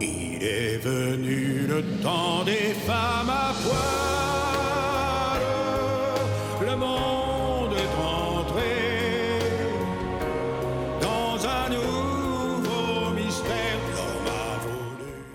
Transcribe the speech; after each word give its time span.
Il 0.00 0.42
est 0.42 0.78
venu 0.78 1.66
le 1.68 1.82
temps 2.02 2.44
des 2.44 2.74
femmes 2.86 3.30
à 3.30 3.52
poil. 3.62 3.78
Le 6.60 6.76
monde 6.76 7.72
est 7.72 7.94
entré 8.00 9.38
dans 11.00 11.46
un 11.46 11.68
nouveau 11.70 13.10
mystère. 13.14 13.78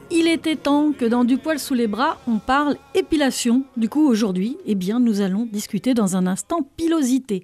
Il 0.09 0.27
était 0.27 0.55
temps 0.55 0.91
que 0.97 1.05
dans 1.05 1.23
Du 1.23 1.37
poil 1.37 1.59
sous 1.59 1.73
les 1.73 1.87
bras, 1.87 2.17
on 2.27 2.39
parle 2.39 2.77
épilation. 2.95 3.63
Du 3.77 3.89
coup, 3.89 4.07
aujourd'hui, 4.07 4.57
eh 4.65 4.75
bien, 4.75 4.99
nous 4.99 5.21
allons 5.21 5.45
discuter 5.45 5.93
dans 5.93 6.15
un 6.15 6.27
instant 6.27 6.67
pilosité. 6.75 7.43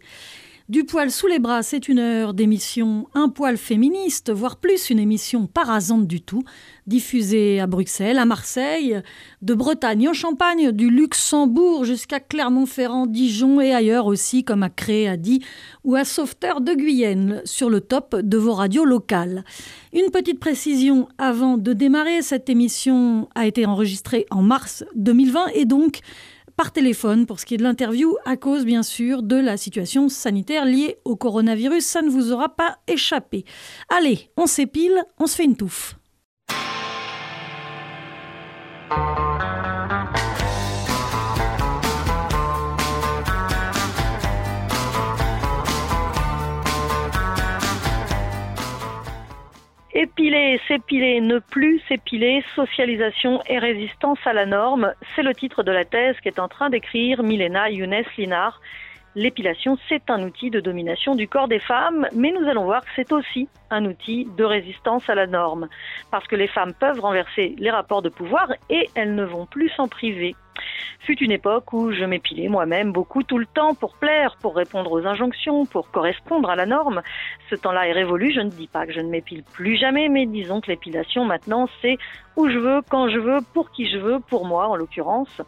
Du 0.70 0.86
poil 0.86 1.12
sous 1.12 1.28
les 1.28 1.40
bras, 1.40 1.62
c'est 1.62 1.90
une 1.90 2.00
heure 2.00 2.34
d'émission 2.34 3.10
un 3.14 3.28
poil 3.28 3.58
féministe, 3.58 4.32
voire 4.32 4.56
plus 4.56 4.90
une 4.90 4.98
émission 4.98 5.46
parasante 5.46 6.08
du 6.08 6.22
tout, 6.22 6.46
diffusée 6.88 7.60
à 7.60 7.68
Bruxelles, 7.68 8.18
à 8.18 8.24
Marseille, 8.24 9.02
de 9.42 9.54
Bretagne 9.54 10.08
en 10.08 10.14
Champagne, 10.14 10.72
du 10.72 10.90
Luxembourg 10.90 11.84
jusqu'à 11.84 12.22
Clermont-Ferrand, 12.22 13.08
Dijon 13.08 13.60
et 13.60 13.74
ailleurs 13.74 14.06
aussi, 14.06 14.46
comme 14.46 14.64
à 14.64 14.70
Cré, 14.70 15.10
à 15.10 15.18
Die 15.18 15.44
ou 15.84 15.96
à 15.96 16.06
Sauveterre 16.06 16.62
de 16.62 16.74
Guyenne, 16.74 17.42
sur 17.44 17.70
le 17.70 17.82
top 17.82 18.16
de 18.16 18.38
vos 18.38 18.54
radios 18.54 18.86
locales. 18.86 19.44
Une 19.92 20.12
petite 20.12 20.40
précision 20.40 21.10
avant 21.18 21.58
de 21.58 21.74
démarrer, 21.74 22.22
cette 22.22 22.50
émission 22.50 23.28
a 23.36 23.48
été 23.48 23.66
enregistrée 23.66 24.28
en 24.32 24.42
mars 24.42 24.86
2020 24.96 25.48
et 25.56 25.66
donc 25.66 26.00
par 26.56 26.72
téléphone 26.72 27.26
pour 27.26 27.40
ce 27.40 27.46
qui 27.46 27.56
est 27.56 27.58
de 27.58 27.64
l'interview, 27.64 28.16
à 28.26 28.38
cause 28.38 28.66
bien 28.66 28.84
sûr 28.84 29.24
de 29.24 29.36
la 29.36 29.58
situation 29.58 30.10
sanitaire 30.10 30.66
liée 30.66 30.98
au 31.06 31.16
coronavirus. 31.16 31.86
Ça 31.86 32.02
ne 32.02 32.10
vous 32.10 32.32
aura 32.32 32.50
pas 32.50 32.78
échappé. 32.88 33.46
Allez, 33.90 34.30
on 34.38 34.46
s'épile, 34.46 35.04
on 35.20 35.28
se 35.28 35.36
fait 35.36 35.46
une 35.46 35.56
touffe. 35.58 35.96
Épiler, 49.96 50.60
s'épiler, 50.68 51.22
ne 51.22 51.38
plus 51.38 51.80
s'épiler, 51.88 52.44
socialisation 52.56 53.44
et 53.46 53.60
résistance 53.60 54.18
à 54.26 54.34
la 54.34 54.48
norme, 54.48 54.92
c'est 55.16 55.22
le 55.22 55.36
titre 55.36 55.62
de 55.62 55.72
la 55.72 55.86
thèse 55.86 56.16
qu'est 56.20 56.40
en 56.40 56.48
train 56.48 56.72
d'écrire 56.72 57.22
Milena 57.22 57.70
Younes 57.70 58.04
Linar. 58.18 58.60
L'épilation, 59.14 59.78
c'est 59.88 60.10
un 60.10 60.24
outil 60.24 60.50
de 60.50 60.60
domination 60.60 61.14
du 61.14 61.28
corps 61.28 61.48
des 61.48 61.60
femmes, 61.60 62.08
mais 62.16 62.32
nous 62.32 62.50
allons 62.50 62.64
voir 62.64 62.82
que 62.82 62.90
c'est 62.96 63.12
aussi 63.12 63.48
un 63.70 63.86
outil 63.86 64.28
de 64.36 64.44
résistance 64.44 65.08
à 65.10 65.14
la 65.14 65.28
norme, 65.28 65.70
parce 66.10 66.26
que 66.26 66.36
les 66.36 66.48
femmes 66.48 66.74
peuvent 66.74 67.00
renverser 67.00 67.54
les 67.60 67.70
rapports 67.70 68.02
de 68.02 68.10
pouvoir 68.10 68.52
et 68.72 68.90
elles 68.96 69.14
ne 69.14 69.24
vont 69.24 69.46
plus 69.46 69.70
s'en 69.70 69.88
priver. 69.88 70.34
Fut 71.02 71.18
une 71.22 71.32
époque 71.32 71.74
où 71.74 71.92
je 71.92 72.06
m'épilais 72.06 72.48
moi-même 72.48 72.94
beaucoup 72.94 73.24
tout 73.24 73.38
le 73.38 73.46
temps 73.46 73.76
pour 73.76 73.98
plaire, 73.98 74.38
pour 74.42 74.56
répondre 74.56 74.92
aux 74.92 75.06
injonctions, 75.06 75.66
pour 75.66 75.92
correspondre 75.92 76.50
à 76.50 76.56
la 76.56 76.66
norme. 76.66 77.02
Ce 77.50 77.56
temps-là 77.56 77.88
est 77.88 77.92
révolu, 77.92 78.32
je 78.34 78.40
ne 78.40 78.50
dis 78.50 78.68
pas 78.68 78.86
que 78.86 78.94
je 78.94 79.02
ne 79.02 79.10
m'épile 79.10 79.44
plus 79.44 79.76
jamais, 79.76 80.08
mais 80.08 80.26
disons 80.26 80.62
que 80.62 80.72
l'épilation 80.72 81.26
maintenant 81.26 81.68
c'est 81.82 81.98
où 82.38 82.50
je 82.50 82.58
veux, 82.58 82.82
quand 82.90 83.10
je 83.10 83.20
veux, 83.20 83.40
pour 83.54 83.70
qui 83.72 83.88
je 83.90 83.98
veux, 83.98 84.20
pour 84.20 84.46
moi 84.46 84.68
en 84.68 84.76
l'occurrence. 84.76 85.42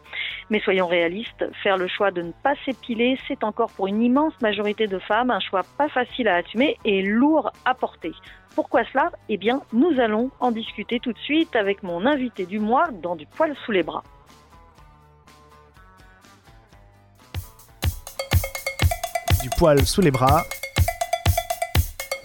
Mais 0.50 0.60
soyons 0.60 0.86
réalistes, 0.86 1.44
faire 1.62 1.78
le 1.78 1.88
choix 1.88 2.10
de 2.10 2.22
ne 2.22 2.32
pas 2.42 2.54
s'épiler, 2.64 3.18
c'est 3.26 3.42
encore 3.42 3.72
pour 3.72 3.86
une 3.86 4.02
immense 4.02 4.34
majorité 4.42 4.86
de 4.86 4.98
femmes 4.98 5.30
un 5.30 5.40
choix 5.40 5.62
pas 5.78 5.88
facile 5.88 6.28
à 6.28 6.36
assumer 6.36 6.76
et 6.84 7.02
lourd 7.02 7.50
à 7.64 7.74
porter. 7.74 8.12
Pourquoi 8.54 8.84
cela? 8.92 9.10
Eh 9.28 9.36
bien, 9.36 9.62
nous 9.72 10.00
allons 10.00 10.30
en 10.40 10.50
discuter 10.50 11.00
tout 11.00 11.12
de 11.12 11.18
suite 11.18 11.56
avec 11.56 11.82
mon 11.82 12.06
invité 12.06 12.46
du 12.46 12.58
mois 12.58 12.88
dans 13.02 13.16
du 13.16 13.26
poil 13.26 13.54
sous 13.64 13.72
les 13.72 13.82
bras. 13.82 14.02
Du 19.46 19.50
poil 19.56 19.78
sous 19.86 20.00
les 20.00 20.10
bras. 20.10 20.42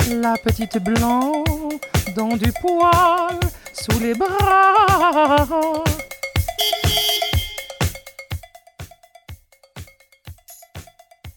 La 0.10 0.34
petite 0.44 0.84
blanc 0.84 1.44
dans 2.16 2.36
du 2.36 2.52
poil 2.60 3.40
sous 3.74 4.00
les 4.00 4.16
bras. 4.16 5.84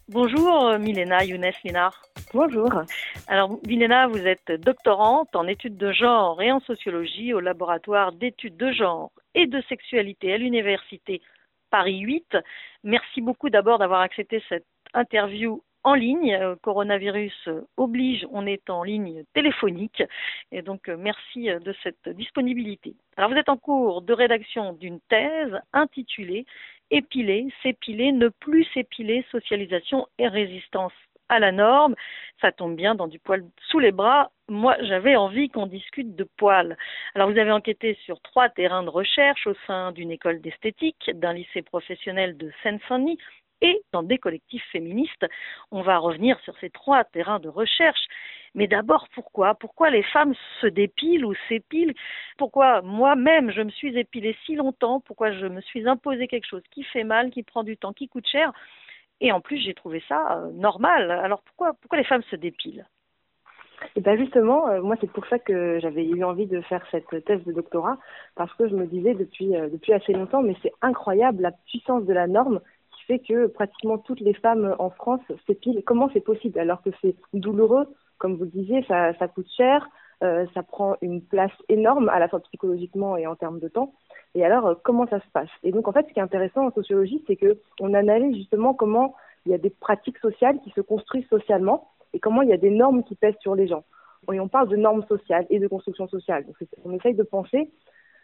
Bonjour 0.08 0.68
euh, 0.68 0.78
Milena 0.78 1.22
Younes 1.22 1.52
Linar. 1.64 2.02
Bonjour. 2.32 2.70
Alors 3.28 3.58
Milena, 3.66 4.06
vous 4.06 4.26
êtes 4.26 4.52
doctorante 4.52 5.36
en 5.36 5.46
études 5.46 5.76
de 5.76 5.92
genre 5.92 6.40
et 6.40 6.50
en 6.50 6.60
sociologie 6.60 7.34
au 7.34 7.40
laboratoire 7.40 8.12
d'études 8.12 8.56
de 8.56 8.72
genre 8.72 9.12
et 9.34 9.46
de 9.46 9.60
sexualité 9.68 10.32
à 10.32 10.38
l'université 10.38 11.20
Paris 11.68 11.98
8. 11.98 12.38
Merci 12.84 13.20
beaucoup 13.20 13.50
d'abord 13.50 13.78
d'avoir 13.78 14.00
accepté 14.00 14.42
cette 14.48 14.64
interview 14.94 15.62
en 15.84 15.94
ligne. 15.94 16.34
Euh, 16.34 16.56
coronavirus 16.62 17.48
oblige, 17.76 18.26
on 18.32 18.46
est 18.46 18.68
en 18.70 18.82
ligne 18.82 19.22
téléphonique. 19.34 20.02
Et 20.50 20.62
donc, 20.62 20.88
euh, 20.88 20.96
merci 20.98 21.50
euh, 21.50 21.60
de 21.60 21.74
cette 21.82 22.08
disponibilité. 22.08 22.96
Alors, 23.16 23.30
vous 23.30 23.36
êtes 23.36 23.48
en 23.48 23.56
cours 23.56 24.02
de 24.02 24.12
rédaction 24.12 24.72
d'une 24.72 25.00
thèse 25.08 25.56
intitulée 25.72 26.46
Épiler, 26.90 27.48
s'épiler, 27.62 28.12
ne 28.12 28.28
plus 28.28 28.64
s'épiler, 28.74 29.24
socialisation 29.30 30.06
et 30.18 30.28
résistance 30.28 30.92
à 31.30 31.38
la 31.38 31.50
norme. 31.50 31.94
Ça 32.42 32.52
tombe 32.52 32.76
bien 32.76 32.94
dans 32.94 33.08
du 33.08 33.18
poil 33.18 33.42
sous 33.68 33.78
les 33.78 33.90
bras. 33.90 34.30
Moi, 34.48 34.76
j'avais 34.80 35.16
envie 35.16 35.48
qu'on 35.48 35.66
discute 35.66 36.14
de 36.14 36.28
poils. 36.36 36.76
Alors, 37.14 37.30
vous 37.30 37.38
avez 37.38 37.50
enquêté 37.50 37.98
sur 38.04 38.20
trois 38.20 38.50
terrains 38.50 38.82
de 38.82 38.90
recherche 38.90 39.46
au 39.46 39.54
sein 39.66 39.92
d'une 39.92 40.10
école 40.10 40.42
d'esthétique, 40.42 41.10
d'un 41.14 41.32
lycée 41.32 41.62
professionnel 41.62 42.36
de 42.36 42.52
Seine-Saint-Denis 42.62 43.18
et 43.60 43.82
dans 43.92 44.02
des 44.02 44.18
collectifs 44.18 44.64
féministes. 44.72 45.26
On 45.70 45.82
va 45.82 45.98
revenir 45.98 46.38
sur 46.40 46.56
ces 46.58 46.70
trois 46.70 47.04
terrains 47.04 47.40
de 47.40 47.48
recherche. 47.48 48.04
Mais 48.54 48.68
d'abord, 48.68 49.08
pourquoi? 49.14 49.54
Pourquoi 49.54 49.90
les 49.90 50.04
femmes 50.04 50.34
se 50.60 50.66
dépilent 50.66 51.24
ou 51.24 51.34
s'épilent? 51.48 51.94
Pourquoi 52.38 52.82
moi-même 52.82 53.50
je 53.50 53.62
me 53.62 53.70
suis 53.70 53.98
épilée 53.98 54.36
si 54.46 54.54
longtemps? 54.54 55.00
Pourquoi 55.00 55.32
je 55.32 55.46
me 55.46 55.60
suis 55.60 55.88
imposé 55.88 56.28
quelque 56.28 56.46
chose 56.46 56.62
qui 56.70 56.84
fait 56.84 57.04
mal, 57.04 57.30
qui 57.30 57.42
prend 57.42 57.64
du 57.64 57.76
temps, 57.76 57.92
qui 57.92 58.08
coûte 58.08 58.28
cher? 58.28 58.52
Et 59.20 59.32
en 59.32 59.40
plus, 59.40 59.58
j'ai 59.58 59.74
trouvé 59.74 60.02
ça 60.08 60.38
euh, 60.38 60.52
normal. 60.52 61.10
Alors 61.10 61.42
pourquoi, 61.42 61.74
pourquoi 61.80 61.98
les 61.98 62.04
femmes 62.04 62.22
se 62.30 62.36
dépilent? 62.36 62.86
Et 63.96 64.00
bien 64.00 64.16
justement, 64.16 64.68
euh, 64.68 64.80
moi 64.82 64.96
c'est 65.00 65.10
pour 65.10 65.26
ça 65.26 65.38
que 65.38 65.78
j'avais 65.80 66.04
eu 66.04 66.24
envie 66.24 66.46
de 66.46 66.60
faire 66.62 66.84
cette 66.90 67.08
thèse 67.24 67.44
de 67.44 67.52
doctorat, 67.52 67.98
parce 68.34 68.52
que 68.54 68.68
je 68.68 68.74
me 68.74 68.86
disais 68.86 69.14
depuis, 69.14 69.54
euh, 69.56 69.68
depuis 69.68 69.92
assez 69.92 70.12
longtemps, 70.12 70.42
mais 70.42 70.56
c'est 70.62 70.72
incroyable 70.80 71.42
la 71.42 71.52
puissance 71.66 72.04
de 72.04 72.12
la 72.12 72.26
norme 72.26 72.60
fait 73.06 73.18
que 73.20 73.46
pratiquement 73.46 73.98
toutes 73.98 74.20
les 74.20 74.34
femmes 74.34 74.74
en 74.78 74.90
France 74.90 75.20
s'épilent. 75.46 75.82
Comment 75.84 76.10
c'est 76.12 76.20
possible 76.20 76.58
alors 76.58 76.82
que 76.82 76.90
c'est 77.00 77.14
douloureux, 77.32 77.86
comme 78.18 78.36
vous 78.36 78.44
le 78.44 78.50
disiez, 78.50 78.84
ça, 78.84 79.14
ça 79.14 79.28
coûte 79.28 79.48
cher, 79.56 79.88
euh, 80.22 80.46
ça 80.54 80.62
prend 80.62 80.96
une 81.02 81.22
place 81.22 81.52
énorme 81.68 82.08
à 82.08 82.18
la 82.18 82.28
fois 82.28 82.40
psychologiquement 82.40 83.16
et 83.16 83.26
en 83.26 83.34
termes 83.34 83.60
de 83.60 83.68
temps. 83.68 83.92
Et 84.34 84.44
alors, 84.44 84.66
euh, 84.66 84.74
comment 84.82 85.06
ça 85.06 85.20
se 85.20 85.28
passe? 85.32 85.50
Et 85.62 85.72
donc, 85.72 85.88
en 85.88 85.92
fait, 85.92 86.06
ce 86.08 86.12
qui 86.12 86.18
est 86.18 86.22
intéressant 86.22 86.66
en 86.66 86.72
sociologie, 86.72 87.22
c'est 87.26 87.36
que 87.36 87.58
on 87.80 87.94
analyse 87.94 88.36
justement 88.36 88.74
comment 88.74 89.14
il 89.46 89.52
y 89.52 89.54
a 89.54 89.58
des 89.58 89.70
pratiques 89.70 90.18
sociales 90.18 90.58
qui 90.62 90.70
se 90.70 90.80
construisent 90.80 91.28
socialement 91.28 91.90
et 92.12 92.20
comment 92.20 92.42
il 92.42 92.48
y 92.48 92.52
a 92.52 92.56
des 92.58 92.70
normes 92.70 93.04
qui 93.04 93.16
pèsent 93.16 93.38
sur 93.40 93.54
les 93.54 93.66
gens. 93.66 93.84
Et 94.32 94.40
on 94.40 94.48
parle 94.48 94.68
de 94.68 94.76
normes 94.76 95.04
sociales 95.06 95.46
et 95.50 95.58
de 95.58 95.68
construction 95.68 96.08
sociale. 96.08 96.46
Donc, 96.46 96.56
on 96.84 96.92
essaye 96.92 97.14
de 97.14 97.22
penser 97.22 97.70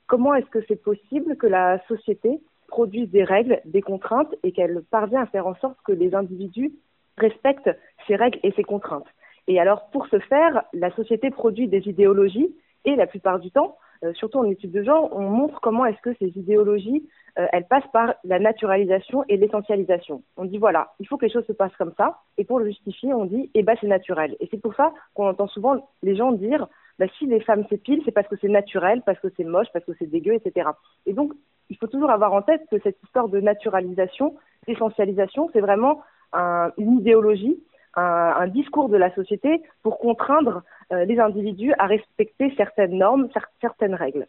comment 0.06 0.34
est-ce 0.34 0.48
que 0.48 0.64
c'est 0.66 0.82
possible 0.82 1.36
que 1.36 1.46
la 1.46 1.78
société 1.86 2.40
produise 2.70 3.10
des 3.10 3.24
règles, 3.24 3.60
des 3.66 3.82
contraintes 3.82 4.34
et 4.42 4.52
qu'elle 4.52 4.82
parvient 4.90 5.22
à 5.22 5.26
faire 5.26 5.46
en 5.46 5.54
sorte 5.56 5.76
que 5.84 5.92
les 5.92 6.14
individus 6.14 6.72
respectent 7.18 7.76
ces 8.06 8.16
règles 8.16 8.38
et 8.42 8.52
ces 8.52 8.64
contraintes. 8.64 9.06
Et 9.46 9.60
alors, 9.60 9.90
pour 9.90 10.06
ce 10.06 10.18
faire, 10.20 10.62
la 10.72 10.90
société 10.94 11.30
produit 11.30 11.68
des 11.68 11.86
idéologies 11.88 12.54
et 12.84 12.96
la 12.96 13.06
plupart 13.06 13.40
du 13.40 13.50
temps, 13.50 13.76
euh, 14.04 14.14
surtout 14.14 14.38
en 14.38 14.44
études 14.44 14.72
de 14.72 14.82
genre, 14.82 15.10
on 15.12 15.28
montre 15.28 15.60
comment 15.60 15.84
est-ce 15.84 16.00
que 16.00 16.14
ces 16.18 16.28
idéologies, 16.38 17.06
euh, 17.38 17.46
elles 17.52 17.66
passent 17.66 17.90
par 17.92 18.14
la 18.24 18.38
naturalisation 18.38 19.24
et 19.28 19.36
l'essentialisation. 19.36 20.22
On 20.38 20.46
dit 20.46 20.58
voilà, 20.58 20.94
il 21.00 21.06
faut 21.06 21.18
que 21.18 21.26
les 21.26 21.32
choses 21.32 21.46
se 21.46 21.52
passent 21.52 21.76
comme 21.76 21.92
ça, 21.98 22.18
et 22.38 22.44
pour 22.44 22.58
le 22.58 22.66
justifier, 22.66 23.12
on 23.12 23.26
dit 23.26 23.50
eh 23.54 23.62
ben 23.62 23.76
c'est 23.80 23.86
naturel. 23.86 24.36
Et 24.40 24.48
c'est 24.50 24.60
pour 24.60 24.74
ça 24.74 24.92
qu'on 25.14 25.28
entend 25.28 25.48
souvent 25.48 25.90
les 26.02 26.16
gens 26.16 26.32
dire 26.32 26.66
bah, 27.00 27.06
si 27.18 27.24
les 27.24 27.40
femmes 27.40 27.64
s'épilent, 27.70 28.02
c'est 28.04 28.12
parce 28.12 28.28
que 28.28 28.36
c'est 28.42 28.48
naturel, 28.48 29.00
parce 29.06 29.18
que 29.20 29.28
c'est 29.34 29.44
moche, 29.44 29.68
parce 29.72 29.86
que 29.86 29.92
c'est 29.98 30.06
dégueu, 30.06 30.34
etc. 30.34 30.68
Et 31.06 31.14
donc, 31.14 31.32
il 31.70 31.78
faut 31.78 31.86
toujours 31.86 32.10
avoir 32.10 32.34
en 32.34 32.42
tête 32.42 32.60
que 32.70 32.78
cette 32.80 33.02
histoire 33.02 33.30
de 33.30 33.40
naturalisation, 33.40 34.36
d'essentialisation, 34.68 35.48
c'est 35.54 35.60
vraiment 35.60 36.02
une 36.34 36.98
idéologie, 36.98 37.58
un, 37.96 38.46
discours 38.48 38.90
de 38.90 38.98
la 38.98 39.12
société 39.14 39.62
pour 39.82 39.98
contraindre 39.98 40.62
euh, 40.92 41.04
les 41.06 41.18
individus 41.18 41.72
à 41.78 41.86
respecter 41.86 42.52
certaines 42.56 42.98
normes, 42.98 43.28
certaines 43.60 43.94
règles. 43.94 44.26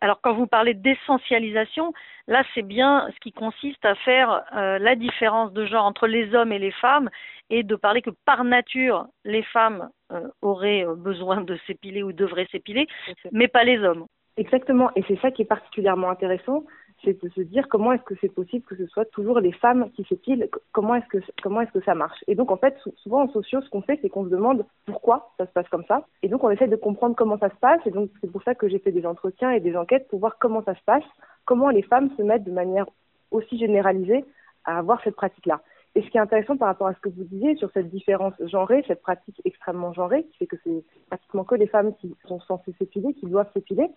Alors 0.00 0.20
quand 0.22 0.34
vous 0.34 0.46
parlez 0.46 0.74
d'essentialisation, 0.74 1.92
là 2.26 2.44
c'est 2.54 2.62
bien 2.62 3.08
ce 3.12 3.20
qui 3.20 3.32
consiste 3.32 3.84
à 3.84 3.94
faire 3.96 4.44
euh, 4.54 4.78
la 4.78 4.94
différence 4.94 5.52
de 5.52 5.66
genre 5.66 5.84
entre 5.84 6.06
les 6.06 6.34
hommes 6.34 6.52
et 6.52 6.58
les 6.58 6.70
femmes 6.70 7.10
et 7.50 7.62
de 7.62 7.76
parler 7.76 8.02
que 8.02 8.10
par 8.24 8.44
nature 8.44 9.06
les 9.24 9.42
femmes 9.42 9.90
euh, 10.12 10.28
auraient 10.42 10.86
besoin 10.96 11.40
de 11.40 11.58
s'épiler 11.66 12.02
ou 12.02 12.12
devraient 12.12 12.48
s'épiler, 12.50 12.86
mais 13.32 13.48
pas 13.48 13.64
les 13.64 13.78
hommes. 13.80 14.06
Exactement, 14.36 14.90
et 14.94 15.02
c'est 15.08 15.20
ça 15.20 15.32
qui 15.32 15.42
est 15.42 15.46
particulièrement 15.46 16.10
intéressant, 16.10 16.62
c'est 17.04 17.22
de 17.22 17.28
se 17.30 17.40
dire 17.40 17.68
comment 17.68 17.92
est-ce 17.92 18.02
que 18.02 18.14
c'est 18.20 18.32
possible 18.32 18.64
que 18.64 18.76
ce 18.76 18.86
soit 18.86 19.04
toujours 19.06 19.40
les 19.40 19.52
femmes 19.52 19.90
qui 19.92 20.04
s'épilent, 20.04 20.48
comment 20.72 20.94
est-ce 20.96 21.06
que 21.06 21.18
comment 21.42 21.60
est-ce 21.60 21.72
que 21.72 21.82
ça 21.82 21.94
marche. 21.94 22.22
Et 22.26 22.34
donc 22.34 22.50
en 22.50 22.56
fait, 22.56 22.76
souvent 22.96 23.22
en 23.22 23.28
sociaux, 23.28 23.60
ce 23.62 23.70
qu'on 23.70 23.82
fait, 23.82 23.98
c'est 24.02 24.08
qu'on 24.08 24.24
se 24.24 24.30
demande 24.30 24.64
pourquoi 24.86 25.30
ça 25.38 25.46
se 25.46 25.52
passe 25.52 25.68
comme 25.68 25.84
ça, 25.86 26.06
et 26.22 26.28
donc 26.28 26.42
on 26.44 26.50
essaie 26.50 26.68
de 26.68 26.76
comprendre 26.76 27.14
comment 27.16 27.38
ça 27.38 27.50
se 27.50 27.56
passe, 27.56 27.80
et 27.86 27.90
donc 27.90 28.10
c'est 28.20 28.30
pour 28.30 28.42
ça 28.42 28.54
que 28.54 28.68
j'ai 28.68 28.78
fait 28.78 28.92
des 28.92 29.06
entretiens 29.06 29.50
et 29.52 29.60
des 29.60 29.76
enquêtes 29.76 30.08
pour 30.08 30.18
voir 30.18 30.38
comment 30.38 30.62
ça 30.64 30.74
se 30.74 30.82
passe, 30.84 31.04
comment 31.44 31.70
les 31.70 31.82
femmes 31.82 32.10
se 32.16 32.22
mettent 32.22 32.44
de 32.44 32.52
manière 32.52 32.86
aussi 33.30 33.58
généralisée 33.58 34.24
à 34.64 34.78
avoir 34.78 35.02
cette 35.02 35.16
pratique-là. 35.16 35.60
Et 35.94 36.02
ce 36.02 36.10
qui 36.10 36.18
est 36.18 36.20
intéressant 36.20 36.56
par 36.56 36.68
rapport 36.68 36.86
à 36.86 36.94
ce 36.94 37.00
que 37.00 37.08
vous 37.08 37.24
disiez 37.24 37.56
sur 37.56 37.70
cette 37.72 37.90
différence 37.90 38.34
genrée, 38.40 38.84
cette 38.86 39.02
pratique 39.02 39.40
extrêmement 39.44 39.92
genrée, 39.92 40.24
qui 40.24 40.36
fait 40.38 40.46
que 40.46 40.56
c'est 40.62 40.84
pratiquement 41.08 41.44
que 41.44 41.54
les 41.54 41.66
femmes 41.66 41.94
qui 41.96 42.14
sont 42.26 42.40
censées 42.40 42.74
s'épiler, 42.78 43.14
qui 43.14 43.26
doivent 43.26 43.50
s'épiler, 43.52 43.88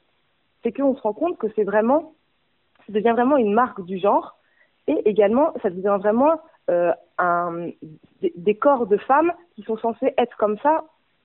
c'est 0.63 0.71
qu'on 0.71 0.95
se 0.95 1.01
rend 1.01 1.13
compte 1.13 1.37
que 1.37 1.47
c'est 1.55 1.63
vraiment 1.63 2.13
ça 2.85 2.93
devient 2.93 3.11
vraiment 3.11 3.37
une 3.37 3.53
marque 3.53 3.83
du 3.85 3.99
genre 3.99 4.37
et 4.87 4.97
également 5.09 5.53
ça 5.61 5.69
devient 5.69 5.97
vraiment 5.99 6.39
euh, 6.69 6.91
des, 8.21 8.55
corps 8.55 8.87
de 8.87 8.97
femmes 8.97 9.31
qui 9.55 9.63
sont 9.63 9.77
censés 9.77 10.13
être 10.17 10.35
comme 10.37 10.57
ça 10.59 10.83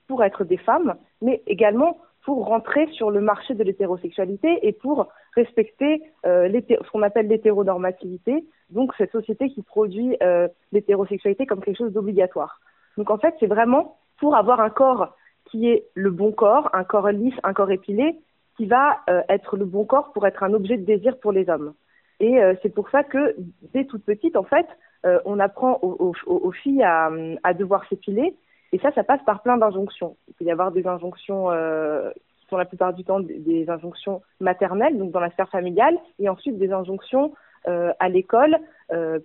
pour 0.08 0.22
être 0.24 0.44
des 0.44 0.56
femmes, 0.56 0.94
mais 1.22 1.42
également 1.46 1.98
pour 2.24 2.46
rentrer 2.46 2.86
sur 2.92 3.10
le 3.10 3.20
marché 3.20 3.54
de 3.54 3.62
l'hétérosexualité 3.62 4.66
et 4.66 4.72
pour 4.72 5.08
respecter 5.34 6.02
euh, 6.26 6.48
ce 6.68 6.90
qu'on 6.90 7.02
appelle 7.02 7.28
l'hétéronormativité, 7.28 8.44
donc 8.70 8.92
cette 8.98 9.12
société 9.12 9.48
qui 9.50 9.62
produit 9.62 10.16
euh, 10.22 10.48
l'hétérosexualité 10.72 11.46
comme 11.46 11.62
quelque 11.62 11.78
chose 11.78 11.92
d'obligatoire. 11.92 12.60
Donc 12.96 13.10
en 13.10 13.18
fait, 13.18 13.34
c'est 13.40 13.46
vraiment 13.46 13.96
pour 14.18 14.36
avoir 14.36 14.60
un 14.60 14.70
corps 14.70 15.14
qui 15.46 15.68
est 15.68 15.86
le 15.94 16.10
bon 16.10 16.32
corps, 16.32 16.70
un 16.72 16.84
corps 16.84 17.08
lisse, 17.10 17.34
un 17.44 17.52
corps 17.52 17.70
épilé, 17.70 18.18
qui 18.56 18.66
va 18.66 19.00
euh, 19.08 19.22
être 19.28 19.56
le 19.56 19.64
bon 19.64 19.84
corps 19.84 20.12
pour 20.12 20.26
être 20.26 20.42
un 20.42 20.52
objet 20.54 20.76
de 20.76 20.84
désir 20.84 21.18
pour 21.18 21.32
les 21.32 21.48
hommes. 21.48 21.74
Et 22.20 22.40
euh, 22.40 22.54
c'est 22.62 22.74
pour 22.74 22.88
ça 22.90 23.04
que 23.04 23.36
dès 23.74 23.84
toute 23.84 24.04
petite, 24.04 24.36
en 24.36 24.44
fait, 24.44 24.66
euh, 25.04 25.20
on 25.24 25.38
apprend 25.38 25.78
aux, 25.82 26.52
filles 26.52 26.82
à 26.82 27.54
devoir 27.54 27.86
s'épiler. 27.88 28.34
Et 28.72 28.78
ça, 28.78 28.90
ça 28.92 29.04
passe 29.04 29.22
par 29.24 29.42
plein 29.42 29.58
d'injonctions. 29.58 30.16
Il 30.28 30.34
peut 30.34 30.44
y 30.44 30.50
avoir 30.50 30.72
des 30.72 30.86
injonctions 30.86 31.48
qui 32.38 32.46
sont 32.48 32.56
la 32.56 32.64
plupart 32.64 32.94
du 32.94 33.04
temps 33.04 33.20
des 33.20 33.68
injonctions 33.68 34.22
maternelles, 34.40 34.98
donc 34.98 35.12
dans 35.12 35.20
la 35.20 35.30
sphère 35.30 35.48
familiale, 35.48 35.96
et 36.18 36.28
ensuite 36.28 36.58
des 36.58 36.72
injonctions 36.72 37.32
à 37.64 38.08
l'école, 38.08 38.58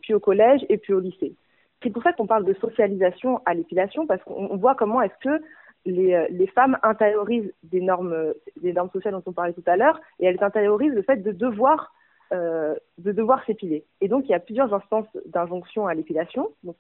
puis 0.01 0.13
au 0.13 0.19
collège 0.19 0.63
et 0.69 0.77
puis 0.77 0.93
au 0.93 0.99
lycée. 0.99 1.33
C'est 1.81 1.89
pour 1.89 2.03
ça 2.03 2.13
qu'on 2.13 2.27
parle 2.27 2.45
de 2.45 2.53
socialisation 2.55 3.41
à 3.45 3.55
l'épilation, 3.55 4.05
parce 4.05 4.21
qu'on 4.23 4.57
voit 4.57 4.75
comment 4.75 5.01
est-ce 5.01 5.17
que 5.23 5.43
les, 5.85 6.13
euh, 6.13 6.27
les, 6.29 6.47
femmes 6.47 6.77
intériorisent 6.83 7.51
des 7.63 7.81
normes, 7.81 8.33
des 8.61 8.73
normes 8.73 8.89
sociales 8.91 9.13
dont 9.13 9.23
on 9.25 9.33
parlait 9.33 9.53
tout 9.53 9.63
à 9.65 9.75
l'heure, 9.75 9.99
et 10.19 10.25
elles 10.25 10.43
intériorisent 10.43 10.93
le 10.93 11.01
fait 11.01 11.17
de 11.17 11.31
devoir, 11.31 11.93
euh, 12.33 12.75
de 12.97 13.11
devoir 13.11 13.43
s'épiler. 13.45 13.85
Et 13.99 14.07
donc, 14.07 14.25
il 14.25 14.31
y 14.31 14.35
a 14.35 14.39
plusieurs 14.39 14.73
instances 14.73 15.07
d'injonction 15.25 15.87
à 15.87 15.93
l'épilation. 15.93 16.51
Donc, 16.63 16.77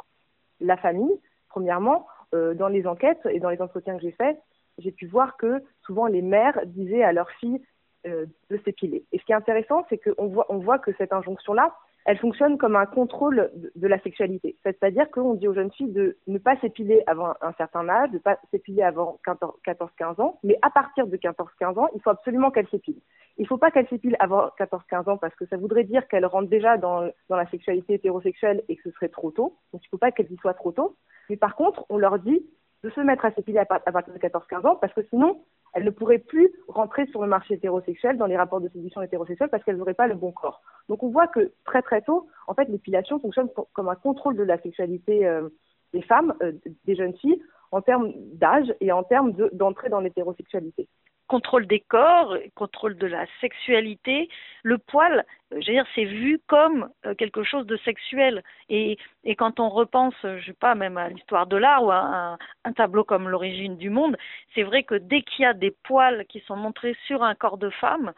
la 0.59 0.77
famille, 0.77 1.19
premièrement, 1.49 2.07
euh, 2.33 2.53
dans 2.53 2.67
les 2.67 2.87
enquêtes 2.87 3.25
et 3.29 3.39
dans 3.39 3.49
les 3.49 3.61
entretiens 3.61 3.97
que 3.97 4.03
j'ai 4.03 4.11
faits, 4.11 4.39
j'ai 4.77 4.91
pu 4.91 5.05
voir 5.05 5.37
que 5.37 5.61
souvent 5.85 6.05
les 6.05 6.21
mères 6.21 6.59
disaient 6.65 7.03
à 7.03 7.11
leurs 7.11 7.29
filles 7.31 7.61
euh, 8.07 8.25
de 8.49 8.57
s'épiler. 8.63 9.03
Et 9.11 9.19
ce 9.19 9.25
qui 9.25 9.31
est 9.31 9.35
intéressant, 9.35 9.85
c'est 9.89 9.97
qu'on 9.97 10.43
on 10.47 10.57
voit 10.59 10.79
que 10.79 10.91
cette 10.97 11.13
injonction-là, 11.13 11.75
elle 12.05 12.17
fonctionne 12.17 12.57
comme 12.57 12.75
un 12.75 12.85
contrôle 12.85 13.51
de, 13.75 13.87
la 13.87 13.99
sexualité. 13.99 14.55
C'est-à-dire 14.63 15.09
qu'on 15.11 15.35
dit 15.35 15.47
aux 15.47 15.53
jeunes 15.53 15.71
filles 15.71 15.91
de 15.91 16.17
ne 16.27 16.37
pas 16.39 16.57
s'épiler 16.59 17.03
avant 17.05 17.33
un 17.41 17.53
certain 17.53 17.87
âge, 17.87 18.09
de 18.09 18.15
ne 18.15 18.19
pas 18.19 18.39
s'épiler 18.49 18.81
avant 18.81 19.19
14-15 19.25 20.21
ans, 20.21 20.39
mais 20.43 20.57
à 20.61 20.69
partir 20.69 21.05
de 21.07 21.15
14-15 21.17 21.79
ans, 21.79 21.87
il 21.93 22.01
faut 22.01 22.09
absolument 22.09 22.49
qu'elles 22.49 22.69
s'épilent. 22.69 23.01
Il 23.37 23.43
ne 23.43 23.47
faut 23.47 23.57
pas 23.57 23.71
qu'elles 23.71 23.87
s'épilent 23.87 24.17
avant 24.19 24.47
14-15 24.59 25.09
ans 25.09 25.17
parce 25.17 25.35
que 25.35 25.45
ça 25.45 25.57
voudrait 25.57 25.83
dire 25.83 26.07
qu'elles 26.07 26.25
rentrent 26.25 26.49
déjà 26.49 26.77
dans, 26.77 27.09
la 27.29 27.49
sexualité 27.49 27.95
hétérosexuelle 27.95 28.63
et 28.67 28.75
que 28.75 28.83
ce 28.83 28.91
serait 28.91 29.09
trop 29.09 29.31
tôt. 29.31 29.57
Donc 29.71 29.81
il 29.83 29.87
ne 29.87 29.89
faut 29.89 29.97
pas 29.97 30.11
qu'elles 30.11 30.31
y 30.31 30.37
soient 30.37 30.53
trop 30.53 30.71
tôt. 30.71 30.95
Mais 31.29 31.37
par 31.37 31.55
contre, 31.55 31.85
on 31.89 31.97
leur 31.97 32.19
dit 32.19 32.45
de 32.83 32.89
se 32.89 33.01
mettre 33.01 33.25
à 33.25 33.31
s'épiler 33.31 33.59
à, 33.59 33.65
partir 33.65 34.13
de 34.13 34.19
14-15 34.19 34.67
ans 34.67 34.75
parce 34.75 34.93
que 34.93 35.01
sinon, 35.09 35.43
elles 35.73 35.83
ne 35.83 35.89
pourraient 35.89 36.19
plus 36.19 36.51
rentrer 36.67 37.05
sur 37.07 37.21
le 37.21 37.27
marché 37.27 37.55
hétérosexuel, 37.55 38.17
dans 38.17 38.25
les 38.25 38.37
rapports 38.37 38.61
de 38.61 38.69
séduction 38.69 39.01
hétérosexuels, 39.01 39.49
parce 39.49 39.63
qu'elles 39.63 39.77
n'auraient 39.77 39.93
pas 39.93 40.07
le 40.07 40.15
bon 40.15 40.31
corps. 40.31 40.61
Donc 40.89 41.03
on 41.03 41.09
voit 41.09 41.27
que 41.27 41.53
très 41.65 41.81
très 41.81 42.01
tôt, 42.01 42.27
en 42.47 42.53
fait, 42.53 42.65
l'épilation 42.65 43.19
fonctionne 43.19 43.49
comme 43.73 43.89
un 43.89 43.95
contrôle 43.95 44.35
de 44.35 44.43
la 44.43 44.61
sexualité 44.61 45.25
euh, 45.25 45.49
des 45.93 46.01
femmes, 46.01 46.33
euh, 46.41 46.53
des 46.85 46.95
jeunes 46.95 47.15
filles, 47.15 47.41
en 47.71 47.81
termes 47.81 48.11
d'âge 48.33 48.73
et 48.81 48.91
en 48.91 49.03
termes 49.03 49.31
d'entrée 49.53 49.89
dans 49.89 50.01
l'hétérosexualité 50.01 50.89
contrôle 51.31 51.65
des 51.65 51.79
corps, 51.79 52.35
contrôle 52.55 52.97
de 52.97 53.07
la 53.07 53.25
sexualité. 53.39 54.27
Le 54.63 54.77
poil, 54.77 55.25
euh, 55.53 55.59
dire, 55.59 55.85
c'est 55.95 56.03
vu 56.03 56.41
comme 56.45 56.89
euh, 57.05 57.15
quelque 57.15 57.41
chose 57.43 57.65
de 57.65 57.77
sexuel. 57.77 58.43
Et, 58.67 58.97
quand 59.37 59.61
on 59.61 59.69
repense, 59.69 60.13
je 60.23 60.45
sais 60.45 60.53
pas, 60.67 60.75
même 60.75 60.97
à 60.97 61.07
l'histoire 61.07 61.47
de 61.47 61.55
l'art 61.55 61.85
ou 61.85 61.91
à 61.91 62.37
un, 62.65 62.73
tableau 62.73 63.05
comme 63.05 63.29
L'origine 63.29 63.77
du 63.77 63.89
monde, 63.89 64.17
c'est 64.53 64.63
vrai 64.63 64.83
que 64.83 64.95
dès 64.95 65.21
qu'il 65.21 65.43
y 65.43 65.45
a 65.45 65.53
des 65.53 65.71
poils 65.71 66.25
qui 66.27 66.41
sont 66.41 66.57
montrés 66.57 66.97
sur 67.07 67.23
un 67.23 67.33
corps 67.33 67.57
de 67.57 67.69
femme, 67.69 68.11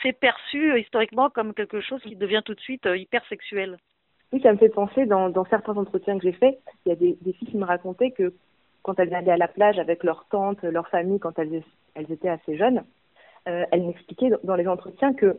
c'est 0.00 0.12
perçu 0.12 0.70
euh, 0.70 0.78
historiquement 0.78 1.28
comme 1.28 1.54
quelque 1.54 1.80
chose 1.80 2.00
qui 2.02 2.14
devient 2.14 2.42
tout 2.44 2.54
de 2.54 2.60
suite 2.60 2.86
hyper 2.86 3.26
sexuel. 3.26 3.78
Oui, 4.32 4.40
ça 4.42 4.52
me 4.52 4.58
fait 4.58 4.68
penser, 4.68 5.06
dans, 5.06 5.44
certains 5.46 5.76
entretiens 5.76 6.16
que 6.18 6.22
j'ai 6.22 6.38
faits, 6.38 6.60
il 6.86 6.90
y 6.90 6.92
a 6.92 6.94
des 6.94 7.32
filles 7.32 7.48
qui 7.48 7.56
me 7.56 7.64
racontaient 7.64 8.12
que 8.12 8.32
quand 8.82 8.98
elles 8.98 9.14
allaient 9.14 9.32
à 9.32 9.36
la 9.36 9.48
plage 9.48 9.78
avec 9.78 10.04
leur 10.04 10.26
tante, 10.30 10.62
leur 10.62 10.88
famille, 10.88 11.18
quand 11.18 11.38
elles, 11.38 11.62
elles 11.94 12.10
étaient 12.10 12.28
assez 12.28 12.56
jeunes, 12.56 12.82
euh, 13.48 13.64
elles 13.70 13.82
m'expliquaient 13.82 14.30
dans 14.44 14.56
les 14.56 14.68
entretiens 14.68 15.14
que 15.14 15.38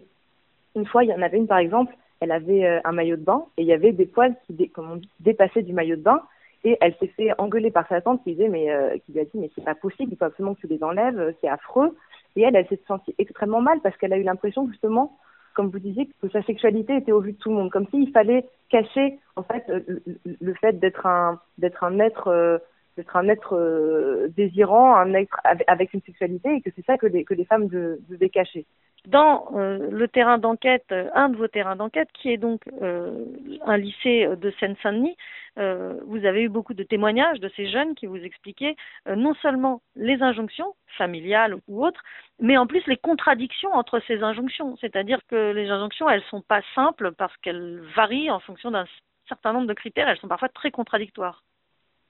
une 0.76 0.86
fois, 0.86 1.04
il 1.04 1.10
y 1.10 1.14
en 1.14 1.22
avait 1.22 1.38
une 1.38 1.48
par 1.48 1.58
exemple, 1.58 1.94
elle 2.20 2.32
avait 2.32 2.66
euh, 2.66 2.80
un 2.84 2.92
maillot 2.92 3.18
de 3.18 3.24
bain 3.24 3.46
et 3.58 3.64
il 3.64 3.68
y 3.68 3.74
avait 3.74 3.92
des 3.92 4.06
poils 4.06 4.36
qui, 4.46 4.70
comme 4.70 4.92
on 4.92 4.96
dit, 4.96 5.10
dépassaient 5.20 5.64
du 5.64 5.74
maillot 5.74 5.98
de 5.98 6.02
bain 6.02 6.22
et 6.64 6.78
elle 6.80 6.96
s'est 6.96 7.08
fait 7.08 7.32
engueuler 7.40 7.72
par 7.72 7.88
sa 7.88 8.02
tante 8.02 8.24
qui 8.24 8.32
disait 8.32 8.48
mais 8.48 8.72
euh, 8.72 8.98
qui 9.06 9.12
lui 9.12 9.20
a 9.20 9.26
dit 9.26 9.32
mais 9.36 9.50
c'est 9.56 9.64
pas 9.64 9.76
possible, 9.76 10.14
il 10.14 10.18
faut 10.18 10.26
absolument 10.26 10.56
que 10.56 10.62
tu 10.62 10.68
les 10.68 10.84
enlèves, 10.84 11.34
c'est 11.42 11.50
affreux. 11.50 11.96
Et 12.36 12.44
elle, 12.44 12.56
elle 12.56 12.68
s'est 12.68 12.80
sentie 12.88 13.14
extrêmement 13.18 13.62
mal 13.62 13.82
parce 13.82 13.98
qu'elle 13.98 14.14
a 14.14 14.18
eu 14.18 14.24
l'impression 14.24 14.68
justement, 14.70 15.18
comme 15.54 15.70
vous 15.70 15.80
disiez, 15.80 16.10
que 16.22 16.30
sa 16.30 16.42
sexualité 16.44 16.96
était 16.96 17.12
au 17.12 17.20
vu 17.20 17.34
de 17.34 17.38
tout 17.38 17.50
le 17.50 17.56
monde, 17.56 17.72
comme 17.72 17.88
s'il 17.88 18.10
fallait 18.12 18.46
cacher 18.70 19.20
en 19.36 19.44
fait 19.44 19.66
le, 19.68 20.54
fait 20.54 20.80
d'être 20.80 21.06
un 21.06 21.42
d'être 21.58 21.84
un 21.84 22.00
être 22.00 22.62
d'être 22.98 23.16
un 23.16 23.28
être 23.30 23.56
euh, 23.56 24.28
désirant, 24.36 24.96
un 24.96 25.14
être 25.14 25.38
avec 25.68 25.94
une 25.94 26.02
sexualité, 26.02 26.56
et 26.56 26.62
que 26.62 26.70
c'est 26.76 26.86
ça 26.86 26.98
que 26.98 27.08
les, 27.08 27.24
que 27.24 27.34
les 27.34 27.46
femmes 27.46 27.68
de, 27.68 28.00
devaient 28.10 28.30
cacher. 28.30 28.66
Dans 29.08 29.48
euh, 29.56 29.90
le 29.90 30.08
terrain 30.08 30.38
d'enquête, 30.38 30.86
euh, 30.92 31.10
un 31.16 31.30
de 31.30 31.38
vos 31.38 31.48
terrains 31.48 31.76
d'enquête, 31.76 32.10
qui 32.14 32.32
est 32.32 32.38
donc 32.38 32.62
un 32.82 33.78
lycée 33.78 34.28
de 34.28 34.52
Seine-Saint-Denis, 34.60 35.16
vous 35.58 36.26
avez 36.26 36.44
eu 36.44 36.50
beaucoup 36.50 36.74
de 36.74 36.84
témoignages 36.84 37.40
de 37.40 37.50
ces 37.56 37.68
jeunes 37.68 37.94
qui 37.96 38.06
vous 38.06 38.18
expliquaient 38.18 38.76
non 39.06 39.34
seulement 39.36 39.82
les 39.96 40.22
injonctions 40.22 40.74
familiales 40.98 41.56
ou 41.68 41.86
autres, 41.86 42.02
mais 42.40 42.58
en 42.58 42.68
plus 42.68 42.86
les 42.88 42.98
contradictions 42.98 43.74
entre 43.74 44.00
ces 44.08 44.24
injonctions. 44.24 44.78
C'est-à-dire 44.78 45.20
que 45.28 45.52
les 45.52 45.70
injonctions, 45.70 46.10
elles 46.10 46.24
sont 46.30 46.42
pas 46.42 46.62
simples 46.74 47.12
parce 47.12 47.36
qu'elles 47.38 47.82
varient 47.96 48.32
en 48.32 48.40
fonction 48.40 48.72
d'un 48.72 48.86
certain 49.28 49.54
nombre 49.54 49.68
de 49.68 49.74
critères, 49.74 50.08
elles 50.10 50.18
sont 50.18 50.28
parfois 50.28 50.50
très 50.50 50.72
contradictoires. 50.72 51.44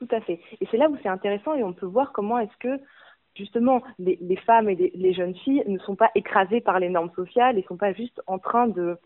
Tout 0.02 0.16
à 0.16 0.22
fait. 0.22 0.40
Et 0.60 0.68
c'est 0.72 0.78
là 0.78 0.90
où 0.90 0.98
c'est 1.04 1.10
intéressant 1.10 1.54
et 1.54 1.64
on 1.64 1.74
peut 1.74 1.86
voir 1.86 2.12
comment 2.12 2.40
est-ce 2.40 2.58
que 2.58 2.82
justement 3.36 3.84
les, 4.00 4.36
femmes 4.48 4.68
et 4.68 4.92
les, 4.96 5.14
jeunes 5.14 5.36
filles 5.36 5.64
ne 5.68 5.78
sont 5.78 5.96
pas 5.96 6.10
écrasées 6.16 6.60
par 6.60 6.80
les 6.80 6.90
normes 6.90 7.12
sociales 7.16 7.56
et 7.56 7.62
ne 7.62 7.68
sont 7.68 7.78
pas 7.78 7.94
juste 7.94 8.20
en 8.26 8.40
train 8.40 8.68
de, 8.68 8.98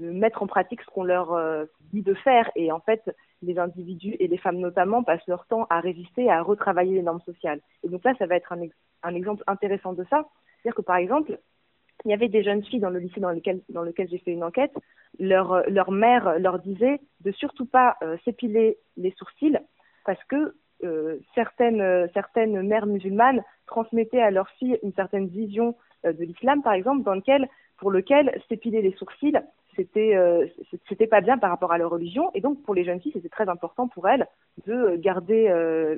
de 0.00 0.10
mettre 0.10 0.42
en 0.42 0.46
pratique 0.46 0.80
ce 0.80 0.86
qu'on 0.86 1.04
leur 1.04 1.34
euh, 1.34 1.66
dit 1.92 2.00
de 2.00 2.14
faire. 2.14 2.50
Et 2.56 2.72
en 2.72 2.80
fait, 2.80 3.14
les 3.42 3.58
individus 3.58 4.16
et 4.18 4.26
les 4.26 4.38
femmes 4.38 4.56
notamment 4.56 5.02
passent 5.02 5.26
leur 5.26 5.44
temps 5.44 5.66
à 5.68 5.80
résister, 5.80 6.30
à 6.30 6.40
retravailler 6.40 6.94
les 6.94 7.02
normes 7.02 7.20
sociales. 7.26 7.60
Et 7.82 7.90
donc 7.90 8.02
là, 8.02 8.14
ça 8.18 8.24
va 8.24 8.36
être 8.36 8.50
un, 8.50 8.62
ex 8.62 8.74
un 9.02 9.14
exemple 9.14 9.44
intéressant 9.48 9.92
de 9.92 10.06
ça. 10.08 10.24
C'est-à-dire 10.62 10.76
que 10.76 10.82
par 10.82 10.96
exemple, 10.96 11.38
il 12.06 12.10
y 12.10 12.14
avait 12.14 12.28
des 12.28 12.42
jeunes 12.42 12.64
filles 12.64 12.80
dans 12.80 12.88
le 12.88 13.00
lycée 13.00 13.20
dans 13.20 13.32
lequel, 13.32 13.60
dans 13.68 13.82
lequel 13.82 14.08
j'ai 14.08 14.18
fait 14.18 14.32
une 14.32 14.44
enquête, 14.44 14.72
leur, 15.18 15.68
leur 15.68 15.90
mère 15.90 16.38
leur 16.38 16.58
disait 16.58 17.00
de 17.20 17.32
surtout 17.32 17.66
pas 17.66 17.98
euh, 18.02 18.16
s'épiler 18.24 18.78
les 18.96 19.10
sourcils 19.10 19.58
parce 20.08 20.24
que 20.24 20.54
euh, 20.84 21.18
certaines, 21.34 21.82
euh, 21.82 22.06
certaines 22.14 22.62
mères 22.62 22.86
musulmanes 22.86 23.44
transmettaient 23.66 24.22
à 24.22 24.30
leurs 24.30 24.48
filles 24.52 24.78
une 24.82 24.94
certaine 24.94 25.26
vision 25.26 25.76
euh, 26.06 26.14
de 26.14 26.24
l'islam, 26.24 26.62
par 26.62 26.72
exemple, 26.72 27.02
dans 27.02 27.12
lequel, 27.12 27.46
pour 27.76 27.90
lequel 27.90 28.40
s'épiler 28.48 28.80
les 28.80 28.92
sourcils, 28.92 29.38
c'était 29.76 30.16
euh, 30.16 30.46
pas 31.10 31.20
bien 31.20 31.36
par 31.36 31.50
rapport 31.50 31.72
à 31.72 31.76
leur 31.76 31.90
religion, 31.90 32.30
et 32.32 32.40
donc 32.40 32.62
pour 32.62 32.74
les 32.74 32.84
jeunes 32.84 33.02
filles, 33.02 33.12
c'était 33.12 33.28
très 33.28 33.50
important 33.50 33.86
pour 33.86 34.08
elles 34.08 34.26
de 34.66 34.96
garder 34.96 35.48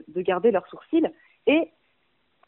de 0.08 0.20
garder 0.22 0.50
leurs 0.50 0.66
sourcils. 0.66 1.08
Et 1.46 1.70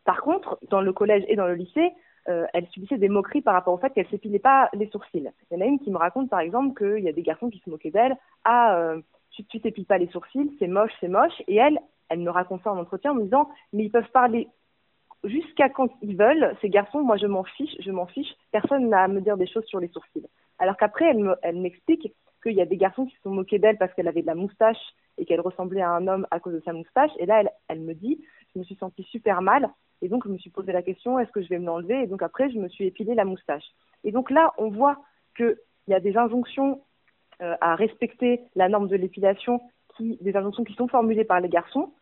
par 0.04 0.20
contre, 0.20 0.58
dans 0.68 0.80
le 0.80 0.92
collège 0.92 1.24
et 1.28 1.36
dans 1.36 1.46
le 1.46 1.54
lycée, 1.54 1.92
euh, 2.28 2.46
elles 2.52 2.68
subissaient 2.68 2.98
des 2.98 3.08
moqueries 3.08 3.42
par 3.42 3.54
rapport 3.54 3.74
au 3.74 3.78
fait 3.78 3.90
qu'elles 3.90 4.08
s'épilaient 4.08 4.38
pas 4.38 4.68
les 4.74 4.88
sourcils. 4.88 5.30
Il 5.50 5.54
y 5.54 5.56
en 5.56 5.64
a 5.64 5.68
une 5.68 5.80
qui 5.80 5.90
me 5.90 5.96
raconte 5.96 6.30
par 6.30 6.40
exemple 6.40 6.76
qu'il 6.76 7.02
y 7.02 7.08
a 7.08 7.12
des 7.12 7.22
garçons 7.22 7.50
qui 7.50 7.58
se 7.64 7.70
moquaient 7.70 7.90
d'elle. 7.90 8.16
Ah, 8.44 8.76
euh, 8.78 9.00
tu, 9.32 9.44
tu 9.44 9.60
t'épiles 9.60 9.86
pas 9.86 9.98
les 9.98 10.08
sourcils, 10.08 10.54
c'est 10.58 10.68
moche, 10.68 10.92
c'est 11.00 11.08
moche. 11.08 11.42
Et 11.48 11.56
elle, 11.56 11.78
elle 12.08 12.20
me 12.20 12.30
raconte 12.30 12.62
ça 12.62 12.72
en 12.72 12.78
entretien 12.78 13.12
en 13.12 13.14
me 13.14 13.24
disant, 13.24 13.48
mais 13.72 13.84
ils 13.84 13.90
peuvent 13.90 14.10
parler 14.12 14.48
jusqu'à 15.24 15.68
quand 15.68 15.88
ils 16.02 16.16
veulent, 16.16 16.56
ces 16.60 16.68
garçons, 16.68 17.00
moi 17.00 17.16
je 17.16 17.26
m'en 17.26 17.44
fiche, 17.44 17.74
je 17.80 17.90
m'en 17.90 18.06
fiche, 18.06 18.32
personne 18.50 18.88
n'a 18.88 19.04
à 19.04 19.08
me 19.08 19.20
dire 19.20 19.36
des 19.36 19.46
choses 19.46 19.64
sur 19.66 19.80
les 19.80 19.88
sourcils. 19.88 20.26
Alors 20.58 20.76
qu'après, 20.76 21.06
elle, 21.06 21.18
me, 21.18 21.36
elle 21.42 21.60
m'explique 21.60 22.12
qu'il 22.42 22.54
y 22.54 22.60
a 22.60 22.66
des 22.66 22.76
garçons 22.76 23.06
qui 23.06 23.14
se 23.16 23.22
sont 23.22 23.30
moqués 23.30 23.58
d'elle 23.58 23.78
parce 23.78 23.92
qu'elle 23.94 24.08
avait 24.08 24.22
de 24.22 24.26
la 24.26 24.34
moustache 24.34 24.78
et 25.18 25.24
qu'elle 25.24 25.40
ressemblait 25.40 25.82
à 25.82 25.90
un 25.90 26.06
homme 26.08 26.26
à 26.30 26.40
cause 26.40 26.54
de 26.54 26.62
sa 26.64 26.72
moustache. 26.72 27.10
Et 27.18 27.26
là, 27.26 27.40
elle, 27.40 27.50
elle 27.68 27.80
me 27.80 27.94
dit, 27.94 28.24
je 28.52 28.58
me 28.58 28.64
suis 28.64 28.74
sentie 28.76 29.04
super 29.04 29.42
mal. 29.42 29.70
Et 30.00 30.08
donc, 30.08 30.24
je 30.26 30.32
me 30.32 30.38
suis 30.38 30.50
posé 30.50 30.72
la 30.72 30.82
question, 30.82 31.18
est-ce 31.18 31.30
que 31.30 31.42
je 31.42 31.48
vais 31.48 31.60
me 31.60 31.66
l'enlever? 31.66 32.02
Et 32.02 32.06
donc, 32.08 32.22
après, 32.22 32.50
je 32.50 32.58
me 32.58 32.68
suis 32.68 32.86
épilé 32.86 33.14
la 33.14 33.24
moustache. 33.24 33.64
Et 34.02 34.10
donc 34.10 34.30
là, 34.30 34.52
on 34.58 34.68
voit 34.68 34.98
qu'il 35.36 35.56
y 35.86 35.94
a 35.94 36.00
des 36.00 36.16
injonctions 36.16 36.82
à 37.60 37.74
respecter 37.74 38.40
la 38.54 38.68
norme 38.68 38.88
de 38.88 38.96
l'épilation, 38.96 39.60
des 40.00 40.36
injonctions 40.36 40.64
qui 40.64 40.74
sont 40.74 40.88
formulées 40.88 41.24
par 41.24 41.40
les 41.40 41.48
garçons, 41.48 41.92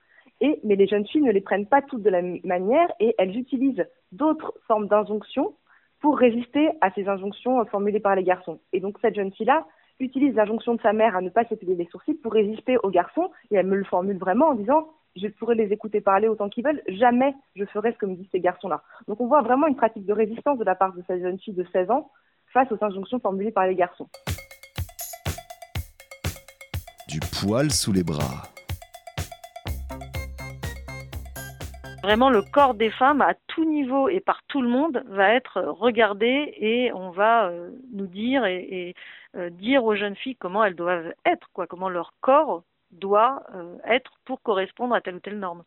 mais 0.41 0.77
les 0.77 0.87
jeunes 0.87 1.07
filles 1.07 1.23
ne 1.23 1.33
les 1.33 1.41
prennent 1.41 1.67
pas 1.67 1.83
toutes 1.83 2.03
de 2.03 2.11
la 2.11 2.23
même 2.23 2.41
manière 2.45 2.89
et 2.99 3.15
elles 3.19 3.37
utilisent 3.37 3.87
d'autres 4.13 4.55
formes 4.67 4.89
d'injonctions 4.89 5.55
pour 6.01 6.19
résister 6.19 6.71
à 6.81 6.91
ces 6.93 7.09
injonctions 7.09 7.61
euh, 7.61 7.65
formulées 7.67 8.01
par 8.01 8.17
les 8.17 8.25
garçons. 8.25 8.61
Et 8.73 8.81
donc 8.81 8.99
cette 9.03 9.15
jeune 9.15 9.33
fille-là 9.33 9.67
utilise 9.99 10.35
l'injonction 10.35 10.75
de 10.75 10.81
sa 10.81 10.95
mère 10.95 11.15
à 11.15 11.21
ne 11.21 11.29
pas 11.29 11.45
s'épiler 11.45 11.75
les 11.75 11.87
sourcils 11.87 12.15
pour 12.15 12.33
résister 12.33 12.79
aux 12.83 12.89
garçons 12.89 13.31
et 13.51 13.57
elle 13.57 13.67
me 13.67 13.77
le 13.77 13.85
formule 13.85 14.17
vraiment 14.17 14.49
en 14.49 14.55
disant 14.55 14.89
je 15.17 15.27
pourrais 15.27 15.57
les 15.57 15.73
écouter 15.73 16.01
parler 16.01 16.29
autant 16.29 16.49
qu'ils 16.49 16.65
veulent, 16.65 16.83
jamais 16.87 17.35
je 17.57 17.65
ferai 17.67 17.93
ce 17.93 17.99
que 17.99 18.07
me 18.07 18.15
disent 18.15 18.31
ces 18.33 18.41
garçons-là. 18.41 18.83
Donc 19.09 19.21
on 19.21 19.27
voit 19.27 19.43
vraiment 19.43 19.67
une 19.67 19.77
pratique 19.77 20.07
de 20.07 20.13
résistance 20.13 20.59
de 20.59 20.65
la 20.65 20.75
part 20.75 20.95
de 20.95 21.03
cette 21.07 21.21
jeune 21.21 21.39
fille 21.39 21.53
de 21.53 21.67
16 21.73 21.91
ans 21.91 22.11
face 22.53 22.71
aux 22.73 22.83
injonctions 22.83 23.19
formulées 23.19 23.51
par 23.51 23.67
les 23.67 23.75
garçons. 23.75 24.09
Poil 27.43 27.71
sous 27.71 27.93
les 27.93 28.03
bras. 28.03 28.43
Vraiment, 32.03 32.29
le 32.29 32.43
corps 32.43 32.75
des 32.75 32.91
femmes 32.91 33.23
à 33.23 33.33
tout 33.47 33.65
niveau 33.65 34.11
et 34.11 34.21
par 34.21 34.43
tout 34.49 34.61
le 34.61 34.69
monde 34.69 35.03
va 35.07 35.33
être 35.33 35.61
regardé 35.63 36.53
et 36.59 36.93
on 36.93 37.11
va 37.11 37.49
euh, 37.49 37.71
nous 37.95 38.07
dire 38.07 38.45
et, 38.45 38.59
et 38.71 38.95
euh, 39.37 39.49
dire 39.49 39.85
aux 39.85 39.95
jeunes 39.95 40.17
filles 40.17 40.37
comment 40.37 40.65
elles 40.65 40.75
doivent 40.75 41.15
être, 41.25 41.49
quoi, 41.55 41.67
comment 41.67 41.89
leur 41.89 42.13
corps 42.21 42.63
doit 42.91 43.43
euh, 43.55 43.77
être 43.85 44.13
pour 44.27 44.43
correspondre 44.43 44.95
à 44.95 45.01
telle 45.01 45.15
ou 45.15 45.21
telle 45.21 45.39
norme. 45.39 45.63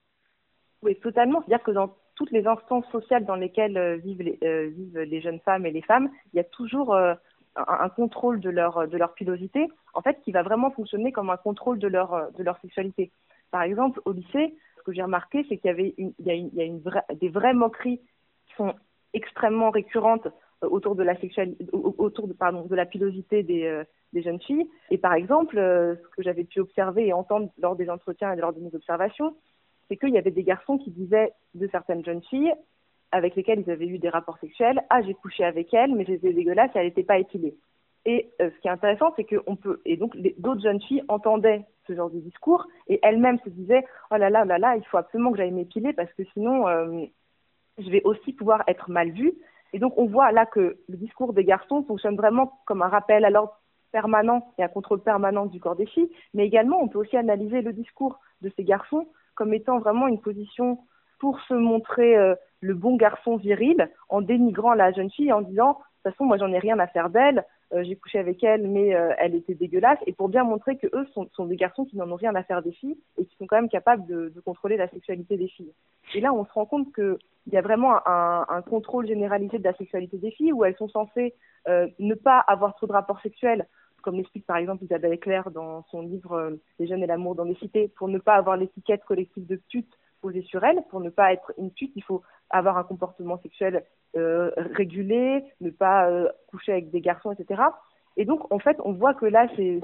Oui, 0.83 0.95
totalement. 0.99 1.41
C'est-à-dire 1.41 1.63
que 1.63 1.71
dans 1.71 1.95
toutes 2.15 2.31
les 2.31 2.45
instances 2.45 2.85
sociales 2.91 3.25
dans 3.25 3.35
lesquelles 3.35 3.99
vivent, 4.03 4.21
les, 4.21 4.37
euh, 4.43 4.69
vivent 4.69 4.99
les 4.99 5.21
jeunes 5.21 5.39
femmes 5.39 5.65
et 5.65 5.71
les 5.71 5.81
femmes, 5.81 6.09
il 6.33 6.37
y 6.37 6.39
a 6.39 6.43
toujours 6.43 6.93
euh, 6.93 7.15
un, 7.55 7.89
contrôle 7.89 8.39
de 8.39 8.49
leur, 8.49 8.87
de 8.87 8.97
leur 8.97 9.13
pilosité, 9.13 9.69
en 9.93 10.01
fait, 10.01 10.19
qui 10.23 10.31
va 10.31 10.43
vraiment 10.43 10.71
fonctionner 10.71 11.11
comme 11.11 11.29
un 11.29 11.37
contrôle 11.37 11.79
de 11.79 11.87
leur, 11.87 12.31
de 12.31 12.43
leur 12.43 12.59
sexualité. 12.59 13.11
Par 13.51 13.61
exemple, 13.61 14.01
au 14.05 14.11
lycée, 14.11 14.55
ce 14.77 14.83
que 14.83 14.93
j'ai 14.93 15.03
remarqué, 15.03 15.45
c'est 15.47 15.57
qu'il 15.57 15.67
y 15.67 15.71
avait 15.71 15.93
il 15.97 16.13
y 16.19 16.31
a, 16.31 16.33
il 16.33 16.53
y 16.53 16.61
a 16.61 16.65
une 16.65 16.81
des 17.19 17.29
vraies 17.29 17.53
moqueries 17.53 18.01
qui 18.47 18.55
sont 18.55 18.73
extrêmement 19.13 19.69
récurrentes 19.69 20.27
euh, 20.63 20.69
autour 20.69 20.95
de 20.95 21.03
la 21.03 21.13
autour 21.71 22.27
de, 22.27 22.33
pardon, 22.33 22.65
de 22.65 22.75
la 22.75 22.85
pilosité 22.85 23.43
des, 23.43 23.63
euh, 23.65 23.83
des 24.11 24.21
jeunes 24.21 24.41
filles. 24.41 24.67
Et 24.89 24.97
par 24.97 25.13
exemple, 25.13 25.57
euh, 25.57 25.95
ce 25.95 26.09
que 26.15 26.23
j'avais 26.23 26.43
pu 26.43 26.59
observer 26.59 27.07
et 27.07 27.13
entendre 27.13 27.49
lors 27.59 27.75
des 27.75 27.89
entretiens 27.89 28.33
et 28.33 28.35
lors 28.35 28.53
de 28.53 28.59
mes 28.59 28.73
observations, 28.73 29.35
c'est 29.87 29.97
qu'il 29.97 30.09
y 30.09 30.17
avait 30.17 30.31
des 30.31 30.43
garçons 30.43 30.77
qui 30.77 30.91
disaient 30.91 31.33
de 31.53 31.67
certaines 31.67 32.03
jeunes 32.03 32.23
filles 32.23 32.53
avec 33.13 33.35
lesquelles 33.35 33.63
ils 33.65 33.71
avaient 33.71 33.87
eu 33.87 33.99
des 33.99 34.09
rapports 34.09 34.39
sexuels, 34.39 34.81
ah 34.89 35.01
j'ai 35.03 35.13
couché 35.13 35.43
avec 35.43 35.73
elle, 35.73 35.93
mais 35.95 36.03
j'étais 36.03 36.33
dégueulasse 36.33 36.71
elle 36.73 36.87
n'était 36.87 37.03
pas 37.03 37.19
épilée. 37.19 37.55
Et 38.05 38.31
euh, 38.41 38.49
ce 38.49 38.61
qui 38.61 38.67
est 38.67 38.71
intéressant, 38.71 39.13
c'est 39.15 39.23
qu'on 39.23 39.55
peut, 39.55 39.79
et 39.85 39.95
donc 39.95 40.17
d'autres 40.37 40.61
jeunes 40.61 40.81
filles 40.81 41.03
entendaient 41.07 41.63
ce 41.87 41.93
genre 41.93 42.09
de 42.09 42.19
discours 42.19 42.67
et 42.87 42.99
elles-mêmes 43.03 43.39
se 43.45 43.49
disaient, 43.49 43.85
oh 44.11 44.17
là 44.17 44.29
là, 44.29 44.43
là 44.45 44.57
là, 44.57 44.75
il 44.75 44.85
faut 44.85 44.97
absolument 44.97 45.31
que 45.31 45.37
j'aille 45.37 45.51
m'épiler 45.51 45.93
parce 45.93 46.11
que 46.13 46.23
sinon 46.33 46.67
euh, 46.67 47.05
je 47.77 47.89
vais 47.89 48.01
aussi 48.03 48.33
pouvoir 48.33 48.63
être 48.67 48.89
mal 48.89 49.11
vue. 49.11 49.33
Et 49.73 49.79
donc 49.79 49.93
on 49.97 50.05
voit 50.05 50.31
là 50.31 50.45
que 50.45 50.77
le 50.89 50.97
discours 50.97 51.33
des 51.33 51.45
garçons 51.45 51.83
fonctionne 51.83 52.15
vraiment 52.15 52.59
comme 52.65 52.81
un 52.81 52.89
rappel 52.89 53.25
à 53.25 53.29
l'ordre 53.29 53.57
permanent 53.91 54.51
et 54.57 54.63
un 54.63 54.67
contrôle 54.67 55.01
permanent 55.01 55.45
du 55.45 55.59
corps 55.59 55.75
des 55.75 55.85
filles, 55.85 56.09
mais 56.33 56.45
également 56.45 56.81
on 56.81 56.87
peut 56.87 56.99
aussi 56.99 57.15
analyser 57.15 57.61
le 57.61 57.73
discours 57.73 58.19
de 58.41 58.51
ces 58.55 58.63
garçons 58.63 59.07
comme 59.35 59.53
étant 59.53 59.79
vraiment 59.79 60.07
une 60.07 60.19
position 60.19 60.79
pour 61.23 61.39
se 61.47 61.53
montrer 61.53 62.17
euh, 62.17 62.35
le 62.59 62.73
bon 62.73 62.97
garçon 62.97 63.37
viril 63.37 63.89
en 64.09 64.19
dénigrant 64.19 64.73
la 64.73 64.91
jeune 64.91 65.09
fille 65.09 65.31
en 65.31 65.39
disant 65.39 65.69
de 65.69 65.75
toute 65.75 66.11
façon 66.11 66.25
moi 66.25 66.35
j'en 66.35 66.51
ai 66.51 66.59
rien 66.59 66.77
à 66.79 66.87
faire 66.87 67.09
d'elle, 67.09 67.45
euh, 67.71 67.81
j'ai 67.85 67.95
couché 67.95 68.19
avec 68.19 68.43
elle 68.43 68.67
mais 68.67 68.93
euh, 68.93 69.13
elle 69.17 69.33
était 69.33 69.53
dégueulasse 69.53 69.99
et 70.05 70.11
pour 70.11 70.27
bien 70.27 70.43
montrer 70.43 70.75
que 70.75 70.87
eux 70.87 71.07
sont, 71.13 71.45
des 71.45 71.55
garçons 71.55 71.85
qui 71.85 71.95
n'en 71.95 72.11
ont 72.11 72.17
rien 72.17 72.35
à 72.35 72.43
faire 72.43 72.61
des 72.61 72.73
filles 72.73 72.97
et 73.17 73.25
qui 73.25 73.37
sont 73.37 73.47
quand 73.47 73.55
même 73.55 73.69
capables 73.69 74.05
de, 74.05 74.33
contrôler 74.43 74.75
la 74.75 74.89
sexualité 74.89 75.37
des 75.37 75.47
filles. 75.47 75.71
Et 76.13 76.19
là 76.19 76.33
on 76.33 76.43
se 76.43 76.51
rend 76.51 76.65
compte 76.65 76.91
que 76.91 77.17
il 77.47 77.53
y 77.53 77.57
a 77.57 77.61
vraiment 77.61 78.05
un, 78.05 78.61
contrôle 78.61 79.07
généralisé 79.07 79.59
de 79.59 79.63
la 79.63 79.75
sexualité 79.75 80.17
des 80.17 80.31
filles 80.31 80.51
où 80.51 80.65
elles 80.65 80.75
sont 80.75 80.89
censées 80.89 81.35
ne 81.67 82.15
pas 82.15 82.39
avoir 82.39 82.75
trop 82.75 82.87
de 82.87 82.91
rapports 82.91 83.21
sexuels 83.21 83.65
comme 84.01 84.17
l'explique 84.17 84.45
par 84.45 84.57
exemple 84.57 84.83
Isabelle 84.83 85.17
Claire 85.17 85.51
dans 85.51 85.85
son 85.89 86.01
livre 86.01 86.57
Les 86.79 86.87
jeunes 86.87 87.03
et 87.03 87.07
l'amour 87.07 87.35
dans 87.35 87.45
les 87.45 87.55
cités, 87.55 87.87
pour 87.87 88.09
ne 88.09 88.17
pas 88.17 88.35
avoir 88.35 88.57
l'étiquette 88.57 89.05
collective 89.05 89.47
de 89.47 89.55
pute 89.69 89.87
posée 90.23 90.41
sur 90.43 90.63
elle, 90.63 90.81
pour 90.89 91.01
ne 91.01 91.09
pas 91.09 91.33
être 91.33 91.51
une 91.57 91.69
pute, 91.69 91.91
il 91.95 92.03
faut 92.03 92.23
avoir 92.49 92.77
un 92.77 92.83
comportement 92.83 93.37
sexuel 93.39 93.83
euh, 94.15 94.51
régulé, 94.55 95.43
ne 95.59 95.69
pas 95.69 96.09
euh, 96.09 96.29
coucher 96.47 96.71
avec 96.71 96.91
des 96.91 97.01
garçons, 97.01 97.33
etc. 97.33 97.61
Et 98.15 98.23
donc, 98.25 98.51
en 98.51 98.59
fait, 98.59 98.77
on 98.85 98.93
voit 98.93 99.13
que 99.13 99.25
là, 99.25 99.47
ces, 99.57 99.81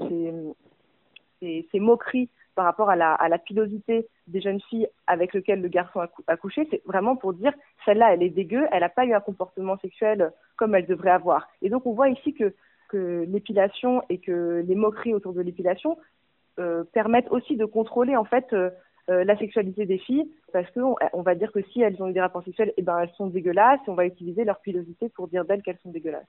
moqueries 1.74 2.30
par 2.54 2.64
rapport 2.64 2.88
à 2.88 2.96
la, 2.96 3.12
à 3.14 3.28
la 3.28 3.38
pilosité 3.38 4.08
des 4.28 4.40
jeunes 4.40 4.60
filles 4.62 4.88
avec 5.06 5.34
lesquelles 5.34 5.60
le 5.60 5.68
garçon 5.68 6.00
a, 6.00 6.06
cou- 6.06 6.24
a 6.26 6.36
couché, 6.36 6.66
c'est 6.70 6.82
vraiment 6.86 7.16
pour 7.16 7.34
dire 7.34 7.52
celle-là, 7.84 8.14
elle 8.14 8.22
est 8.22 8.30
dégueu, 8.30 8.66
elle 8.72 8.80
n'a 8.80 8.88
pas 8.88 9.04
eu 9.04 9.12
un 9.12 9.20
comportement 9.20 9.76
sexuel 9.78 10.32
comme 10.56 10.74
elle 10.74 10.86
devrait 10.86 11.10
avoir. 11.10 11.48
Et 11.60 11.68
donc, 11.68 11.84
on 11.86 11.92
voit 11.92 12.08
ici 12.08 12.32
que, 12.32 12.54
que 12.88 13.26
l'épilation 13.28 14.02
et 14.08 14.18
que 14.18 14.64
les 14.66 14.74
moqueries 14.74 15.14
autour 15.14 15.34
de 15.34 15.42
l'épilation 15.42 15.98
euh, 16.58 16.84
permettent 16.92 17.30
aussi 17.30 17.56
de 17.56 17.64
contrôler 17.64 18.16
en 18.16 18.24
fait 18.24 18.54
euh, 19.08 19.24
la 19.24 19.36
sexualité 19.38 19.86
des 19.86 19.98
filles 19.98 20.30
parce 20.52 20.70
qu'on 20.72 20.96
on 21.12 21.22
va 21.22 21.34
dire 21.34 21.52
que 21.52 21.62
si 21.72 21.80
elles 21.80 22.02
ont 22.02 22.08
eu 22.08 22.12
des 22.12 22.20
rapports 22.20 22.44
sexuels, 22.44 22.72
eh 22.76 22.82
ben 22.82 22.98
elles 23.00 23.12
sont 23.16 23.26
dégueulasses 23.26 23.80
on 23.86 23.94
va 23.94 24.06
utiliser 24.06 24.44
leur 24.44 24.60
pilosité 24.60 25.08
pour 25.10 25.28
dire 25.28 25.44
d'elles 25.44 25.62
qu'elles 25.62 25.78
sont 25.82 25.90
dégueulasses. 25.90 26.26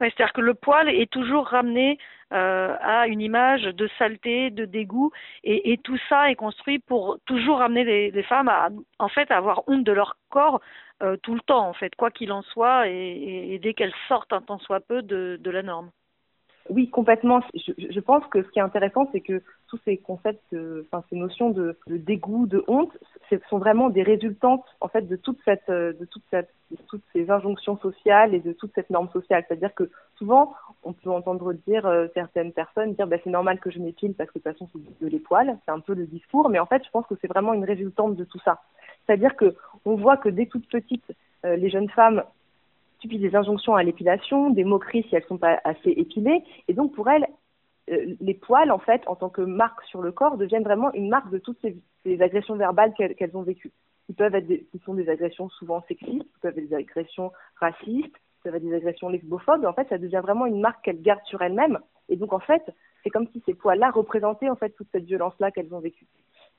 C'est-à-dire 0.00 0.32
que 0.32 0.40
le 0.40 0.54
poil 0.54 0.88
est 0.88 1.10
toujours 1.10 1.46
ramené 1.46 1.98
euh, 2.32 2.76
à 2.80 3.06
une 3.06 3.20
image 3.20 3.62
de 3.62 3.88
saleté, 3.98 4.50
de 4.50 4.64
dégoût, 4.64 5.12
et, 5.44 5.78
tout 5.84 5.98
ça 6.08 6.30
est 6.30 6.34
construit 6.34 6.78
pour 6.80 7.18
toujours 7.26 7.58
ramener 7.58 8.10
les, 8.10 8.22
femmes 8.24 8.48
à, 8.48 8.68
en 8.98 9.08
fait, 9.08 9.30
avoir 9.30 9.62
honte 9.68 9.84
de 9.84 9.92
leur 9.92 10.16
corps 10.28 10.60
euh, 11.02 11.16
tout 11.22 11.34
le 11.34 11.40
temps, 11.40 11.68
en 11.68 11.72
fait, 11.72 11.94
quoi 11.94 12.10
qu'il 12.10 12.32
en 12.32 12.42
soit, 12.42 12.88
et, 12.88 13.58
dès 13.62 13.74
qu'elles 13.74 13.94
sortent 14.08 14.32
un 14.32 14.40
tant 14.40 14.58
soit 14.58 14.80
peu 14.80 15.02
de 15.02 15.50
la 15.50 15.62
norme. 15.62 15.90
Oui, 16.70 16.88
complètement. 16.88 17.40
Je, 17.54 17.72
je 17.90 18.00
pense 18.00 18.24
que 18.26 18.42
ce 18.42 18.48
qui 18.50 18.58
est 18.58 18.62
intéressant, 18.62 19.08
c'est 19.12 19.20
que 19.20 19.42
tous 19.68 19.78
ces 19.84 19.96
concepts, 19.96 20.40
euh, 20.52 20.86
enfin 20.86 21.04
ces 21.10 21.16
notions 21.16 21.50
de, 21.50 21.76
de 21.86 21.96
dégoût, 21.96 22.46
de 22.46 22.62
honte, 22.68 22.96
ce 23.30 23.36
sont 23.48 23.58
vraiment 23.58 23.90
des 23.90 24.02
résultantes 24.02 24.64
en 24.80 24.88
fait 24.88 25.02
de 25.08 25.16
toute 25.16 25.38
cette, 25.44 25.68
euh, 25.70 25.92
de 25.94 26.04
toute 26.04 26.22
cette, 26.30 26.50
toutes 26.88 27.02
ces 27.12 27.30
injonctions 27.30 27.78
sociales 27.78 28.34
et 28.34 28.40
de 28.40 28.52
toute 28.52 28.72
cette 28.74 28.90
norme 28.90 29.08
sociale. 29.10 29.44
C'est-à-dire 29.48 29.74
que 29.74 29.90
souvent, 30.16 30.54
on 30.84 30.92
peut 30.92 31.10
entendre 31.10 31.52
dire 31.66 31.86
euh, 31.86 32.06
certaines 32.14 32.52
personnes 32.52 32.94
dire, 32.94 33.06
bah, 33.06 33.16
c'est 33.24 33.30
normal 33.30 33.58
que 33.58 33.70
je 33.70 33.78
m'épile 33.78 34.14
parce 34.14 34.30
que 34.30 34.38
de 34.38 34.44
toute 34.44 34.52
façon 34.52 34.68
c'est 34.72 35.04
de 35.04 35.10
les 35.10 35.18
poils. 35.18 35.56
C'est 35.64 35.72
un 35.72 35.80
peu 35.80 35.94
le 35.94 36.06
discours, 36.06 36.48
mais 36.48 36.58
en 36.58 36.66
fait, 36.66 36.84
je 36.84 36.90
pense 36.90 37.06
que 37.06 37.14
c'est 37.20 37.28
vraiment 37.28 37.54
une 37.54 37.64
résultante 37.64 38.14
de 38.14 38.24
tout 38.24 38.40
ça. 38.44 38.60
C'est-à-dire 39.06 39.34
que 39.36 39.56
on 39.84 39.96
voit 39.96 40.16
que 40.16 40.28
dès 40.28 40.46
toute 40.46 40.68
petite, 40.68 41.12
euh, 41.44 41.56
les 41.56 41.70
jeunes 41.70 41.90
femmes 41.90 42.22
des 43.08 43.34
injonctions 43.36 43.74
à 43.74 43.82
l'épilation, 43.82 44.50
des 44.50 44.64
moqueries 44.64 45.04
si 45.08 45.16
elles 45.16 45.24
sont 45.24 45.38
pas 45.38 45.60
assez 45.64 45.90
épilées, 45.90 46.42
et 46.68 46.74
donc 46.74 46.94
pour 46.94 47.08
elles, 47.08 47.26
euh, 47.90 48.14
les 48.20 48.34
poils, 48.34 48.70
en 48.70 48.78
fait, 48.78 49.02
en 49.06 49.16
tant 49.16 49.28
que 49.28 49.42
marque 49.42 49.82
sur 49.84 50.02
le 50.02 50.12
corps, 50.12 50.36
deviennent 50.36 50.62
vraiment 50.62 50.92
une 50.92 51.08
marque 51.08 51.30
de 51.30 51.38
toutes 51.38 51.58
ces, 51.60 51.76
agressions 52.22 52.56
verbales 52.56 52.92
qu'elles 52.94 53.36
ont 53.36 53.42
vécues. 53.42 53.72
Qui 54.06 54.14
peuvent 54.14 54.34
être 54.34 54.46
des, 54.46 54.66
sont 54.84 54.94
des 54.94 55.08
agressions 55.08 55.48
souvent 55.48 55.82
sexistes, 55.88 56.22
qui 56.22 56.40
peuvent 56.40 56.56
être 56.58 56.68
des 56.68 56.74
agressions 56.74 57.32
racistes, 57.56 58.14
qui 58.14 58.42
peuvent 58.44 58.54
être 58.54 58.62
des 58.62 58.74
agressions 58.74 59.08
lesbophobes. 59.08 59.64
En 59.64 59.72
fait, 59.72 59.88
ça 59.88 59.98
devient 59.98 60.20
vraiment 60.22 60.46
une 60.46 60.60
marque 60.60 60.84
qu'elles 60.84 61.02
gardent 61.02 61.24
sur 61.24 61.42
elles-mêmes. 61.42 61.78
Et 62.08 62.16
donc, 62.16 62.32
en 62.32 62.40
fait, 62.40 62.62
c'est 63.02 63.10
comme 63.10 63.28
si 63.28 63.42
ces 63.46 63.54
poils-là 63.54 63.90
représentaient 63.90 64.50
en 64.50 64.56
fait 64.56 64.70
toute 64.70 64.88
cette 64.92 65.04
violence-là 65.04 65.50
qu'elles 65.50 65.74
ont 65.74 65.80
vécue. 65.80 66.06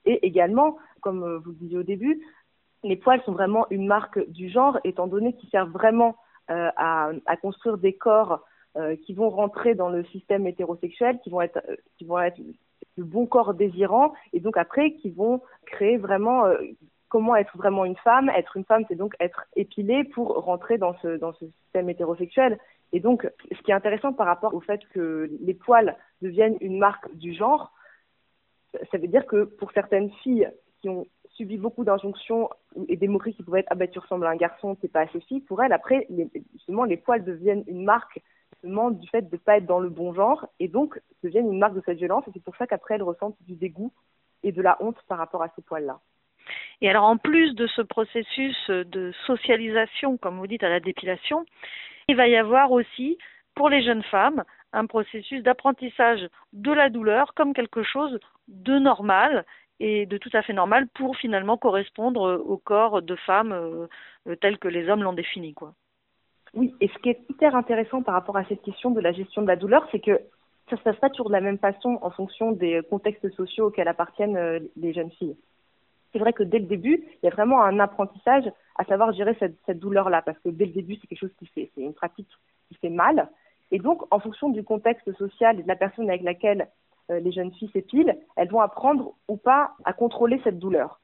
Et 0.05 0.25
également, 0.25 0.77
comme 1.01 1.23
euh, 1.23 1.39
vous 1.39 1.51
le 1.51 1.57
disiez 1.57 1.77
au 1.77 1.83
début, 1.83 2.21
les 2.83 2.97
poils 2.97 3.21
sont 3.23 3.31
vraiment 3.31 3.65
une 3.69 3.87
marque 3.87 4.19
du 4.29 4.49
genre, 4.49 4.77
étant 4.83 5.07
donné 5.07 5.33
qu'ils 5.33 5.49
servent 5.49 5.71
vraiment 5.71 6.17
à, 6.47 7.11
à 7.25 7.37
construire 7.37 7.77
des 7.77 7.93
corps 7.93 8.43
euh, 8.75 8.95
qui 8.95 9.13
vont 9.13 9.29
rentrer 9.29 9.75
dans 9.75 9.89
le 9.89 10.03
système 10.05 10.47
hétérosexuel, 10.47 11.19
qui 11.23 11.29
vont 11.29 11.41
être, 11.41 11.61
euh, 11.69 11.75
qui 11.99 12.05
vont 12.05 12.19
être 12.19 12.39
le 12.97 13.03
bon 13.03 13.27
corps 13.27 13.53
désirant, 13.53 14.13
et 14.33 14.39
donc 14.39 14.57
après 14.57 14.93
qui 14.93 15.11
vont 15.11 15.41
créer 15.67 15.97
vraiment 15.97 16.45
euh, 16.45 16.57
comment 17.07 17.35
être 17.35 17.55
vraiment 17.55 17.85
une 17.85 17.97
femme. 17.97 18.29
Être 18.29 18.57
une 18.57 18.65
femme, 18.65 18.83
c'est 18.87 18.95
donc 18.95 19.13
être 19.19 19.45
épilée 19.55 20.03
pour 20.03 20.43
rentrer 20.43 20.79
dans 20.79 20.95
ce 20.95 21.19
système 21.61 21.87
hétérosexuel. 21.87 22.57
Et 22.93 22.99
donc, 22.99 23.29
ce 23.51 23.61
qui 23.61 23.69
est 23.69 23.75
intéressant 23.75 24.11
par 24.11 24.25
rapport 24.25 24.55
au 24.55 24.59
fait 24.59 24.81
que 24.91 25.29
les 25.39 25.53
poils 25.53 25.95
deviennent 26.23 26.57
une 26.59 26.79
marque 26.79 27.13
du 27.15 27.35
genre, 27.35 27.71
ça 28.91 28.97
veut 28.97 29.07
dire 29.07 29.27
que 29.27 29.43
pour 29.43 29.71
certaines 29.73 30.09
filles 30.23 30.49
qui 30.81 30.89
ont 30.89 31.05
subi 31.33 31.57
beaucoup 31.57 31.83
d'injonctions 31.83 32.49
et 32.87 32.95
des 32.95 33.07
moqueries 33.07 33.33
qui 33.33 33.43
pouvaient 33.43 33.61
être 33.61 33.67
ah 33.71 33.75
ben 33.75 33.89
tu 33.89 33.99
ressembles 33.99 34.25
à 34.25 34.29
un 34.29 34.35
garçon, 34.35 34.77
c'est 34.81 34.91
pas 34.91 35.01
assez 35.01 35.19
fille. 35.21 35.41
Pour 35.41 35.61
elle, 35.63 35.73
après, 35.73 36.05
les, 36.09 36.29
justement, 36.53 36.83
les 36.83 36.97
poils 36.97 37.23
deviennent 37.23 37.63
une 37.67 37.83
marque 37.83 38.19
justement 38.53 38.91
du 38.91 39.07
fait 39.09 39.29
de 39.29 39.37
pas 39.37 39.57
être 39.57 39.65
dans 39.65 39.79
le 39.79 39.89
bon 39.89 40.13
genre 40.13 40.47
et 40.59 40.67
donc 40.67 40.99
deviennent 41.23 41.51
une 41.51 41.59
marque 41.59 41.75
de 41.75 41.81
cette 41.85 41.97
violence. 41.97 42.27
Et 42.27 42.31
c'est 42.33 42.43
pour 42.43 42.55
ça 42.55 42.67
qu'après, 42.67 42.95
elle 42.95 43.03
ressent 43.03 43.35
du 43.41 43.55
dégoût 43.55 43.91
et 44.43 44.51
de 44.51 44.61
la 44.61 44.77
honte 44.79 44.97
par 45.07 45.17
rapport 45.17 45.43
à 45.43 45.49
ces 45.55 45.61
poils-là. 45.61 45.99
Et 46.81 46.89
alors, 46.89 47.05
en 47.05 47.17
plus 47.17 47.55
de 47.55 47.67
ce 47.67 47.81
processus 47.81 48.69
de 48.69 49.13
socialisation, 49.25 50.17
comme 50.17 50.37
vous 50.37 50.47
dites, 50.47 50.63
à 50.63 50.69
la 50.69 50.79
dépilation, 50.79 51.45
il 52.07 52.15
va 52.15 52.27
y 52.27 52.35
avoir 52.35 52.71
aussi, 52.71 53.17
pour 53.55 53.69
les 53.69 53.81
jeunes 53.81 54.03
femmes, 54.03 54.43
un 54.73 54.85
processus 54.85 55.43
d'apprentissage 55.43 56.27
de 56.51 56.71
la 56.71 56.89
douleur 56.89 57.33
comme 57.35 57.53
quelque 57.53 57.83
chose 57.83 58.19
de 58.47 58.77
normal 58.79 59.45
et 59.83 60.05
de 60.05 60.17
tout 60.17 60.29
à 60.31 60.41
fait 60.41 60.53
normal 60.53 60.87
pour 60.93 61.17
finalement 61.17 61.57
correspondre 61.57 62.41
au 62.45 62.57
corps 62.57 63.01
de 63.01 63.15
femmes 63.17 63.51
euh, 63.51 64.35
tel 64.39 64.57
que 64.57 64.69
les 64.69 64.87
hommes 64.87 65.03
l'ont 65.03 65.11
défini. 65.11 65.53
Quoi. 65.53 65.73
Oui, 66.53 66.73
et 66.79 66.87
ce 66.87 66.97
qui 66.99 67.09
est 67.09 67.19
hyper 67.29 67.53
intéressant 67.53 68.01
par 68.01 68.13
rapport 68.13 68.37
à 68.37 68.45
cette 68.45 68.61
question 68.61 68.91
de 68.91 69.01
la 69.01 69.11
gestion 69.11 69.41
de 69.41 69.47
la 69.47 69.57
douleur, 69.57 69.85
c'est 69.91 69.99
que 69.99 70.21
ça 70.69 70.75
ne 70.75 70.77
se 70.77 70.83
passe 70.83 70.95
pas 70.97 71.09
toujours 71.09 71.27
de 71.27 71.33
la 71.33 71.41
même 71.41 71.57
façon 71.57 71.99
en 72.01 72.11
fonction 72.11 72.53
des 72.53 72.81
contextes 72.89 73.29
sociaux 73.35 73.67
auxquels 73.67 73.89
appartiennent 73.89 74.37
euh, 74.37 74.59
les 74.77 74.93
jeunes 74.93 75.11
filles. 75.11 75.35
C'est 76.13 76.19
vrai 76.19 76.31
que 76.31 76.43
dès 76.43 76.59
le 76.59 76.65
début, 76.65 77.03
il 77.21 77.25
y 77.25 77.27
a 77.27 77.31
vraiment 77.31 77.61
un 77.61 77.79
apprentissage 77.79 78.49
à 78.77 78.85
savoir 78.85 79.11
gérer 79.11 79.35
cette, 79.37 79.79
douleur-là, 79.79 80.21
parce 80.21 80.39
que 80.39 80.49
dès 80.49 80.67
le 80.67 80.71
début, 80.71 80.95
c'est 80.95 81.07
quelque 81.07 81.19
chose 81.19 81.35
qui 81.39 81.47
fait, 81.47 81.71
c'est 81.75 81.81
une 81.81 81.93
pratique 81.93 82.29
qui 82.69 82.75
fait 82.75 82.89
mal. 82.89 83.27
Et 83.71 83.79
donc, 83.79 84.03
en 84.11 84.19
fonction 84.19 84.47
du 84.49 84.63
contexte 84.63 85.11
social 85.17 85.59
et 85.59 85.63
de 85.63 85.67
la 85.67 85.75
personne 85.75 86.07
avec 86.07 86.21
laquelle 86.21 86.61
euh, 86.61 86.65
les 87.09 87.31
jeunes 87.31 87.51
filles 87.53 87.69
s'épilent, 87.73 88.17
elles 88.35 88.49
vont 88.49 88.61
apprendre 88.61 89.13
ou 89.27 89.37
pas 89.37 89.71
à 89.85 89.93
contrôler 89.93 90.39
cette 90.43 90.59
douleur. 90.59 90.99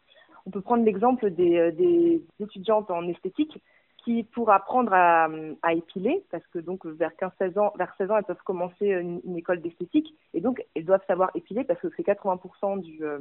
On 0.45 0.51
peut 0.51 0.61
prendre 0.61 0.83
l'exemple 0.83 1.29
des, 1.29 1.57
euh, 1.57 2.19
étudiantes 2.39 2.89
en 2.89 3.07
esthétique 3.07 3.61
qui, 4.03 4.23
pour 4.23 4.49
apprendre 4.49 4.93
à, 4.93 5.27
à 5.61 5.73
épiler, 5.73 6.23
parce 6.31 6.45
que 6.47 6.59
donc 6.59 6.85
vers 6.85 7.11
15-16 7.11 7.59
ans, 7.59 7.73
vers 7.77 7.93
16 7.97 8.11
ans, 8.11 8.17
elles 8.17 8.23
peuvent 8.23 8.43
commencer 8.45 8.87
une, 8.87 9.37
école 9.37 9.61
d'esthétique, 9.61 10.15
et 10.33 10.41
donc 10.41 10.63
elles 10.73 10.85
doivent 10.85 11.05
savoir 11.05 11.29
épiler 11.35 11.65
parce 11.65 11.79
que 11.81 11.89
c'est 11.95 12.07
80% 12.07 12.81
du, 12.81 13.03
euh, 13.03 13.19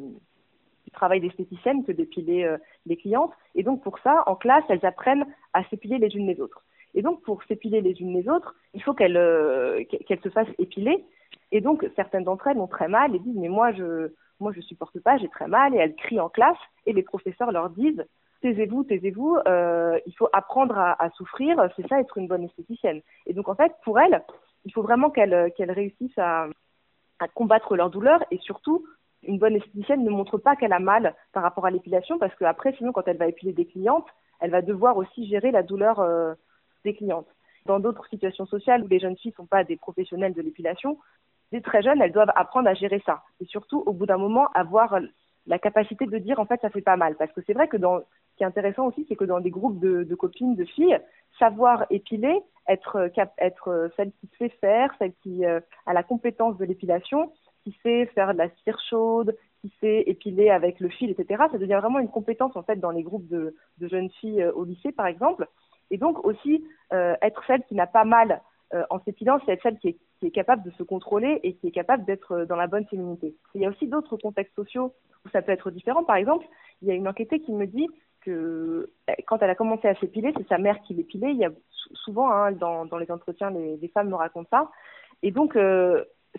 du 0.85 0.91
travail 0.93 1.21
d'esthéticienne 1.21 1.85
que 1.85 1.93
d'épiler 1.93 2.45
euh, 2.45 2.57
les 2.87 2.97
clientes. 2.97 3.33
Et 3.55 3.63
donc 3.63 3.83
pour 3.83 3.99
ça, 3.99 4.23
en 4.27 4.37
classe, 4.37 4.65
elles 4.69 4.87
apprennent 4.87 5.27
à 5.53 5.65
s'épiler 5.65 5.99
les 5.99 6.17
unes 6.17 6.27
les 6.27 6.41
autres. 6.41 6.65
Et 6.95 7.03
donc 7.03 7.23
pour 7.23 7.43
s'épiler 7.45 7.83
les 7.83 8.01
unes 8.01 8.15
les 8.15 8.29
autres, 8.29 8.55
il 8.73 8.83
faut 8.83 8.95
euh, 9.01 9.85
qu'elles 10.07 10.23
se 10.23 10.31
fassent 10.31 10.49
épiler. 10.59 11.05
Et 11.51 11.61
donc 11.61 11.87
certaines 11.97 12.25
d'entre 12.25 12.49
elles 12.49 12.59
ont 12.59 12.67
très 12.67 12.89
mal 12.89 13.15
et 13.15 13.19
disent 13.19 13.37
mais 13.37 13.49
moi 13.49 13.73
je 13.73 14.13
moi 14.41 14.53
je 14.55 14.61
supporte 14.61 14.99
pas, 15.01 15.17
j'ai 15.19 15.29
très 15.29 15.49
mal 15.49 15.75
et 15.75 15.79
elles 15.79 15.95
crient 15.95 16.21
en 16.21 16.29
classe 16.29 16.59
et 16.87 16.93
les 16.93 17.03
professeurs 17.03 17.53
leur 17.53 17.71
disent 17.71 18.05
taisez-vous, 18.41 18.85
taisez-vous, 18.85 19.37
euh, 19.49 19.99
il 20.07 20.15
faut 20.15 20.29
apprendre 20.33 20.79
à, 20.79 21.11
souffrir, 21.17 21.69
c'est 21.75 21.89
ça 21.89 22.01
être 22.01 22.19
une 22.19 22.29
bonne 22.29 22.45
esthéticienne. 22.45 23.01
Et 23.27 23.33
donc 23.35 23.49
en 23.49 23.57
fait 23.57 23.73
pour 23.83 23.99
elles, 23.99 24.23
il 24.65 24.73
faut 24.73 24.83
vraiment 24.83 25.11
qu'elles 25.11 25.53
qu'elles 25.57 25.73
réussissent 25.73 26.19
à, 26.19 26.47
à 27.19 27.29
combattre 27.29 27.77
leur 27.77 27.91
douleur 27.91 28.23
et 28.31 28.39
surtout 28.39 28.85
une 29.23 29.39
bonne 29.39 29.57
esthéticienne 29.57 30.05
ne 30.05 30.11
montre 30.11 30.39
pas 30.39 30.57
qu'elle 30.57 30.73
a 30.73 30.79
mal 30.79 31.15
par 31.33 31.43
rapport 31.43 31.67
à 31.67 31.71
l'épilation 31.71 32.19
parce 32.19 32.35
qu'après, 32.37 32.75
sinon, 32.75 32.93
quand 32.93 33.07
elle 33.09 33.17
va 33.17 33.27
épiler 33.27 33.53
des 33.53 33.67
clientes, 33.67 34.07
elle 34.41 34.51
va 34.51 34.63
devoir 34.63 34.97
aussi 34.97 35.27
gérer 35.27 35.51
la 35.51 35.63
douleur 35.63 36.01
euh, 36.01 36.35
des 36.85 36.95
clientes. 36.95 37.29
Dans 37.69 37.81
d'autres 37.81 38.07
situations 38.09 38.47
sociales 38.47 38.83
où 38.83 38.89
les 38.89 38.99
jeunes 38.99 39.19
filles 39.19 39.33
ne 39.33 39.43
sont 39.43 39.47
pas 39.47 39.63
des 39.63 39.77
professionnels 39.77 40.33
de 40.33 40.41
l'épilation, 40.41 40.99
dès 41.53 41.61
très 41.61 41.83
jeunes, 41.83 42.01
elles 42.01 42.13
doivent 42.13 42.33
apprendre 42.35 42.67
à 42.67 42.73
gérer 42.73 43.03
ça. 43.05 43.23
Et 43.43 43.45
surtout, 43.45 43.83
au 43.85 43.93
bout 43.93 44.07
d'un 44.07 44.17
moment, 44.17 44.49
avoir 44.55 44.99
la 45.47 45.59
capacité 45.59 46.07
de 46.07 46.17
dire 46.17 46.41
en 46.41 46.47
fait 46.47 46.59
ça 46.63 46.71
fait 46.71 46.81
pas 46.81 46.97
mal. 46.97 47.15
Parce 47.17 47.31
que 47.33 47.43
c'est 47.47 47.53
vrai 47.53 47.69
que 47.69 47.77
ce 47.77 48.37
qui 48.39 48.43
est 48.43 48.47
intéressant 48.47 48.87
aussi, 48.87 49.05
c'est 49.07 49.17
que 49.17 49.27
dans 49.27 49.41
des 49.41 49.51
groupes 49.51 49.79
de, 49.81 50.15
copines, 50.15 50.57
de 50.57 50.65
filles, 50.65 50.99
savoir 51.39 51.85
épiler, 51.91 52.41
être, 52.69 53.11
être 53.37 53.91
celle 53.97 54.13
qui 54.13 54.31
sait 54.39 54.53
faire, 54.61 54.95
celle 54.99 55.13
qui 55.23 55.45
euh, 55.45 55.61
a 55.85 55.93
la 55.93 56.03
compétence 56.03 56.57
de 56.57 56.65
l'épilation, 56.65 57.33
qui 57.65 57.77
sait 57.83 58.07
faire 58.15 58.33
de 58.33 58.39
la 58.39 58.49
cire 58.65 58.81
chaude, 58.89 59.37
qui 59.61 59.71
sait 59.81 60.05
épiler 60.07 60.49
avec 60.49 60.81
le 60.81 60.89
fil, 60.89 61.11
etc. 61.11 61.45
Ça 61.51 61.59
devient 61.59 61.79
vraiment 61.81 61.99
une 61.99 62.09
compétence 62.09 62.57
en 62.57 62.63
fait 62.63 62.77
dans 62.77 62.93
les 62.93 63.03
groupes 63.03 63.29
de, 63.29 63.55
jeunes 63.81 64.11
filles 64.21 64.41
euh, 64.41 64.53
au 64.53 64.65
lycée, 64.65 64.93
par 64.93 65.07
exemple. 65.07 65.47
Et 65.91 65.99
donc 65.99 66.25
aussi 66.25 66.65
euh, 66.93 67.15
être 67.23 67.43
celle 67.47 67.63
qui 67.65 67.75
n'a 67.75 67.87
pas 67.87 68.05
mal 68.05 68.43
euh, 68.75 68.85
en 68.91 69.01
s'épilant, 69.01 69.41
c'est 69.45 69.53
être 69.53 69.63
celle 69.63 69.79
qui 69.79 69.89
est, 69.89 69.99
qui 70.21 70.27
est, 70.27 70.31
capable 70.31 70.63
de 70.63 70.71
se 70.73 70.83
contrôler 70.83 71.41
et 71.43 71.55
qui 71.55 71.69
est 71.69 71.73
capable 71.73 72.05
d'être 72.05 72.33
euh, 72.33 72.47
dans 72.47 72.57
la 72.57 72.67
bonne 72.67 72.87
féminité. 72.87 73.35
il 73.55 73.63
y 73.63 73.67
a 73.67 73.71
aussi 73.71 73.87
d'autres 73.87 74.17
contextes 74.17 74.55
sociaux 74.55 74.95
où 75.25 75.29
ça 75.31 75.43
peut 75.43 75.53
être 75.53 75.71
différent. 75.71 76.05
Par 76.05 76.17
exemple, 76.17 76.47
il 76.83 76.89
y 76.89 76.91
a 76.91 76.95
une 76.95 77.09
enquêtée 77.09 77.41
qui 77.41 77.53
me 77.53 77.67
dit 77.67 77.89
que 78.21 78.91
quand 79.27 79.39
elle 79.43 79.51
a 79.51 79.55
commencé 79.55 79.89
à 79.89 79.95
s'épiler, 79.97 80.33
c'est 80.37 80.49
sa 80.49 80.59
mère 80.59 80.81
qui 80.83 80.95
l'épilait. 80.95 81.31
Il 81.31 81.39
y 81.39 81.47
a 81.47 81.51
souvent 82.05 82.31
hein, 82.31 82.53
dans, 82.53 82.99
les 82.99 83.11
entretiens, 83.11 83.51
les, 83.51 83.89
femmes 83.89 84.11
me 84.11 84.17
racontent 84.17 84.49
ça. 84.51 84.71
Et 85.23 85.31
donc, 85.31 85.57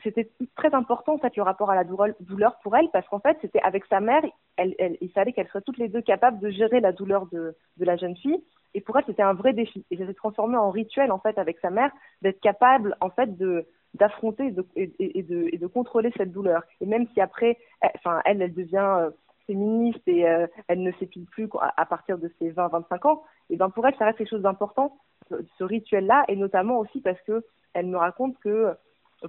c'était 0.04 0.30
très 0.56 0.74
important 0.74 1.16
en 1.16 1.18
fait 1.18 1.36
le 1.36 1.44
rapport 1.44 1.72
à 1.72 1.76
la 1.76 1.84
douleur 1.84 2.60
pour 2.62 2.76
elle 2.78 2.90
parce 2.94 3.08
qu'en 3.08 3.20
fait 3.20 3.38
c'était 3.42 3.60
avec 3.62 3.84
sa 3.86 4.00
mère 4.00 4.22
elle, 4.56 4.76
elle, 4.78 4.98
il 5.02 5.12
fallait 5.12 5.34
qu'elles 5.34 5.48
soient 5.48 5.62
toutes 5.62 5.80
les 5.80 5.90
deux 5.90 6.02
capables 6.02 6.40
de 6.40 6.52
gérer 6.52 6.80
la 6.80 6.92
douleur 6.92 7.26
de 7.26 7.56
la 7.80 7.98
jeune 7.98 8.16
fille 8.16 8.40
et 8.74 8.82
pour 8.82 8.98
elle 8.98 9.06
c'était 9.08 9.24
un 9.24 9.34
vrai 9.34 9.54
défi. 9.54 9.86
Et 9.92 9.98
ça 9.98 10.06
s'est 10.06 10.14
transformé 10.14 10.58
en 10.58 10.72
rituel 10.72 11.12
en 11.12 11.20
fait 11.20 11.38
avec 11.38 11.60
sa 11.60 11.70
mère 11.70 11.92
d'être 12.22 12.40
capable 12.42 12.96
en 13.02 13.10
fait 13.10 13.38
de 13.38 13.66
d'affronter 13.96 14.54
et, 14.76 14.92
et, 15.00 15.24
de, 15.24 15.50
et 15.52 15.58
de 15.58 15.68
contrôler 15.68 16.12
cette 16.16 16.32
douleur. 16.32 16.62
Et 16.80 16.86
même 16.86 17.08
si 17.14 17.22
après 17.22 17.58
elle, 17.82 17.92
enfin 17.96 18.22
elle 18.26 18.42
elle 18.42 18.54
devient 18.54 18.98
euh, 19.00 19.10
féministe 19.48 20.08
et 20.08 20.28
euh, 20.30 20.46
elle 20.68 20.84
ne 20.84 20.92
s'épile 20.94 21.26
plus 21.26 21.50
à, 21.60 21.86
partir 21.86 22.20
de 22.20 22.32
ses 22.38 22.52
20-25 22.52 23.08
ans 23.08 23.24
et 23.50 23.58
ben 23.58 23.70
pour 23.72 23.88
elle 23.88 23.96
ça 23.98 24.06
reste 24.06 24.20
quelque 24.20 24.30
chose 24.30 24.44
d'important 24.44 24.98
ce 25.30 25.64
rituel 25.64 26.06
là 26.06 26.24
et 26.28 26.36
notamment 26.36 26.78
aussi 26.78 27.02
parce 27.02 27.20
que 27.22 27.44
elle 27.74 27.88
me 27.88 27.98
raconte 27.98 28.38
que 28.40 28.76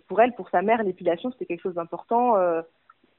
pour 0.06 0.20
elle, 0.20 0.34
pour 0.34 0.48
sa 0.50 0.62
mère, 0.62 0.82
l'épilation, 0.82 1.30
c'était 1.32 1.46
quelque 1.46 1.62
chose 1.62 1.74
d'important 1.74 2.36
euh, 2.36 2.62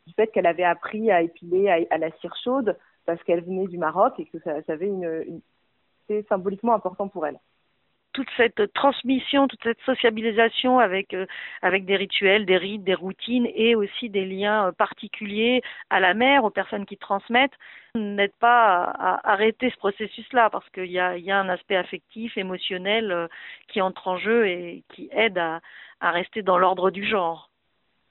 du 0.07 0.13
fait 0.13 0.27
qu'elle 0.27 0.45
avait 0.45 0.63
appris 0.63 1.11
à 1.11 1.21
épiler 1.21 1.69
à, 1.89 1.97
la 1.97 2.11
cire 2.17 2.35
chaude 2.43 2.77
parce 3.05 3.21
qu'elle 3.23 3.43
venait 3.43 3.67
du 3.67 3.77
Maroc 3.77 4.13
et 4.19 4.25
que 4.25 4.39
ça, 4.39 4.55
avait 4.67 4.87
une 4.87 5.41
c'était 6.11 6.27
symboliquement 6.27 6.73
important 6.73 7.07
pour 7.07 7.25
elle 7.25 7.39
toute 8.13 8.27
cette 8.35 8.73
transmission, 8.73 9.47
toute 9.47 9.63
cette 9.63 9.79
sociabilisation 9.85 10.79
avec 10.79 11.13
euh, 11.13 11.25
avec 11.61 11.85
des 11.85 11.95
rituels, 11.95 12.45
des 12.45 12.57
rites, 12.57 12.83
des 12.83 12.93
routines 12.93 13.47
et 13.55 13.73
aussi 13.73 14.09
des 14.09 14.25
liens 14.25 14.67
euh, 14.67 14.71
particuliers 14.73 15.61
à 15.89 16.01
la 16.01 16.13
mère, 16.13 16.43
aux 16.43 16.49
personnes 16.49 16.85
qui 16.85 16.97
transmettent, 16.97 17.57
n'aide 17.95 18.33
pas 18.37 18.83
à, 18.83 19.13
à, 19.13 19.31
arrêter 19.31 19.69
ce 19.69 19.77
processus-là 19.77 20.49
parce 20.49 20.69
qu'il 20.71 20.91
y 20.91 20.99
a, 20.99 21.15
il 21.15 21.23
y 21.23 21.31
a 21.31 21.39
un 21.39 21.47
aspect 21.47 21.77
affectif, 21.77 22.37
émotionnel 22.37 23.13
euh, 23.13 23.27
qui 23.69 23.79
entre 23.79 24.09
en 24.09 24.17
jeu 24.17 24.45
et 24.45 24.83
qui 24.89 25.07
aide 25.13 25.37
à, 25.37 25.61
à 26.01 26.11
rester 26.11 26.41
dans 26.41 26.57
l'ordre 26.57 26.91
du 26.91 27.05
genre. 27.05 27.49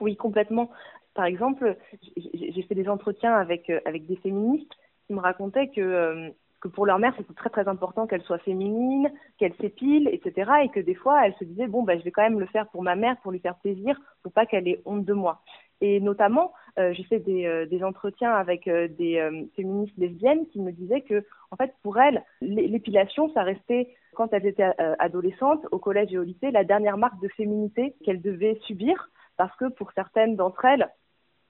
Oui, 0.01 0.17
complètement. 0.17 0.71
Par 1.13 1.27
exemple, 1.27 1.77
j'ai 2.17 2.63
fait 2.63 2.75
des 2.75 2.89
entretiens 2.89 3.35
avec 3.35 3.69
avec 3.85 4.07
des 4.07 4.17
féministes 4.17 4.73
qui 5.07 5.13
me 5.13 5.21
racontaient 5.21 5.69
que 5.69 6.33
que 6.61 6.69
pour 6.69 6.87
leur 6.87 6.99
mère, 6.99 7.15
c'était 7.17 7.35
très 7.35 7.51
très 7.51 7.69
important 7.69 8.07
qu'elle 8.07 8.23
soit 8.23 8.39
féminine, 8.39 9.11
qu'elle 9.39 9.55
s'épile, 9.61 10.09
etc. 10.13 10.51
Et 10.65 10.69
que 10.69 10.81
des 10.81 10.95
fois, 10.95 11.27
elle 11.27 11.35
se 11.35 11.45
disait, 11.45 11.67
bon, 11.67 11.83
ben, 11.83 11.99
je 11.99 12.05
vais 12.05 12.11
quand 12.11 12.23
même 12.23 12.41
le 12.41 12.47
faire 12.47 12.69
pour 12.69 12.83
ma 12.83 12.97
mère, 12.97 13.17
pour 13.23 13.33
lui 13.33 13.41
faire 13.41 13.57
plaisir, 13.57 13.99
pour 14.23 14.33
pas 14.33 14.47
qu'elle 14.47 14.69
ait 14.69 14.81
honte 14.85 15.05
de 15.05 15.15
moi. 15.15 15.43
Et 15.81 16.01
notamment, 16.01 16.53
euh, 16.79 16.93
j'ai 16.93 17.05
fait 17.05 17.21
des, 17.21 17.47
euh, 17.47 17.87
entretiens 17.87 18.33
avec 18.33 18.69
euh, 18.69 18.89
des 18.89 19.19
euh, 19.19 19.45
féministes 19.57 19.97
lesbiennes 19.97 20.47
qui 20.49 20.61
me 20.61 20.73
disaient 20.73 21.01
que, 21.01 21.25
en 21.51 21.57
fait, 21.57 21.73
pour 21.83 21.99
elles, 21.99 22.23
l'épilation, 22.43 23.33
ça 23.33 23.43
restait, 23.43 23.95
quand 24.15 24.33
elles 24.33 24.47
étaient 24.47 24.71
adolescentes, 24.99 25.65
au 25.71 25.79
collège 25.79 26.13
et 26.13 26.19
au 26.19 26.23
lycée, 26.23 26.51
la 26.51 26.65
dernière 26.65 26.99
marque 26.99 27.21
de 27.23 27.29
féminité 27.29 27.95
qu'elles 28.05 28.21
devaient 28.21 28.59
subir, 28.67 29.11
parce 29.37 29.55
que 29.57 29.67
pour 29.67 29.93
certaines 29.93 30.37
d'entre 30.37 30.65
elles, 30.65 30.91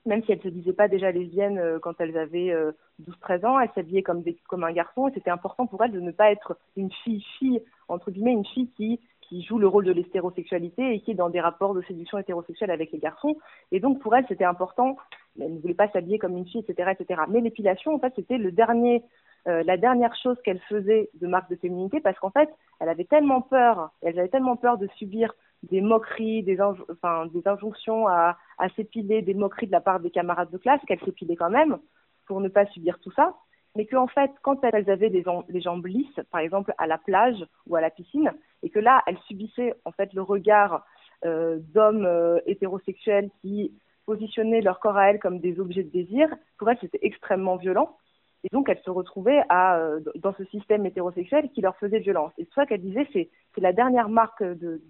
même 0.05 0.23
si 0.23 0.31
elles 0.31 0.39
ne 0.39 0.43
se 0.43 0.49
disaient 0.49 0.73
pas 0.73 0.87
déjà 0.87 1.11
lesbiennes 1.11 1.59
euh, 1.59 1.79
quand 1.79 1.99
elles 1.99 2.17
avaient 2.17 2.51
euh, 2.51 2.71
12-13 3.03 3.45
ans, 3.45 3.59
elles 3.59 3.69
s'habillaient 3.75 4.01
comme, 4.01 4.23
comme 4.47 4.63
un 4.63 4.71
garçon 4.71 5.07
et 5.07 5.11
c'était 5.13 5.29
important 5.29 5.67
pour 5.67 5.83
elles 5.83 5.91
de 5.91 5.99
ne 5.99 6.11
pas 6.11 6.31
être 6.31 6.57
une 6.75 6.91
fille-fille, 7.03 7.61
entre 7.87 8.11
guillemets, 8.11 8.33
une 8.33 8.45
fille 8.45 8.69
qui, 8.75 8.99
qui 9.21 9.43
joue 9.43 9.59
le 9.59 9.67
rôle 9.67 9.85
de 9.85 9.91
l'hétérosexualité 9.91 10.93
et 10.93 11.01
qui 11.01 11.11
est 11.11 11.15
dans 11.15 11.29
des 11.29 11.39
rapports 11.39 11.73
de 11.73 11.81
séduction 11.83 12.17
hétérosexuelle 12.17 12.71
avec 12.71 12.91
les 12.91 12.99
garçons. 12.99 13.37
Et 13.71 13.79
donc 13.79 13.99
pour 13.99 14.15
elles, 14.15 14.25
c'était 14.27 14.43
important, 14.43 14.97
elles 15.39 15.53
ne 15.53 15.59
voulaient 15.59 15.73
pas 15.73 15.89
s'habiller 15.89 16.19
comme 16.19 16.35
une 16.35 16.47
fille, 16.47 16.65
etc. 16.67 16.91
etc. 16.99 17.21
Mais 17.29 17.41
l'épilation, 17.41 17.93
en 17.93 17.99
fait, 17.99 18.13
c'était 18.15 18.37
le 18.37 18.51
dernier, 18.51 19.03
euh, 19.47 19.63
la 19.63 19.77
dernière 19.77 20.15
chose 20.21 20.37
qu'elle 20.43 20.59
faisait 20.69 21.09
de 21.15 21.27
marque 21.27 21.49
de 21.49 21.55
féminité 21.55 21.99
parce 21.99 22.17
qu'en 22.19 22.29
fait, 22.29 22.49
elle 22.79 22.89
avait 22.89 23.05
tellement 23.05 23.41
peur, 23.41 23.91
elle 24.01 24.19
avait 24.19 24.29
tellement 24.29 24.55
peur 24.55 24.77
de 24.77 24.87
subir 24.97 25.33
des 25.63 25.81
moqueries, 25.81 26.43
des, 26.43 26.59
injonctions 26.59 28.07
à, 28.07 28.37
s'épiler, 28.75 29.21
des 29.21 29.33
moqueries 29.33 29.67
de 29.67 29.71
la 29.71 29.81
part 29.81 29.99
des 29.99 30.09
camarades 30.09 30.49
de 30.51 30.57
classe, 30.57 30.81
qu'elles 30.87 30.99
s'épilaient 31.01 31.35
quand 31.35 31.49
même 31.49 31.77
pour 32.25 32.41
ne 32.41 32.49
pas 32.49 32.65
subir 32.67 32.99
tout 32.99 33.11
ça, 33.11 33.35
mais 33.75 33.85
qu'en 33.85 34.07
fait, 34.07 34.31
quand 34.41 34.63
elles 34.63 34.89
avaient 34.89 35.09
des 35.09 35.23
les 35.49 35.61
jambes 35.61 35.85
lisses, 35.85 36.19
par 36.31 36.41
exemple 36.41 36.73
à 36.77 36.87
la 36.87 36.97
plage 36.97 37.45
ou 37.67 37.75
à 37.75 37.81
la 37.81 37.89
piscine, 37.89 38.31
et 38.63 38.69
que 38.69 38.79
là, 38.79 39.03
elles 39.05 39.19
subissaient 39.27 39.75
en 39.85 39.91
fait 39.91 40.13
le 40.13 40.21
regard 40.21 40.85
euh, 41.25 41.59
d'hommes 41.73 42.05
euh, 42.05 42.39
hétérosexuels 42.45 43.29
qui 43.41 43.73
positionnaient 44.05 44.61
leur 44.61 44.79
corps 44.79 44.97
à 44.97 45.09
elles 45.09 45.19
comme 45.19 45.39
des 45.39 45.59
objets 45.59 45.83
de 45.83 45.91
désir, 45.91 46.27
pour 46.57 46.69
elles, 46.69 46.79
c'était 46.81 46.99
extrêmement 47.01 47.57
violent. 47.57 47.97
Et 48.43 48.49
donc, 48.51 48.69
elles 48.69 48.81
se 48.83 48.89
retrouvaient 48.89 49.43
à, 49.49 49.77
euh, 49.77 49.99
dans 50.15 50.33
ce 50.33 50.43
système 50.45 50.85
hétérosexuel 50.85 51.49
qui 51.51 51.61
leur 51.61 51.75
faisait 51.77 51.99
violence. 51.99 52.31
Et 52.37 52.45
c'est 52.45 52.55
ça 52.55 52.65
qu'elle 52.65 52.81
disait, 52.81 53.07
c'est, 53.13 53.29
la 53.57 53.73
dernière 53.73 54.09
marque 54.09 54.43
de, 54.43 54.81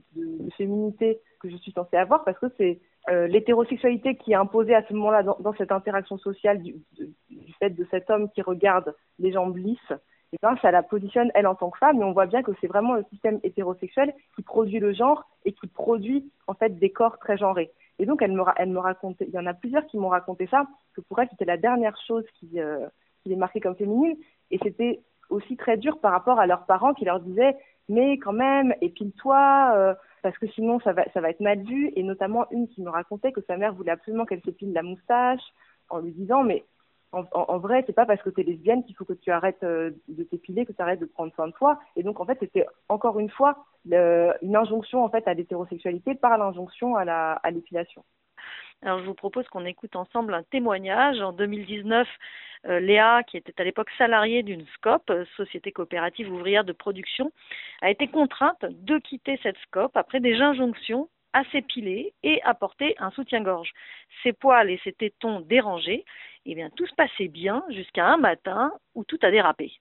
féminité 0.58 1.20
que 1.42 1.50
je 1.50 1.58
suis 1.58 1.72
censée 1.72 1.98
avoir 1.98 2.24
parce 2.24 2.40
que 2.40 2.46
c'est 2.58 2.80
euh, 3.10 3.28
l'hétérosexualité 3.28 4.16
qui 4.16 4.32
est 4.32 4.36
imposée 4.36 4.76
à 4.76 4.86
ce 4.88 4.94
moment-là 4.94 5.24
dans, 5.24 5.54
cette 5.58 5.72
interaction 5.72 6.18
sociale 6.18 6.62
du, 6.62 6.76
fait 7.60 7.72
de 7.72 7.86
cet 7.92 8.10
homme 8.10 8.30
qui 8.32 8.42
regarde 8.42 8.96
les 9.20 9.32
jambes 9.32 9.58
lisses. 9.58 9.94
Et 10.34 10.38
ben, 10.42 10.56
ça 10.62 10.72
la 10.72 10.84
positionne, 10.84 11.30
elle, 11.34 11.48
en 11.48 11.56
tant 11.56 11.70
que 11.72 11.78
femme. 11.78 12.00
Et 12.00 12.06
on 12.06 12.14
voit 12.14 12.28
bien 12.28 12.44
que 12.44 12.52
c'est 12.62 12.68
vraiment 12.68 12.94
le 12.94 13.04
système 13.12 13.42
hétérosexuel 13.44 14.14
qui 14.36 14.44
produit 14.44 14.80
le 14.80 14.94
genre 14.94 15.26
et 15.44 15.52
qui 15.52 15.68
produit, 15.68 16.32
en 16.48 16.54
fait, 16.54 16.80
des 16.80 16.92
corps 16.92 17.20
très 17.20 17.38
genrés. 17.38 17.72
Et 18.00 18.06
donc, 18.06 18.22
elle 18.22 18.32
me, 18.32 18.44
elle 18.56 18.76
racontait, 18.78 19.26
il 19.28 19.34
y 19.34 19.40
en 19.40 19.46
a 19.46 19.54
plusieurs 19.54 19.86
qui 19.88 19.98
m'ont 19.98 20.08
raconté 20.08 20.48
ça, 20.48 20.66
que 20.96 21.02
pour 21.02 21.20
elle, 21.20 21.28
c'était 21.32 21.46
la 21.46 21.58
dernière 21.58 21.98
chose 22.08 22.24
qui, 22.40 22.62
euh, 22.62 22.88
les 23.26 23.36
marquait 23.36 23.60
comme 23.60 23.76
féminine. 23.76 24.16
Et 24.50 24.60
c'était 24.64 25.02
aussi 25.30 25.58
très 25.58 25.78
dur 25.78 26.00
par 26.00 26.12
rapport 26.12 26.40
à 26.40 26.48
leurs 26.48 26.66
parents 26.66 26.94
qui 26.94 27.06
leur 27.06 27.20
disaient, 27.20 27.56
mais 27.90 28.18
quand 28.18 28.34
même, 28.34 28.74
épile-toi, 28.82 29.74
euh, 29.76 29.94
parce 30.22 30.38
que 30.38 30.48
sinon, 30.48 30.80
ça 30.82 30.94
va, 30.94 31.04
ça 31.14 31.22
va 31.22 31.30
être 31.30 31.40
mal 31.40 31.62
vu. 31.64 31.92
Et 31.96 32.04
notamment, 32.04 32.46
une 32.52 32.68
qui 32.68 32.82
me 32.82 32.90
racontait 32.90 33.32
que 33.32 33.42
sa 33.42 33.58
mère 33.58 33.74
voulait 33.74 33.92
absolument 33.92 34.26
qu'elle 34.26 34.42
s'épile 34.44 34.74
la 34.74 34.84
moustache, 34.84 35.42
en 35.90 36.00
lui 36.00 36.12
disant, 36.12 36.44
mais 36.44 36.64
en, 37.14 37.58
vrai, 37.58 37.84
c'est 37.86 37.94
pas 37.94 38.06
parce 38.06 38.22
que 38.22 38.30
tu 38.30 38.40
es 38.40 38.44
lesbienne 38.44 38.86
qu'il 38.86 38.96
faut 38.96 39.04
que 39.04 39.12
tu 39.12 39.32
arrêtes 39.32 39.64
euh, 39.64 39.92
de 40.08 40.24
t'épiler, 40.24 40.66
que 40.66 40.72
tu 40.72 40.82
arrêtes 40.82 41.02
de 41.02 41.06
prendre 41.06 41.34
soin 41.34 41.48
de 41.48 41.52
toi. 41.52 41.78
Et 41.98 42.04
donc, 42.04 42.22
en 42.22 42.26
fait, 42.26 42.38
c'était 42.40 42.66
encore 42.88 43.20
une 43.20 43.30
fois 43.30 43.66
le, 43.86 44.32
une 44.42 44.56
injonction 44.56 45.04
en 45.04 45.10
fait 45.10 45.28
à 45.28 45.34
l'hétérosexualité 45.34 46.16
par 46.16 46.38
l'injonction 46.38 46.96
à 46.96 47.04
la 47.04 47.34
à 47.34 47.52
l'épilation. 47.52 48.06
Alors, 48.84 49.00
je 49.00 49.06
vous 49.06 49.14
propose 49.14 49.48
qu'on 49.50 49.66
écoute 49.66 49.96
ensemble 49.96 50.34
un 50.34 50.42
témoignage. 50.42 51.22
En 51.22 51.34
2019, 51.34 52.08
euh, 52.66 52.80
Léa, 52.80 53.22
qui 53.24 53.38
était 53.38 53.60
à 53.62 53.64
l'époque 53.64 53.92
salariée 53.98 54.42
d'une 54.42 54.66
SCOP, 54.76 55.10
euh, 55.12 55.26
Société 55.38 55.72
coopérative 55.72 56.32
ouvrière 56.32 56.64
de 56.64 56.74
production, 56.74 57.32
a 57.82 57.92
été 57.92 58.08
contrainte 58.08 58.66
de 58.66 58.98
quitter 58.98 59.40
cette 59.44 59.58
SCOP 59.68 59.96
après 59.96 60.20
des 60.20 60.42
injonctions 60.42 61.10
à 61.34 61.44
s'épiler 61.52 62.14
et 62.24 62.42
à 62.44 62.56
porter 62.56 62.96
un 62.98 63.12
soutien-gorge. 63.12 63.72
Ses 64.24 64.34
poils 64.34 64.72
et 64.72 64.82
ses 64.84 64.94
tétons 64.94 65.42
dérangés, 65.42 66.04
eh 66.48 66.56
bien, 66.56 66.72
tout 66.76 66.88
se 66.88 66.96
passait 66.96 67.28
bien 67.28 67.64
jusqu'à 67.70 68.08
un 68.08 68.18
matin 68.18 68.74
où 68.96 69.04
tout 69.04 69.20
a 69.22 69.30
dérapé. 69.30 69.72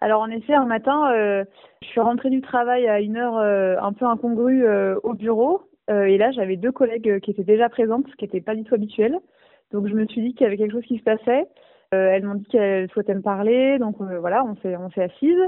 Alors 0.00 0.22
en 0.22 0.30
effet, 0.30 0.54
un 0.54 0.64
matin, 0.64 1.12
euh, 1.12 1.44
je 1.82 1.88
suis 1.88 2.00
rentrée 2.00 2.30
du 2.30 2.40
travail 2.40 2.88
à 2.88 3.00
une 3.00 3.16
heure 3.18 3.36
un 3.36 3.92
peu 3.92 4.06
incongrue 4.06 4.66
au 5.04 5.12
bureau. 5.12 5.68
Euh, 5.90 6.04
et 6.04 6.18
là, 6.18 6.30
j'avais 6.32 6.56
deux 6.56 6.72
collègues 6.72 7.20
qui 7.20 7.30
étaient 7.30 7.44
déjà 7.44 7.68
présentes, 7.68 8.06
ce 8.08 8.16
qui 8.16 8.24
n'était 8.24 8.40
pas 8.40 8.54
du 8.54 8.64
tout 8.64 8.74
habituel. 8.74 9.18
Donc 9.72 9.88
je 9.88 9.94
me 9.94 10.06
suis 10.06 10.20
dit 10.20 10.34
qu'il 10.34 10.44
y 10.44 10.46
avait 10.46 10.56
quelque 10.56 10.72
chose 10.72 10.86
qui 10.86 10.98
se 10.98 11.02
passait. 11.02 11.46
Euh, 11.94 12.10
elles 12.10 12.24
m'ont 12.24 12.34
dit 12.34 12.46
qu'elles 12.46 12.90
souhaitaient 12.90 13.14
me 13.14 13.22
parler. 13.22 13.78
Donc 13.78 13.96
voilà, 14.00 14.44
on 14.44 14.54
s'est 14.56 15.02
assises. 15.02 15.42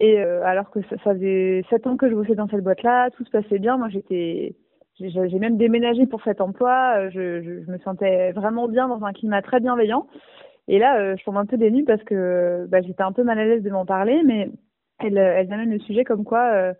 Et 0.00 0.18
alors 0.18 0.70
que 0.70 0.80
ça, 0.88 0.96
faisait 1.14 1.64
sept 1.68 1.86
ans 1.86 1.96
que 1.96 2.08
je 2.08 2.14
bossais 2.14 2.34
dans 2.34 2.48
cette 2.48 2.64
boîte-là, 2.64 3.10
tout 3.10 3.24
se 3.24 3.30
passait 3.30 3.58
bien. 3.58 3.76
Moi, 3.76 3.88
j'étais 3.90 4.56
j'ai 4.98 5.38
même 5.38 5.56
déménagé 5.56 6.06
pour 6.06 6.22
cet 6.22 6.40
emploi. 6.40 7.08
Je, 7.10 7.70
me 7.70 7.78
sentais 7.78 8.32
vraiment 8.32 8.68
bien 8.68 8.88
dans 8.88 9.04
un 9.04 9.12
climat 9.12 9.42
très 9.42 9.60
bienveillant. 9.60 10.06
Et 10.68 10.78
là, 10.78 10.98
euh, 10.98 11.16
je 11.18 11.24
tombe 11.24 11.36
un 11.36 11.46
peu 11.46 11.56
dénue 11.56 11.84
parce 11.84 12.02
que 12.04 12.66
bah, 12.68 12.80
j'étais 12.82 13.02
un 13.02 13.12
peu 13.12 13.24
mal 13.24 13.38
à 13.38 13.44
l'aise 13.44 13.62
de 13.62 13.70
m'en 13.70 13.84
parler, 13.84 14.22
mais 14.24 14.50
elle, 15.00 15.18
elle 15.18 15.52
amène 15.52 15.70
le 15.70 15.80
sujet 15.80 16.04
comme 16.04 16.24
quoi 16.24 16.72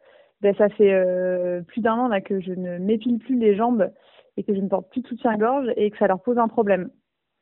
euh, 0.44 0.52
bah, 0.52 0.58
ça 0.58 0.68
fait 0.70 0.92
euh, 0.92 1.62
plus 1.62 1.80
d'un 1.80 1.94
an 1.94 2.20
que 2.20 2.40
je 2.40 2.52
ne 2.52 2.78
m'épile 2.78 3.18
plus 3.18 3.38
les 3.38 3.54
jambes 3.54 3.90
et 4.36 4.44
que 4.44 4.54
je 4.54 4.60
ne 4.60 4.68
porte 4.68 4.90
plus 4.90 5.02
de 5.02 5.08
soutien-gorge 5.08 5.66
et 5.76 5.90
que 5.90 5.98
ça 5.98 6.06
leur 6.06 6.20
pose 6.22 6.38
un 6.38 6.48
problème. 6.48 6.90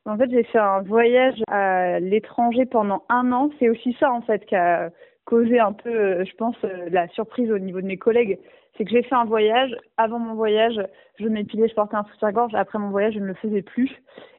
En 0.06 0.16
fait, 0.16 0.30
j'ai 0.30 0.44
fait 0.44 0.58
un 0.58 0.80
voyage 0.80 1.42
à 1.48 2.00
l'étranger 2.00 2.66
pendant 2.66 3.04
un 3.08 3.32
an. 3.32 3.50
C'est 3.58 3.68
aussi 3.68 3.94
ça, 4.00 4.10
en 4.10 4.22
fait, 4.22 4.44
qui 4.46 4.56
a 4.56 4.90
causé 5.24 5.60
un 5.60 5.72
peu, 5.72 6.24
je 6.24 6.34
pense, 6.36 6.56
la 6.90 7.06
surprise 7.08 7.52
au 7.52 7.58
niveau 7.58 7.80
de 7.80 7.86
mes 7.86 7.98
collègues 7.98 8.38
c'est 8.80 8.84
que 8.86 8.90
j'ai 8.92 9.02
fait 9.02 9.14
un 9.14 9.26
voyage. 9.26 9.76
Avant 9.98 10.18
mon 10.18 10.34
voyage, 10.34 10.80
je 11.18 11.28
m'épilais, 11.28 11.68
je 11.68 11.74
portais 11.74 11.96
un 11.96 12.04
soutien-gorge. 12.04 12.54
Après 12.54 12.78
mon 12.78 12.88
voyage, 12.88 13.12
je 13.14 13.18
ne 13.18 13.26
le 13.26 13.34
faisais 13.34 13.60
plus. 13.60 13.90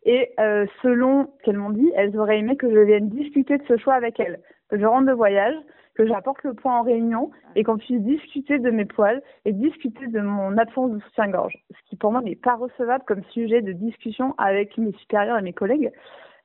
Et 0.03 0.31
euh, 0.39 0.65
selon 0.81 1.27
ce 1.37 1.43
qu'elles 1.43 1.57
m'ont 1.57 1.69
dit, 1.69 1.91
elles 1.95 2.17
auraient 2.17 2.39
aimé 2.39 2.55
que 2.55 2.67
je 2.71 2.79
vienne 2.79 3.09
discuter 3.09 3.59
de 3.59 3.63
ce 3.67 3.77
choix 3.77 3.93
avec 3.93 4.19
elles. 4.19 4.39
Je 4.71 4.83
rentre 4.83 5.07
de 5.07 5.13
voyage, 5.13 5.53
que 5.95 6.07
j'apporte 6.07 6.43
le 6.43 6.53
point 6.53 6.79
en 6.79 6.83
réunion 6.83 7.31
et 7.55 7.63
qu'on 7.63 7.77
puisse 7.77 8.01
discuter 8.01 8.59
de 8.59 8.71
mes 8.71 8.85
poils 8.85 9.21
et 9.45 9.51
discuter 9.51 10.07
de 10.07 10.21
mon 10.21 10.57
absence 10.57 10.91
de 10.91 10.99
soutien-gorge. 10.99 11.57
Ce 11.69 11.89
qui 11.89 11.95
pour 11.95 12.11
moi 12.11 12.21
n'est 12.21 12.35
pas 12.35 12.55
recevable 12.55 13.03
comme 13.05 13.23
sujet 13.31 13.61
de 13.61 13.71
discussion 13.73 14.33
avec 14.37 14.77
mes 14.77 14.93
supérieurs 14.93 15.37
et 15.37 15.41
mes 15.41 15.53
collègues. 15.53 15.91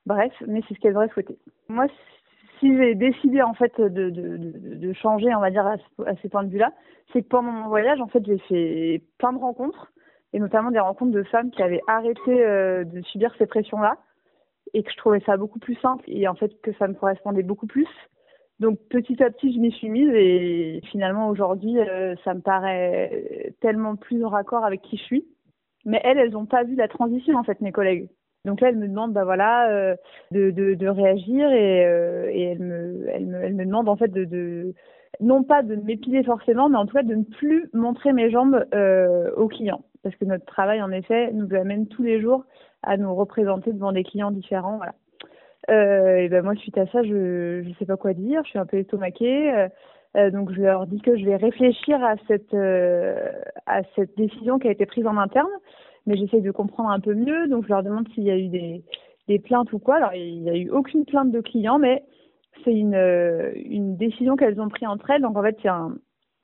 Bref, 0.05 0.33
mais 0.47 0.61
c'est 0.67 0.75
ce 0.75 0.79
qu'elles 0.79 0.95
auraient 0.95 1.09
souhaité. 1.09 1.37
Moi, 1.69 1.87
si 2.59 2.75
j'ai 2.75 2.95
décidé 2.95 3.41
en 3.41 3.53
fait 3.53 3.79
de, 3.79 3.87
de, 3.89 4.09
de, 4.09 4.75
de, 4.75 4.93
changer, 4.93 5.33
on 5.35 5.39
va 5.39 5.51
dire, 5.51 5.65
à, 5.65 5.77
ce, 5.77 6.03
à 6.03 6.15
ces 6.21 6.29
points 6.29 6.43
de 6.43 6.49
vue-là, 6.49 6.71
c'est 7.13 7.21
que 7.21 7.27
pendant 7.27 7.51
mon 7.51 7.67
voyage, 7.67 8.01
en 8.01 8.07
fait, 8.07 8.25
j'ai 8.25 8.37
fait 8.39 9.01
plein 9.17 9.33
de 9.33 9.37
rencontres, 9.37 9.91
et 10.33 10.39
notamment 10.39 10.71
des 10.71 10.79
rencontres 10.79 11.11
de 11.11 11.23
femmes 11.23 11.51
qui 11.51 11.61
avaient 11.61 11.81
arrêté 11.87 12.43
euh, 12.43 12.83
de 12.83 13.01
subir 13.01 13.33
ces 13.37 13.45
pressions-là, 13.45 13.97
et 14.73 14.83
que 14.83 14.91
je 14.91 14.97
trouvais 14.97 15.21
ça 15.21 15.37
beaucoup 15.37 15.59
plus 15.59 15.75
simple, 15.75 16.03
et 16.07 16.27
en 16.27 16.35
fait 16.35 16.59
que 16.61 16.73
ça 16.73 16.87
me 16.87 16.93
correspondait 16.93 17.43
beaucoup 17.43 17.67
plus. 17.67 17.87
Donc 18.59 18.79
petit 18.89 19.21
à 19.21 19.29
petit, 19.29 19.53
je 19.53 19.59
m'y 19.59 19.71
suis 19.71 19.89
mise, 19.89 20.09
et 20.13 20.81
finalement 20.89 21.29
aujourd'hui, 21.29 21.77
euh, 21.79 22.15
ça 22.23 22.33
me 22.33 22.41
paraît 22.41 23.53
tellement 23.61 23.95
plus 23.95 24.23
en 24.25 24.29
raccord 24.29 24.65
avec 24.65 24.81
qui 24.81 24.97
je 24.97 25.03
suis. 25.03 25.25
Mais 25.85 26.01
elles, 26.03 26.17
elles 26.17 26.31
n'ont 26.31 26.45
pas 26.45 26.63
vu 26.63 26.75
la 26.75 26.87
transition, 26.87 27.37
en 27.37 27.43
fait, 27.43 27.61
mes 27.61 27.71
collègues. 27.71 28.09
Donc 28.45 28.61
là, 28.61 28.69
elle 28.69 28.77
me 28.77 28.87
demande, 28.87 29.13
bah 29.13 29.25
voilà, 29.25 29.69
euh, 29.69 29.95
de, 30.31 30.51
de, 30.51 30.73
de, 30.73 30.87
réagir 30.87 31.51
et, 31.51 31.85
euh, 31.85 32.29
et 32.31 32.43
elle, 32.43 32.59
me, 32.59 33.07
elle, 33.09 33.25
me, 33.25 33.43
elle 33.43 33.55
me 33.55 33.65
demande 33.65 33.89
en 33.89 33.97
fait 33.97 34.07
de, 34.07 34.23
de 34.23 34.73
non 35.19 35.43
pas 35.43 35.63
de 35.63 35.75
m'épiler 35.75 36.23
forcément, 36.23 36.69
mais 36.69 36.77
en 36.77 36.85
tout 36.85 36.95
cas 36.95 37.03
de 37.03 37.15
ne 37.15 37.23
plus 37.23 37.69
montrer 37.73 38.13
mes 38.13 38.31
jambes 38.31 38.65
euh, 38.73 39.31
aux 39.35 39.47
clients. 39.47 39.83
Parce 40.03 40.15
que 40.15 40.25
notre 40.25 40.45
travail, 40.45 40.81
en 40.81 40.91
effet, 40.91 41.31
nous 41.33 41.53
amène 41.53 41.87
tous 41.87 42.03
les 42.03 42.21
jours 42.21 42.45
à 42.83 42.97
nous 42.97 43.13
représenter 43.13 43.73
devant 43.73 43.91
des 43.91 44.03
clients 44.03 44.31
différents. 44.31 44.77
Voilà. 44.77 44.93
Euh, 45.69 46.17
et 46.17 46.29
ben 46.29 46.43
moi, 46.43 46.55
suite 46.55 46.77
à 46.77 46.87
ça, 46.87 47.03
je 47.03 47.61
ne 47.61 47.73
sais 47.75 47.85
pas 47.85 47.97
quoi 47.97 48.13
dire. 48.13 48.41
Je 48.45 48.49
suis 48.51 48.59
un 48.59 48.65
peu 48.65 48.77
estomaquée. 48.77 49.67
Euh, 50.15 50.31
donc 50.31 50.51
je 50.53 50.61
leur 50.61 50.87
dis 50.87 51.01
que 51.01 51.17
je 51.17 51.25
vais 51.25 51.35
réfléchir 51.35 52.03
à 52.03 52.15
cette 52.27 52.53
euh, 52.53 53.31
à 53.65 53.81
cette 53.95 54.15
décision 54.17 54.57
qui 54.57 54.67
a 54.67 54.71
été 54.71 54.85
prise 54.85 55.05
en 55.05 55.17
interne 55.17 55.49
mais 56.07 56.17
j'essaye 56.17 56.41
de 56.41 56.51
comprendre 56.51 56.89
un 56.89 56.99
peu 56.99 57.13
mieux. 57.13 57.47
Donc, 57.47 57.65
je 57.65 57.69
leur 57.69 57.83
demande 57.83 58.07
s'il 58.13 58.23
y 58.23 58.31
a 58.31 58.37
eu 58.37 58.47
des, 58.47 58.83
des 59.27 59.39
plaintes 59.39 59.71
ou 59.73 59.79
quoi. 59.79 59.97
Alors, 59.97 60.13
il 60.13 60.41
n'y 60.41 60.49
a 60.49 60.55
eu 60.55 60.69
aucune 60.71 61.05
plainte 61.05 61.31
de 61.31 61.41
clients, 61.41 61.77
mais 61.77 62.03
c'est 62.63 62.73
une, 62.73 62.95
euh, 62.95 63.51
une 63.55 63.97
décision 63.97 64.35
qu'elles 64.35 64.59
ont 64.59 64.69
prise 64.69 64.87
entre 64.87 65.11
elles. 65.11 65.21
Donc, 65.21 65.37
en 65.37 65.43
fait, 65.43 65.57
c'est 65.61 65.67
un, 65.67 65.95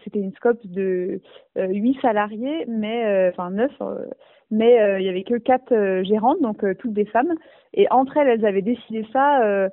c'était 0.03 0.19
une 0.19 0.33
scope 0.33 0.59
de 0.67 1.21
euh, 1.57 1.67
8 1.67 1.97
salariés, 2.01 2.65
mais 2.67 3.05
euh, 3.05 3.29
enfin 3.31 3.49
9, 3.51 3.71
euh, 3.81 4.05
mais 4.53 4.81
euh, 4.81 4.99
il 4.99 5.05
y 5.05 5.09
avait 5.09 5.23
que 5.23 5.35
quatre 5.35 5.73
gérantes, 6.03 6.41
donc 6.41 6.63
toutes 6.77 6.93
des 6.93 7.05
femmes. 7.05 7.33
Et 7.73 7.87
entre 7.91 8.17
elles, 8.17 8.27
elles 8.27 8.45
avaient 8.45 8.61
décidé 8.61 9.05
ça 9.11 9.69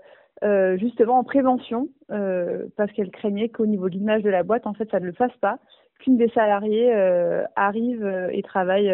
justement 0.76 1.18
en 1.18 1.24
prévention, 1.24 1.88
parce 2.08 2.90
qu'elles 2.92 3.10
craignaient 3.10 3.50
qu'au 3.50 3.66
niveau 3.66 3.88
de 3.88 3.94
l'image 3.94 4.22
de 4.22 4.30
la 4.30 4.42
boîte, 4.42 4.66
en 4.66 4.74
fait, 4.74 4.90
ça 4.90 5.00
ne 5.00 5.06
le 5.06 5.12
fasse 5.12 5.36
pas, 5.40 5.58
qu'une 5.98 6.16
des 6.16 6.30
salariés 6.30 6.92
arrive 7.56 8.30
et 8.32 8.42
travaille 8.42 8.90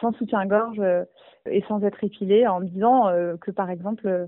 sans 0.00 0.12
soutien-gorge 0.12 0.80
euh, 0.80 1.04
et 1.46 1.62
sans 1.68 1.82
être 1.82 2.02
épilée 2.02 2.46
en 2.46 2.60
me 2.60 2.66
disant 2.66 3.08
euh, 3.08 3.36
que 3.36 3.50
par 3.50 3.70
exemple 3.70 4.06
euh, 4.06 4.26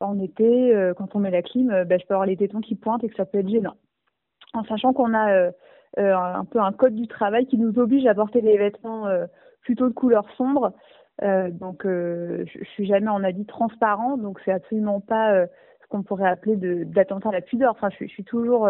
en 0.00 0.18
été, 0.20 0.92
quand 0.96 1.16
on 1.16 1.18
met 1.18 1.32
la 1.32 1.42
clim, 1.42 1.82
ben, 1.84 1.98
je 1.98 2.06
peux 2.06 2.14
avoir 2.14 2.26
les 2.26 2.36
tétons 2.36 2.60
qui 2.60 2.76
pointent 2.76 3.02
et 3.02 3.08
que 3.08 3.16
ça 3.16 3.24
peut 3.24 3.38
être 3.38 3.48
gênant. 3.48 3.74
En 4.54 4.62
sachant 4.62 4.92
qu'on 4.92 5.12
a 5.12 5.50
un 5.96 6.44
peu 6.44 6.60
un 6.60 6.70
code 6.70 6.94
du 6.94 7.08
travail 7.08 7.46
qui 7.46 7.58
nous 7.58 7.76
oblige 7.80 8.06
à 8.06 8.14
porter 8.14 8.40
des 8.40 8.56
vêtements 8.56 9.08
plutôt 9.68 9.88
de 9.88 9.94
couleur 9.94 10.24
sombre. 10.36 10.72
donc 11.22 11.82
je, 11.84 12.44
je 12.46 12.64
suis 12.70 12.86
jamais 12.86 13.08
en 13.08 13.22
habit 13.22 13.44
transparent, 13.44 14.16
donc 14.16 14.40
c'est 14.44 14.52
absolument 14.52 15.00
pas 15.00 15.46
ce 15.46 15.86
qu'on 15.90 16.02
pourrait 16.02 16.28
appeler 16.28 16.56
d'attentat 16.86 17.28
à 17.28 17.32
la 17.32 17.40
pudeur. 17.42 17.72
Enfin, 17.72 17.90
je, 17.90 18.06
suis 18.06 18.24
toujours 18.24 18.66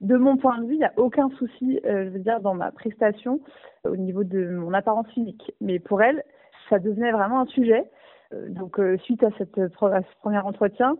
de 0.00 0.16
mon 0.16 0.36
point 0.36 0.58
de 0.58 0.66
vue, 0.66 0.74
il 0.74 0.78
n'y 0.78 0.84
a 0.84 0.92
aucun 0.96 1.30
souci, 1.30 1.80
euh, 1.86 2.04
je 2.04 2.10
veux 2.10 2.18
dire, 2.18 2.40
dans 2.40 2.54
ma 2.54 2.70
prestation 2.70 3.40
euh, 3.86 3.92
au 3.92 3.96
niveau 3.96 4.24
de 4.24 4.50
mon 4.50 4.74
apparence 4.74 5.08
physique. 5.08 5.54
Mais 5.60 5.78
pour 5.78 6.02
elle, 6.02 6.22
ça 6.68 6.78
devenait 6.78 7.12
vraiment 7.12 7.40
un 7.40 7.46
sujet. 7.46 7.84
Euh, 8.32 8.48
donc, 8.50 8.78
euh, 8.78 8.98
suite 8.98 9.22
à, 9.22 9.30
cette, 9.38 9.54
ce 9.56 10.18
premier 10.20 10.38
entretien, 10.38 10.96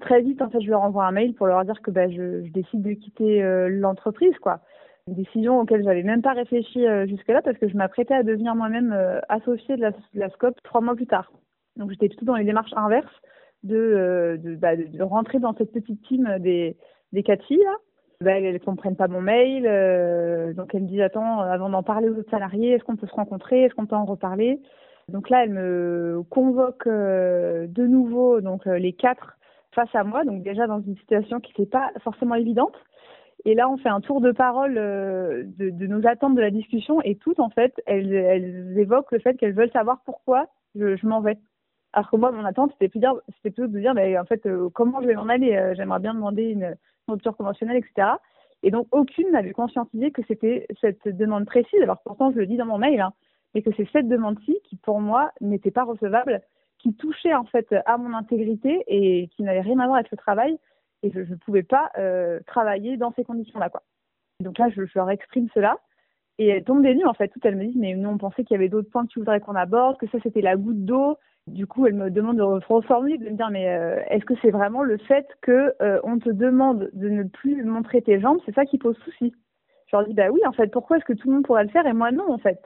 très 0.00 0.22
vite, 0.22 0.42
en 0.42 0.50
fait, 0.50 0.60
je 0.60 0.70
leur 0.70 0.82
envoie 0.82 1.06
un 1.06 1.12
mail 1.12 1.34
pour 1.34 1.46
leur 1.46 1.64
dire 1.64 1.80
que 1.82 1.90
bah, 1.90 2.08
je, 2.08 2.44
je 2.44 2.50
décide 2.50 2.82
de 2.82 2.92
quitter 2.92 3.42
euh, 3.42 3.68
l'entreprise, 3.68 4.36
quoi. 4.38 4.60
Une 5.08 5.14
décision 5.14 5.60
auquel 5.60 5.82
j'avais 5.82 6.02
même 6.02 6.22
pas 6.22 6.34
réfléchi 6.34 6.84
jusque-là 7.06 7.42
parce 7.42 7.58
que 7.58 7.68
je 7.68 7.76
m'apprêtais 7.76 8.14
à 8.14 8.22
devenir 8.22 8.54
moi-même 8.54 8.94
associée 9.28 9.76
de 9.76 9.92
la, 10.14 10.28
SCOP 10.30 10.54
trois 10.62 10.82
mois 10.82 10.94
plus 10.94 11.06
tard. 11.06 11.32
Donc, 11.76 11.90
j'étais 11.90 12.08
plutôt 12.08 12.26
dans 12.26 12.36
les 12.36 12.44
démarches 12.44 12.74
inverses 12.76 13.06
de, 13.62 14.38
de, 14.42 14.54
bah, 14.54 14.76
de, 14.76 15.02
rentrer 15.02 15.38
dans 15.38 15.54
cette 15.54 15.72
petite 15.72 16.02
team 16.02 16.38
des, 16.40 16.76
des 17.12 17.22
quatre 17.22 17.44
filles, 17.46 17.64
là 17.64 17.76
bah, 18.20 18.32
elles 18.32 18.60
comprennent 18.60 18.96
pas 18.96 19.06
mon 19.06 19.20
mail, 19.20 19.64
euh, 19.66 20.52
donc 20.52 20.74
elles 20.74 20.82
me 20.82 20.88
disent 20.88 21.02
attends, 21.02 21.40
avant 21.40 21.68
d'en 21.68 21.84
parler 21.84 22.08
aux 22.08 22.16
autres 22.16 22.30
salariés, 22.30 22.72
est-ce 22.72 22.82
qu'on 22.82 22.96
peut 22.96 23.06
se 23.06 23.14
rencontrer, 23.14 23.62
est-ce 23.62 23.74
qu'on 23.74 23.86
peut 23.86 23.94
en 23.94 24.04
reparler? 24.04 24.60
Donc 25.08 25.30
là, 25.30 25.44
elles 25.44 25.52
me 25.52 26.22
convoquent 26.28 26.88
euh, 26.88 27.68
de 27.68 27.86
nouveau, 27.86 28.40
donc 28.40 28.66
euh, 28.66 28.76
les 28.76 28.92
quatre, 28.92 29.38
face 29.72 29.94
à 29.94 30.02
moi, 30.02 30.24
donc 30.24 30.42
déjà 30.42 30.66
dans 30.66 30.80
une 30.80 30.96
situation 30.96 31.38
qui 31.38 31.52
n'était 31.52 31.70
pas 31.70 31.92
forcément 32.02 32.34
évidente. 32.34 32.74
Et 33.48 33.54
là, 33.54 33.66
on 33.70 33.78
fait 33.78 33.88
un 33.88 34.02
tour 34.02 34.20
de 34.20 34.30
parole 34.30 34.74
de, 34.74 35.70
de, 35.70 35.86
nos 35.86 36.06
attentes 36.06 36.34
de 36.34 36.40
la 36.42 36.50
discussion 36.50 37.00
et 37.00 37.14
toutes, 37.14 37.40
en 37.40 37.48
fait, 37.48 37.72
elles, 37.86 38.76
évoquent 38.76 39.10
le 39.10 39.20
fait 39.20 39.38
qu'elles 39.38 39.54
veulent 39.54 39.70
savoir 39.70 40.02
pourquoi 40.04 40.48
je, 40.74 41.06
m'en 41.06 41.22
vais. 41.22 41.38
Alors 41.94 42.10
que 42.10 42.16
moi, 42.16 42.30
mon 42.30 42.44
attente, 42.44 42.72
c'était 42.72 42.90
plutôt, 42.90 43.22
plutôt 43.40 43.66
de 43.66 43.80
dire, 43.80 43.94
mais 43.94 44.18
en 44.18 44.26
fait, 44.26 44.46
comment 44.74 45.00
je 45.00 45.06
vais 45.06 45.14
m'en 45.14 45.30
aller 45.30 45.72
J'aimerais 45.74 45.98
bien 45.98 46.12
demander 46.12 46.42
une, 46.42 46.76
rupture 47.08 47.34
conventionnelle, 47.38 47.78
etc. 47.78 48.08
Et 48.62 48.70
donc, 48.70 48.86
aucune 48.90 49.30
n'avait 49.30 49.52
conscientisé 49.52 50.10
que 50.10 50.20
c'était 50.28 50.66
cette 50.82 51.08
demande 51.08 51.46
précise. 51.46 51.80
Alors, 51.80 52.02
pourtant, 52.04 52.30
je 52.30 52.36
le 52.36 52.46
dis 52.46 52.58
dans 52.58 52.66
mon 52.66 52.76
mail, 52.76 53.00
hein, 53.00 53.14
mais 53.54 53.62
que 53.62 53.70
c'est 53.78 53.88
cette 53.94 54.08
demande-ci 54.08 54.58
qui, 54.64 54.76
pour 54.76 55.00
moi, 55.00 55.32
n'était 55.40 55.70
pas 55.70 55.84
recevable, 55.84 56.42
qui 56.76 56.92
touchait 56.92 57.34
en 57.34 57.44
fait 57.44 57.74
à 57.86 57.96
mon 57.96 58.12
intégrité 58.12 58.84
et 58.88 59.28
qui 59.28 59.42
n'avait 59.42 59.62
rien 59.62 59.78
à 59.78 59.86
voir 59.86 59.96
avec 59.96 60.10
le 60.10 60.18
travail. 60.18 60.58
Et 61.02 61.10
je 61.10 61.20
ne 61.20 61.36
pouvais 61.36 61.62
pas 61.62 61.90
euh, 61.98 62.40
travailler 62.46 62.96
dans 62.96 63.12
ces 63.12 63.24
conditions-là. 63.24 63.70
Donc 64.40 64.58
là, 64.58 64.68
je, 64.70 64.82
leur 64.94 65.10
exprime 65.10 65.48
cela. 65.54 65.78
Et 66.38 66.48
elles 66.48 66.64
tombent 66.64 66.82
des 66.82 66.94
nues, 66.94 67.06
en 67.06 67.14
fait. 67.14 67.28
Toutes 67.28 67.44
elles 67.44 67.56
me 67.56 67.64
disent, 67.64 67.76
mais 67.76 67.94
nous, 67.94 68.08
on 68.08 68.18
pensait 68.18 68.44
qu'il 68.44 68.54
y 68.54 68.58
avait 68.58 68.68
d'autres 68.68 68.90
points 68.90 69.04
que 69.04 69.12
tu 69.12 69.18
voudrais 69.18 69.40
qu'on 69.40 69.54
aborde, 69.54 69.98
que 69.98 70.08
ça, 70.08 70.18
c'était 70.22 70.40
la 70.40 70.56
goutte 70.56 70.84
d'eau, 70.84 71.18
du 71.48 71.66
coup, 71.66 71.86
elle 71.86 71.94
me 71.94 72.10
demande 72.10 72.36
de 72.36 72.42
reformuler, 72.42 73.18
de 73.18 73.30
me 73.30 73.36
dire, 73.36 73.50
mais 73.50 73.68
euh, 73.68 74.00
est-ce 74.08 74.24
que 74.24 74.34
c'est 74.42 74.50
vraiment 74.50 74.82
le 74.82 74.98
fait 74.98 75.26
que 75.40 75.74
euh, 75.80 76.00
on 76.04 76.18
te 76.18 76.28
demande 76.28 76.90
de 76.92 77.08
ne 77.08 77.24
plus 77.24 77.64
montrer 77.64 78.02
tes 78.02 78.20
jambes, 78.20 78.38
c'est 78.44 78.54
ça 78.54 78.64
qui 78.64 78.78
pose 78.78 78.96
souci 78.98 79.34
Je 79.86 79.96
leur 79.96 80.06
dis, 80.06 80.14
bah 80.14 80.30
oui, 80.30 80.40
en 80.46 80.52
fait, 80.52 80.68
pourquoi 80.68 80.98
est-ce 80.98 81.04
que 81.04 81.14
tout 81.14 81.28
le 81.28 81.34
monde 81.34 81.44
pourrait 81.44 81.64
le 81.64 81.70
faire 81.70 81.86
et 81.86 81.92
moi 81.92 82.12
non, 82.12 82.30
en 82.30 82.38
fait? 82.38 82.60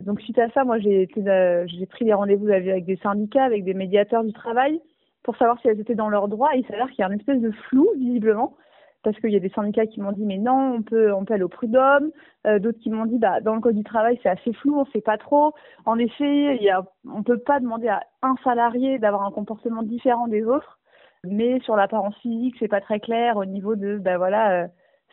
Donc 0.00 0.20
suite 0.20 0.38
à 0.38 0.50
ça, 0.50 0.64
moi, 0.64 0.78
j'ai 0.78 1.08
euh, 1.16 1.64
j'ai 1.66 1.86
pris 1.86 2.04
des 2.04 2.12
rendez-vous 2.12 2.48
avec 2.48 2.84
des 2.84 2.96
syndicats, 2.96 3.44
avec 3.44 3.64
des 3.64 3.74
médiateurs 3.74 4.24
du 4.24 4.32
travail, 4.32 4.80
pour 5.26 5.36
savoir 5.36 5.60
si 5.60 5.66
elles 5.66 5.80
étaient 5.80 5.96
dans 5.96 6.08
leurs 6.08 6.28
droits. 6.28 6.54
Il 6.54 6.64
s'avère 6.66 6.88
qu'il 6.88 7.00
y 7.00 7.02
a 7.02 7.08
une 7.08 7.18
espèce 7.18 7.40
de 7.40 7.50
flou, 7.50 7.88
visiblement, 7.96 8.54
parce 9.02 9.18
qu'il 9.18 9.30
y 9.30 9.36
a 9.36 9.40
des 9.40 9.50
syndicats 9.50 9.86
qui 9.86 10.00
m'ont 10.00 10.12
dit 10.12 10.24
mais 10.24 10.38
non, 10.38 10.76
on 10.76 10.82
peut, 10.82 11.12
on 11.12 11.24
peut 11.24 11.34
aller 11.34 11.42
au 11.42 11.48
prud'homme, 11.48 12.12
euh, 12.46 12.60
d'autres 12.60 12.78
qui 12.78 12.90
m'ont 12.90 13.06
dit 13.06 13.18
bah 13.18 13.40
dans 13.40 13.56
le 13.56 13.60
code 13.60 13.74
du 13.74 13.82
travail 13.82 14.20
c'est 14.22 14.28
assez 14.28 14.52
flou, 14.52 14.78
on 14.78 14.86
sait 14.86 15.00
pas 15.00 15.18
trop. 15.18 15.52
En 15.84 15.98
effet, 15.98 16.56
il 16.56 16.62
y 16.62 16.70
a, 16.70 16.84
on 17.12 17.24
peut 17.24 17.38
pas 17.38 17.58
demander 17.58 17.88
à 17.88 18.04
un 18.22 18.36
salarié 18.44 19.00
d'avoir 19.00 19.24
un 19.24 19.32
comportement 19.32 19.82
différent 19.82 20.28
des 20.28 20.44
autres, 20.44 20.78
mais 21.24 21.58
sur 21.60 21.74
l'apparence 21.74 22.16
physique 22.18 22.54
c'est 22.60 22.68
pas 22.68 22.80
très 22.80 23.00
clair 23.00 23.36
au 23.36 23.44
niveau 23.44 23.74
de 23.74 23.98
bah 23.98 24.18
voilà 24.18 24.62
euh, 24.62 24.66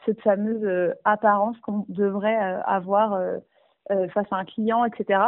cette 0.05 0.21
fameuse 0.21 0.63
euh, 0.63 0.93
apparence 1.05 1.57
qu'on 1.61 1.85
devrait 1.89 2.37
avoir 2.65 3.19
face 4.13 4.27
à 4.31 4.37
un 4.37 4.45
client, 4.45 4.85
etc. 4.85 5.19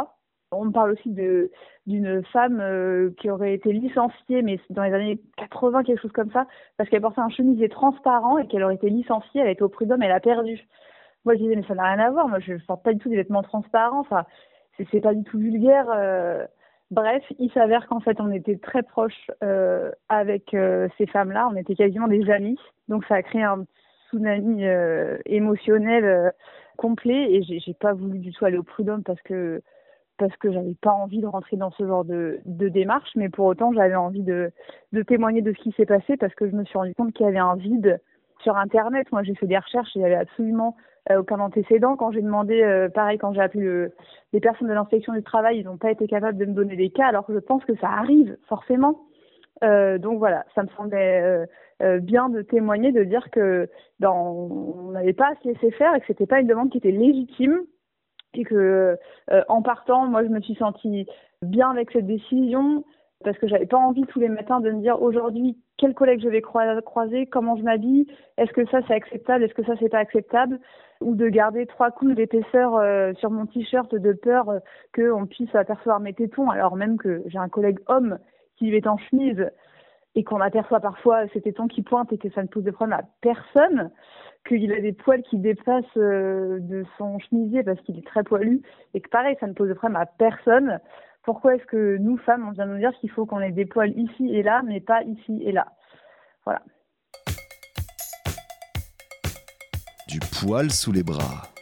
On 0.58 0.70
parle 0.70 0.92
aussi 0.92 1.10
d'une 1.10 2.24
femme 2.32 2.60
euh, 2.60 3.10
qui 3.18 3.30
aurait 3.30 3.54
été 3.54 3.72
licenciée, 3.72 4.42
mais 4.42 4.58
dans 4.70 4.82
les 4.82 4.92
années 4.92 5.20
80, 5.36 5.84
quelque 5.84 6.00
chose 6.00 6.12
comme 6.12 6.30
ça, 6.30 6.46
parce 6.76 6.88
qu'elle 6.88 7.00
portait 7.00 7.20
un 7.20 7.28
chemisier 7.28 7.68
transparent 7.68 8.38
et 8.38 8.46
qu'elle 8.46 8.62
aurait 8.62 8.74
été 8.74 8.90
licenciée, 8.90 9.40
elle 9.40 9.48
a 9.48 9.52
été 9.52 9.62
au 9.62 9.68
prud'homme, 9.68 10.02
elle 10.02 10.12
a 10.12 10.20
perdu. 10.20 10.66
Moi, 11.24 11.34
je 11.34 11.40
disais, 11.40 11.56
mais 11.56 11.64
ça 11.66 11.74
n'a 11.74 11.84
rien 11.84 11.98
à 11.98 12.10
voir. 12.10 12.28
Moi, 12.28 12.38
je 12.40 12.54
ne 12.54 12.58
porte 12.58 12.84
pas 12.84 12.92
du 12.92 12.98
tout 12.98 13.08
des 13.08 13.16
vêtements 13.16 13.42
transparents. 13.42 14.00
Enfin, 14.00 14.24
c'est 14.90 15.00
pas 15.00 15.14
du 15.14 15.24
tout 15.24 15.38
vulgaire. 15.38 15.86
Euh. 15.94 16.46
Bref, 16.92 17.24
il 17.40 17.50
s'avère 17.50 17.88
qu'en 17.88 17.98
fait, 17.98 18.20
on 18.20 18.30
était 18.30 18.58
très 18.58 18.84
proches 18.84 19.30
euh, 19.42 19.90
avec 20.08 20.54
ces 20.98 21.06
femmes-là. 21.06 21.48
On 21.50 21.56
était 21.56 21.74
quasiment 21.74 22.06
des 22.06 22.30
amis. 22.30 22.58
Donc, 22.88 23.04
ça 23.06 23.16
a 23.16 23.22
créé 23.22 23.42
un 23.42 23.64
tsunami 24.08 24.64
émotionnel 25.24 26.32
complet. 26.76 27.32
Et 27.32 27.42
j'ai 27.42 27.74
pas 27.74 27.92
voulu 27.92 28.20
du 28.20 28.32
tout 28.32 28.44
aller 28.44 28.58
au 28.58 28.62
prud'homme 28.62 29.02
parce 29.02 29.20
que 29.22 29.62
parce 30.18 30.36
que 30.36 30.52
j'avais 30.52 30.74
pas 30.80 30.92
envie 30.92 31.20
de 31.20 31.26
rentrer 31.26 31.56
dans 31.56 31.70
ce 31.70 31.86
genre 31.86 32.04
de, 32.04 32.40
de 32.44 32.68
démarche, 32.68 33.10
mais 33.16 33.28
pour 33.28 33.46
autant 33.46 33.72
j'avais 33.72 33.94
envie 33.94 34.22
de, 34.22 34.50
de 34.92 35.02
témoigner 35.02 35.42
de 35.42 35.52
ce 35.52 35.58
qui 35.58 35.72
s'est 35.72 35.86
passé 35.86 36.16
parce 36.16 36.34
que 36.34 36.48
je 36.48 36.54
me 36.54 36.64
suis 36.64 36.78
rendu 36.78 36.94
compte 36.94 37.12
qu'il 37.12 37.26
y 37.26 37.28
avait 37.28 37.38
un 37.38 37.56
vide 37.56 38.00
sur 38.42 38.56
Internet. 38.56 39.10
Moi 39.12 39.22
j'ai 39.22 39.34
fait 39.34 39.46
des 39.46 39.58
recherches 39.58 39.94
il 39.94 39.98
n'y 39.98 40.04
avait 40.04 40.14
absolument 40.14 40.76
euh, 41.10 41.20
aucun 41.20 41.40
antécédent. 41.40 41.96
Quand 41.96 42.12
j'ai 42.12 42.22
demandé, 42.22 42.62
euh, 42.62 42.88
pareil, 42.88 43.18
quand 43.18 43.32
j'ai 43.32 43.40
appelé 43.40 43.88
les 44.32 44.40
personnes 44.40 44.68
de 44.68 44.74
l'inspection 44.74 45.12
du 45.12 45.22
travail, 45.22 45.58
ils 45.58 45.64
n'ont 45.64 45.78
pas 45.78 45.90
été 45.90 46.06
capables 46.06 46.38
de 46.38 46.46
me 46.46 46.52
donner 46.52 46.76
des 46.76 46.90
cas, 46.90 47.06
alors 47.06 47.26
que 47.26 47.34
je 47.34 47.38
pense 47.38 47.64
que 47.64 47.76
ça 47.76 47.88
arrive 47.88 48.36
forcément. 48.48 49.06
Euh, 49.64 49.98
donc 49.98 50.18
voilà, 50.18 50.44
ça 50.54 50.62
me 50.62 50.68
semblait 50.76 51.22
euh, 51.22 51.46
euh, 51.82 51.98
bien 51.98 52.28
de 52.28 52.42
témoigner, 52.42 52.92
de 52.92 53.04
dire 53.04 53.30
que 53.30 53.68
ben, 54.00 54.10
on 54.10 54.90
n'avait 54.92 55.12
pas 55.12 55.28
à 55.28 55.34
se 55.36 55.48
laisser 55.48 55.70
faire 55.72 55.94
et 55.94 56.00
que 56.00 56.06
c'était 56.06 56.26
pas 56.26 56.40
une 56.40 56.46
demande 56.46 56.70
qui 56.70 56.78
était 56.78 56.90
légitime 56.90 57.60
et 58.34 58.44
que 58.44 58.98
euh, 59.30 59.42
en 59.48 59.62
partant, 59.62 60.06
moi 60.06 60.24
je 60.24 60.28
me 60.28 60.40
suis 60.40 60.54
sentie 60.56 61.06
bien 61.42 61.70
avec 61.70 61.90
cette 61.90 62.06
décision 62.06 62.84
parce 63.24 63.38
que 63.38 63.48
j'avais 63.48 63.66
pas 63.66 63.78
envie 63.78 64.04
tous 64.06 64.20
les 64.20 64.28
matins 64.28 64.60
de 64.60 64.70
me 64.70 64.80
dire 64.80 65.00
aujourd'hui 65.00 65.56
quel 65.78 65.94
collègue 65.94 66.20
je 66.22 66.28
vais 66.28 66.40
croiser, 66.40 67.26
comment 67.26 67.56
je 67.56 67.62
m'habille, 67.62 68.06
est-ce 68.38 68.52
que 68.52 68.66
ça 68.66 68.80
c'est 68.86 68.94
acceptable, 68.94 69.44
est-ce 69.44 69.54
que 69.54 69.64
ça 69.64 69.74
c'est 69.78 69.88
pas 69.88 69.98
acceptable, 69.98 70.58
ou 71.00 71.14
de 71.14 71.28
garder 71.28 71.66
trois 71.66 71.90
coups 71.90 72.14
d'épaisseur 72.14 72.76
euh, 72.76 73.12
sur 73.14 73.30
mon 73.30 73.46
t-shirt 73.46 73.94
de 73.94 74.12
peur 74.12 74.48
euh, 74.48 74.58
qu'on 74.94 75.26
puisse 75.26 75.54
apercevoir 75.54 76.00
mes 76.00 76.14
tétons, 76.14 76.50
alors 76.50 76.76
même 76.76 76.96
que 76.96 77.22
j'ai 77.26 77.38
un 77.38 77.48
collègue 77.48 77.78
homme 77.88 78.18
qui 78.56 78.74
est 78.74 78.86
en 78.86 78.96
chemise 78.96 79.50
et 80.16 80.24
qu'on 80.24 80.40
aperçoit 80.40 80.80
parfois 80.80 81.28
ces 81.28 81.42
tétons 81.42 81.68
qui 81.68 81.82
pointent 81.82 82.12
et 82.12 82.18
que 82.18 82.30
ça 82.30 82.42
ne 82.42 82.48
pose 82.48 82.64
de 82.64 82.70
problème 82.70 82.98
à 82.98 83.04
personne 83.20 83.90
qu'il 84.48 84.72
a 84.72 84.80
des 84.80 84.92
poils 84.92 85.22
qui 85.22 85.36
dépassent 85.36 85.84
euh, 85.96 86.58
de 86.60 86.84
son 86.96 87.18
chemisier 87.18 87.62
parce 87.62 87.80
qu'il 87.82 87.98
est 87.98 88.06
très 88.06 88.24
poilu 88.24 88.62
et 88.94 89.00
que 89.00 89.08
pareil, 89.10 89.36
ça 89.40 89.46
ne 89.46 89.52
pose 89.52 89.68
de 89.68 89.74
problème 89.74 90.00
à 90.00 90.06
personne. 90.06 90.80
Pourquoi 91.22 91.56
est-ce 91.56 91.66
que 91.66 91.96
nous, 91.98 92.16
femmes, 92.18 92.46
on 92.48 92.52
vient 92.52 92.66
nous 92.66 92.78
dire 92.78 92.92
qu'il 93.00 93.10
faut 93.10 93.26
qu'on 93.26 93.40
ait 93.40 93.52
des 93.52 93.66
poils 93.66 93.92
ici 93.98 94.34
et 94.34 94.42
là, 94.42 94.62
mais 94.64 94.80
pas 94.80 95.02
ici 95.02 95.42
et 95.44 95.52
là? 95.52 95.66
Voilà. 96.44 96.62
Du 100.08 100.20
poil 100.40 100.70
sous 100.70 100.92
les 100.92 101.02
bras. 101.02 101.55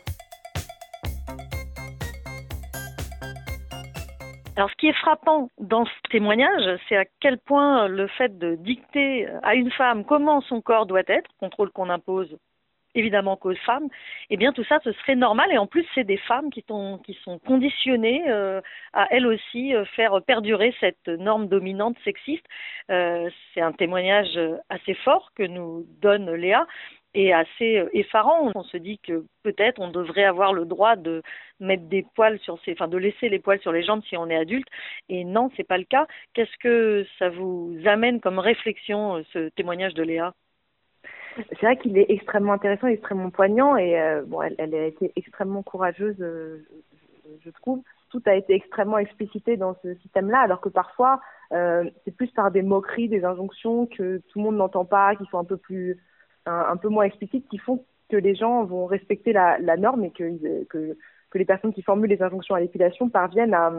Alors, 4.56 4.70
ce 4.70 4.76
qui 4.76 4.86
est 4.86 4.92
frappant 4.92 5.48
dans 5.58 5.84
ce 5.84 5.92
témoignage, 6.10 6.78
c'est 6.88 6.96
à 6.96 7.04
quel 7.20 7.38
point 7.38 7.88
le 7.88 8.06
fait 8.06 8.38
de 8.38 8.54
dicter 8.54 9.26
à 9.42 9.56
une 9.56 9.72
femme 9.72 10.04
comment 10.04 10.40
son 10.42 10.60
corps 10.60 10.86
doit 10.86 11.02
être, 11.08 11.28
contrôle 11.40 11.70
qu'on 11.72 11.90
impose 11.90 12.38
évidemment 12.94 13.36
qu'aux 13.36 13.54
femmes, 13.56 13.88
eh 14.30 14.36
bien 14.36 14.52
tout 14.52 14.64
ça 14.64 14.78
ce 14.84 14.92
serait 14.92 15.16
normal 15.16 15.50
et 15.52 15.58
en 15.58 15.66
plus 15.66 15.86
c'est 15.94 16.04
des 16.04 16.16
femmes 16.16 16.50
qui 16.50 16.64
sont 16.68 17.00
qui 17.04 17.14
sont 17.24 17.38
conditionnées 17.40 18.22
euh, 18.28 18.60
à 18.92 19.06
elles 19.10 19.26
aussi 19.26 19.74
euh, 19.74 19.84
faire 19.96 20.22
perdurer 20.22 20.74
cette 20.80 21.08
norme 21.08 21.48
dominante 21.48 21.96
sexiste. 22.04 22.46
Euh, 22.90 23.28
c'est 23.52 23.60
un 23.60 23.72
témoignage 23.72 24.38
assez 24.68 24.94
fort 24.94 25.32
que 25.34 25.42
nous 25.42 25.84
donne 26.00 26.32
Léa 26.32 26.66
et 27.14 27.32
assez 27.32 27.84
effarant. 27.92 28.52
On 28.54 28.62
se 28.62 28.76
dit 28.76 28.98
que 28.98 29.24
peut-être 29.42 29.80
on 29.80 29.90
devrait 29.90 30.24
avoir 30.24 30.52
le 30.52 30.64
droit 30.64 30.96
de 30.96 31.22
mettre 31.60 31.84
des 31.84 32.04
poils 32.14 32.38
sur 32.40 32.58
ses, 32.64 32.72
enfin 32.72 32.88
de 32.88 32.98
laisser 32.98 33.28
les 33.28 33.38
poils 33.38 33.60
sur 33.60 33.72
les 33.72 33.82
jambes 33.82 34.02
si 34.08 34.16
on 34.16 34.28
est 34.28 34.36
adulte. 34.36 34.68
Et 35.08 35.24
non, 35.24 35.50
c'est 35.56 35.66
pas 35.66 35.78
le 35.78 35.84
cas. 35.84 36.06
Qu'est-ce 36.34 36.56
que 36.58 37.06
ça 37.18 37.28
vous 37.28 37.76
amène 37.84 38.20
comme 38.20 38.38
réflexion 38.38 39.24
ce 39.32 39.48
témoignage 39.50 39.94
de 39.94 40.02
Léa? 40.02 40.34
C'est 41.36 41.62
vrai 41.62 41.76
qu'il 41.76 41.98
est 41.98 42.06
extrêmement 42.08 42.52
intéressant, 42.52 42.86
extrêmement 42.86 43.30
poignant 43.30 43.76
et 43.76 44.00
euh, 44.00 44.22
bon, 44.24 44.42
elle, 44.42 44.74
a 44.74 44.86
été 44.86 45.12
extrêmement 45.16 45.62
courageuse, 45.62 46.16
euh, 46.20 46.64
je, 47.44 47.50
trouve. 47.50 47.82
Tout 48.10 48.22
a 48.26 48.34
été 48.34 48.54
extrêmement 48.54 48.98
explicité 48.98 49.56
dans 49.56 49.74
ce 49.82 49.94
système-là, 49.96 50.38
alors 50.40 50.60
que 50.60 50.68
parfois 50.68 51.20
euh, 51.52 51.90
c'est 52.04 52.16
plus 52.16 52.30
par 52.30 52.52
des 52.52 52.62
moqueries, 52.62 53.08
des 53.08 53.24
injonctions 53.24 53.86
que 53.86 54.18
tout 54.28 54.38
le 54.38 54.44
monde 54.44 54.56
n'entend 54.56 54.84
pas, 54.84 55.16
qui 55.16 55.24
sont 55.26 55.38
un 55.38 55.44
peu 55.44 55.56
plus, 55.56 55.98
un, 56.46 56.76
peu 56.76 56.88
moins 56.88 57.04
explicites, 57.04 57.48
qui 57.48 57.58
font 57.58 57.84
que 58.10 58.16
les 58.16 58.34
gens 58.34 58.64
vont 58.64 58.86
respecter 58.86 59.32
la, 59.32 59.58
norme 59.76 60.04
et 60.04 60.10
que, 60.10 60.64
que, 60.64 60.96
les 61.34 61.44
personnes 61.44 61.72
qui 61.72 61.82
formulent 61.82 62.10
les 62.10 62.22
injonctions 62.22 62.54
à 62.54 62.60
l'épilation 62.60 63.08
parviennent 63.08 63.54
à, 63.54 63.72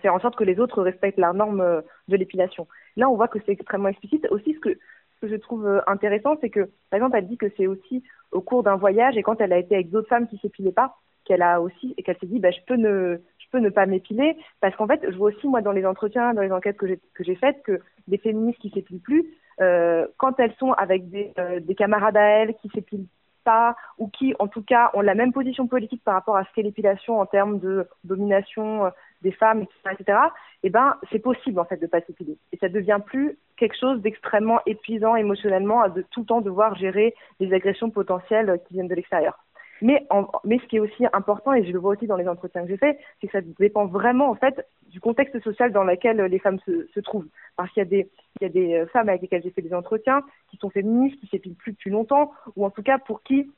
faire 0.00 0.14
en 0.14 0.20
sorte 0.20 0.36
que 0.36 0.44
les 0.44 0.58
autres 0.58 0.82
respectent 0.82 1.18
la 1.18 1.34
norme 1.34 1.82
de 2.08 2.16
l'épilation. 2.16 2.66
Là, 2.96 3.10
on 3.10 3.16
voit 3.16 3.28
que 3.28 3.38
c'est 3.44 3.52
extrêmement 3.52 3.88
explicite. 3.88 4.26
Aussi, 4.30 4.54
ce 4.54 4.60
que 4.60 4.78
je 5.22 5.36
trouve 5.36 5.66
euh, 5.66 5.80
intéressant, 5.86 6.36
c'est 6.40 6.50
que, 6.50 6.70
par 6.90 6.96
exemple, 6.96 7.16
elle 7.16 7.28
dit 7.28 7.36
que 7.36 7.50
c'est 7.56 7.66
aussi 7.66 8.02
au 8.30 8.40
cours 8.40 8.62
d'un 8.62 8.76
voyage 8.76 9.16
et 9.16 9.22
quand 9.22 9.40
elle 9.40 9.52
a 9.52 9.58
été 9.58 9.74
avec 9.74 9.90
d'autres 9.90 10.08
femmes 10.08 10.26
qui 10.28 10.38
s'épilaient 10.38 10.72
pas, 10.72 10.96
qu'elle 11.24 11.42
a 11.42 11.60
aussi 11.60 11.94
et 11.96 12.02
qu'elle 12.02 12.18
s'est 12.18 12.26
dit, 12.26 12.40
bah, 12.40 12.50
je 12.50 12.60
peux 12.66 12.76
ne, 12.76 13.18
ne 13.54 13.68
pas 13.68 13.86
m'épiler 13.86 14.36
parce 14.60 14.74
qu'en 14.76 14.86
fait, 14.86 15.00
je 15.08 15.16
vois 15.16 15.28
aussi 15.28 15.46
moi 15.46 15.60
dans 15.60 15.72
les 15.72 15.86
entretiens, 15.86 16.34
dans 16.34 16.42
les 16.42 16.52
enquêtes 16.52 16.76
que 16.76 16.86
j'ai 16.86 16.98
que 17.14 17.22
j'ai 17.22 17.36
faites, 17.36 17.62
que 17.62 17.80
des 18.08 18.18
féministes 18.18 18.60
qui 18.60 18.70
s'épilent 18.70 19.00
plus, 19.00 19.20
euh, 19.20 19.26
quand 19.58 20.38
elles 20.38 20.54
sont 20.58 20.72
avec 20.72 21.08
des, 21.10 21.32
euh, 21.38 21.60
des 21.60 21.74
camarades 21.74 22.16
à 22.16 22.22
elles 22.22 22.54
qui 22.56 22.68
s'épilent 22.70 23.06
pas 23.44 23.76
ou 23.98 24.08
qui, 24.08 24.34
en 24.38 24.46
tout 24.46 24.62
cas, 24.62 24.90
ont 24.94 25.00
la 25.00 25.14
même 25.14 25.32
position 25.32 25.66
politique 25.66 26.02
par 26.04 26.14
rapport 26.14 26.36
à 26.36 26.44
ce 26.44 26.48
qu'est 26.54 26.62
l'épilation 26.62 27.20
en 27.20 27.26
termes 27.26 27.58
de 27.58 27.86
domination 28.04 28.86
euh, 28.86 28.90
des 29.22 29.32
femmes, 29.32 29.64
etc., 29.90 30.18
eh 30.62 30.70
ben, 30.70 30.96
c'est 31.10 31.18
possible, 31.18 31.58
en 31.58 31.64
fait, 31.64 31.76
de 31.76 31.86
pas 31.86 32.00
s'épiler. 32.02 32.36
Et 32.52 32.56
ça 32.58 32.68
devient 32.68 33.00
plus 33.04 33.38
quelque 33.56 33.76
chose 33.78 34.00
d'extrêmement 34.00 34.60
épuisant 34.66 35.16
émotionnellement 35.16 35.88
de 35.88 36.02
tout 36.10 36.20
le 36.20 36.26
temps 36.26 36.40
devoir 36.40 36.74
gérer 36.76 37.14
des 37.40 37.52
agressions 37.52 37.90
potentielles 37.90 38.60
qui 38.66 38.74
viennent 38.74 38.88
de 38.88 38.94
l'extérieur. 38.94 39.38
Mais, 39.82 40.06
ce 40.10 40.66
qui 40.68 40.76
est 40.76 40.80
aussi 40.80 41.04
important, 41.12 41.52
et 41.52 41.64
je 41.64 41.72
le 41.72 41.78
vois 41.78 41.92
aussi 41.92 42.06
dans 42.06 42.16
les 42.16 42.28
entretiens 42.28 42.62
que 42.62 42.68
j'ai 42.68 42.76
faits, 42.76 42.98
c'est 43.20 43.26
que 43.26 43.32
ça 43.32 43.46
dépend 43.58 43.86
vraiment 43.86 44.30
en 44.30 44.34
fait 44.34 44.66
du 44.88 45.00
contexte 45.00 45.40
social 45.42 45.72
dans 45.72 45.84
lequel 45.84 46.20
les 46.20 46.38
femmes 46.38 46.58
se, 46.66 47.00
trouvent. 47.00 47.26
Parce 47.56 47.70
qu'il 47.72 47.82
y 47.82 47.86
a 47.86 47.88
des, 47.88 48.08
des 48.48 48.84
femmes 48.92 49.08
avec 49.08 49.22
lesquelles 49.22 49.42
j'ai 49.42 49.50
fait 49.50 49.62
des 49.62 49.74
entretiens 49.74 50.22
qui 50.50 50.56
sont 50.58 50.70
féministes, 50.70 51.18
qui 51.20 51.26
s'épilent 51.26 51.54
plus 51.54 51.72
depuis 51.72 51.90
longtemps, 51.90 52.32
ou 52.56 52.64
en 52.64 52.70
tout 52.70 52.82
cas 52.82 52.98
pour 52.98 53.22
qui 53.22 53.50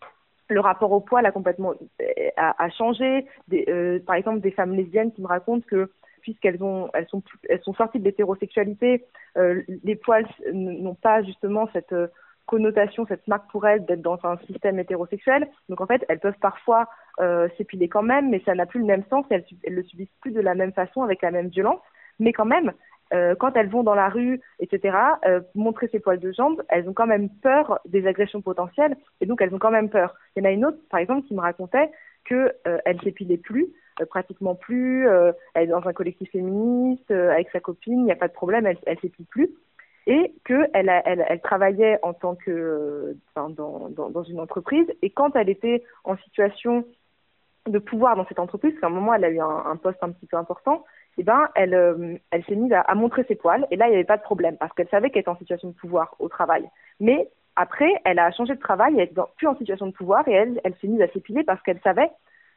le 0.48 0.60
rapport 0.60 0.92
au 0.92 1.00
poil 1.00 1.24
a 1.26 1.32
complètement 1.32 1.74
a, 2.36 2.62
a 2.62 2.70
changé. 2.70 3.26
Euh, 3.52 3.98
par 4.00 4.16
exemple, 4.16 4.40
des 4.40 4.50
femmes 4.50 4.74
lesbiennes 4.74 5.12
qui 5.12 5.22
me 5.22 5.26
racontent 5.26 5.66
que 5.66 5.90
puisqu'elles 6.20 6.62
ont 6.62 6.88
elles 6.94 7.06
sont 7.08 7.22
elles 7.48 7.62
sont 7.62 7.74
sorties 7.74 7.98
de 7.98 8.04
l'hétérosexualité, 8.04 9.04
euh, 9.36 9.62
les 9.82 9.96
poils 9.96 10.26
n'ont 10.52 10.94
pas 10.94 11.22
justement 11.22 11.68
cette 11.72 11.92
euh, 11.92 12.08
connotation, 12.46 13.06
cette 13.06 13.26
marque 13.28 13.50
pour 13.50 13.66
elles 13.66 13.84
d'être 13.84 14.02
dans 14.02 14.18
un 14.24 14.36
système 14.46 14.78
hétérosexuel. 14.78 15.48
Donc 15.68 15.80
en 15.80 15.86
fait, 15.86 16.04
elles 16.08 16.20
peuvent 16.20 16.38
parfois 16.40 16.88
euh, 17.20 17.48
s'épiler 17.56 17.88
quand 17.88 18.02
même, 18.02 18.30
mais 18.30 18.42
ça 18.44 18.54
n'a 18.54 18.66
plus 18.66 18.80
le 18.80 18.86
même 18.86 19.04
sens. 19.10 19.24
Elles, 19.30 19.44
le 19.66 19.82
subissent 19.82 20.14
plus 20.20 20.32
de 20.32 20.40
la 20.40 20.54
même 20.54 20.72
façon, 20.72 21.02
avec 21.02 21.22
la 21.22 21.30
même 21.30 21.48
violence. 21.48 21.80
Mais 22.18 22.32
quand 22.32 22.44
même, 22.44 22.72
euh, 23.12 23.34
quand 23.34 23.56
elles 23.56 23.68
vont 23.68 23.82
dans 23.82 23.94
la 23.94 24.08
rue, 24.08 24.40
etc., 24.60 24.96
euh, 25.26 25.40
montrer 25.54 25.88
ses 25.88 26.00
poils 26.00 26.20
de 26.20 26.32
jambes, 26.32 26.62
elles 26.68 26.88
ont 26.88 26.92
quand 26.92 27.06
même 27.06 27.28
peur 27.42 27.78
des 27.86 28.06
agressions 28.06 28.42
potentielles, 28.42 28.96
et 29.20 29.26
donc 29.26 29.40
elles 29.40 29.54
ont 29.54 29.58
quand 29.58 29.70
même 29.70 29.90
peur. 29.90 30.14
Il 30.36 30.42
y 30.42 30.46
en 30.46 30.48
a 30.48 30.52
une 30.52 30.64
autre, 30.64 30.78
par 30.90 31.00
exemple, 31.00 31.26
qui 31.26 31.34
me 31.34 31.40
racontait 31.40 31.90
que 32.24 32.52
euh, 32.66 32.78
elle 32.84 33.00
s'épilait 33.02 33.36
plus, 33.38 33.68
pratiquement 34.08 34.56
plus, 34.56 35.06
elle 35.54 35.62
est 35.62 35.66
dans 35.68 35.86
un 35.86 35.92
collectif 35.92 36.28
féministe, 36.32 37.12
avec 37.12 37.48
sa 37.50 37.60
copine, 37.60 38.00
il 38.00 38.04
n'y 38.04 38.10
a 38.10 38.16
pas 38.16 38.26
de 38.26 38.32
problème, 38.32 38.66
elle, 38.66 38.78
elle 38.86 38.98
s'épile 38.98 39.26
plus, 39.26 39.50
et 40.06 40.34
que 40.44 40.66
elle, 40.74 41.40
travaillait 41.42 41.98
en 42.02 42.12
tant 42.12 42.34
que 42.34 43.16
dans, 43.34 43.48
dans, 43.48 44.22
une 44.22 44.40
entreprise, 44.40 44.86
et 45.02 45.10
quand 45.10 45.34
elle 45.36 45.48
était 45.48 45.84
en 46.04 46.16
situation 46.18 46.84
de 47.66 47.78
pouvoir 47.78 48.16
dans 48.16 48.26
cette 48.26 48.38
entreprise, 48.38 48.72
parce 48.72 48.80
qu'à 48.82 48.86
un 48.88 49.00
moment 49.00 49.14
elle 49.14 49.24
a 49.24 49.30
eu 49.30 49.40
un, 49.40 49.76
poste 49.76 50.02
un 50.02 50.10
petit 50.10 50.26
peu 50.26 50.36
important, 50.36 50.84
eh 51.16 51.22
ben, 51.22 51.48
elle, 51.54 51.74
euh, 51.74 52.16
elle 52.30 52.44
s'est 52.44 52.56
mise 52.56 52.72
à, 52.72 52.80
à, 52.80 52.94
montrer 52.94 53.24
ses 53.24 53.36
poils. 53.36 53.66
Et 53.70 53.76
là, 53.76 53.86
il 53.86 53.90
n'y 53.90 53.94
avait 53.94 54.04
pas 54.04 54.16
de 54.16 54.22
problème 54.22 54.56
parce 54.58 54.72
qu'elle 54.74 54.88
savait 54.88 55.10
qu'elle 55.10 55.20
était 55.20 55.30
en 55.30 55.38
situation 55.38 55.68
de 55.68 55.74
pouvoir 55.74 56.16
au 56.18 56.28
travail. 56.28 56.68
Mais 56.98 57.30
après, 57.56 57.90
elle 58.04 58.18
a 58.18 58.32
changé 58.32 58.54
de 58.54 58.60
travail, 58.60 58.94
elle 58.98 59.08
n'est 59.08 59.24
plus 59.36 59.46
en 59.46 59.56
situation 59.56 59.86
de 59.86 59.92
pouvoir 59.92 60.26
et 60.28 60.32
elle, 60.32 60.60
elle 60.64 60.74
s'est 60.80 60.88
mise 60.88 61.00
à 61.00 61.08
s'épiler 61.08 61.44
parce 61.44 61.62
qu'elle 61.62 61.80
savait 61.82 62.10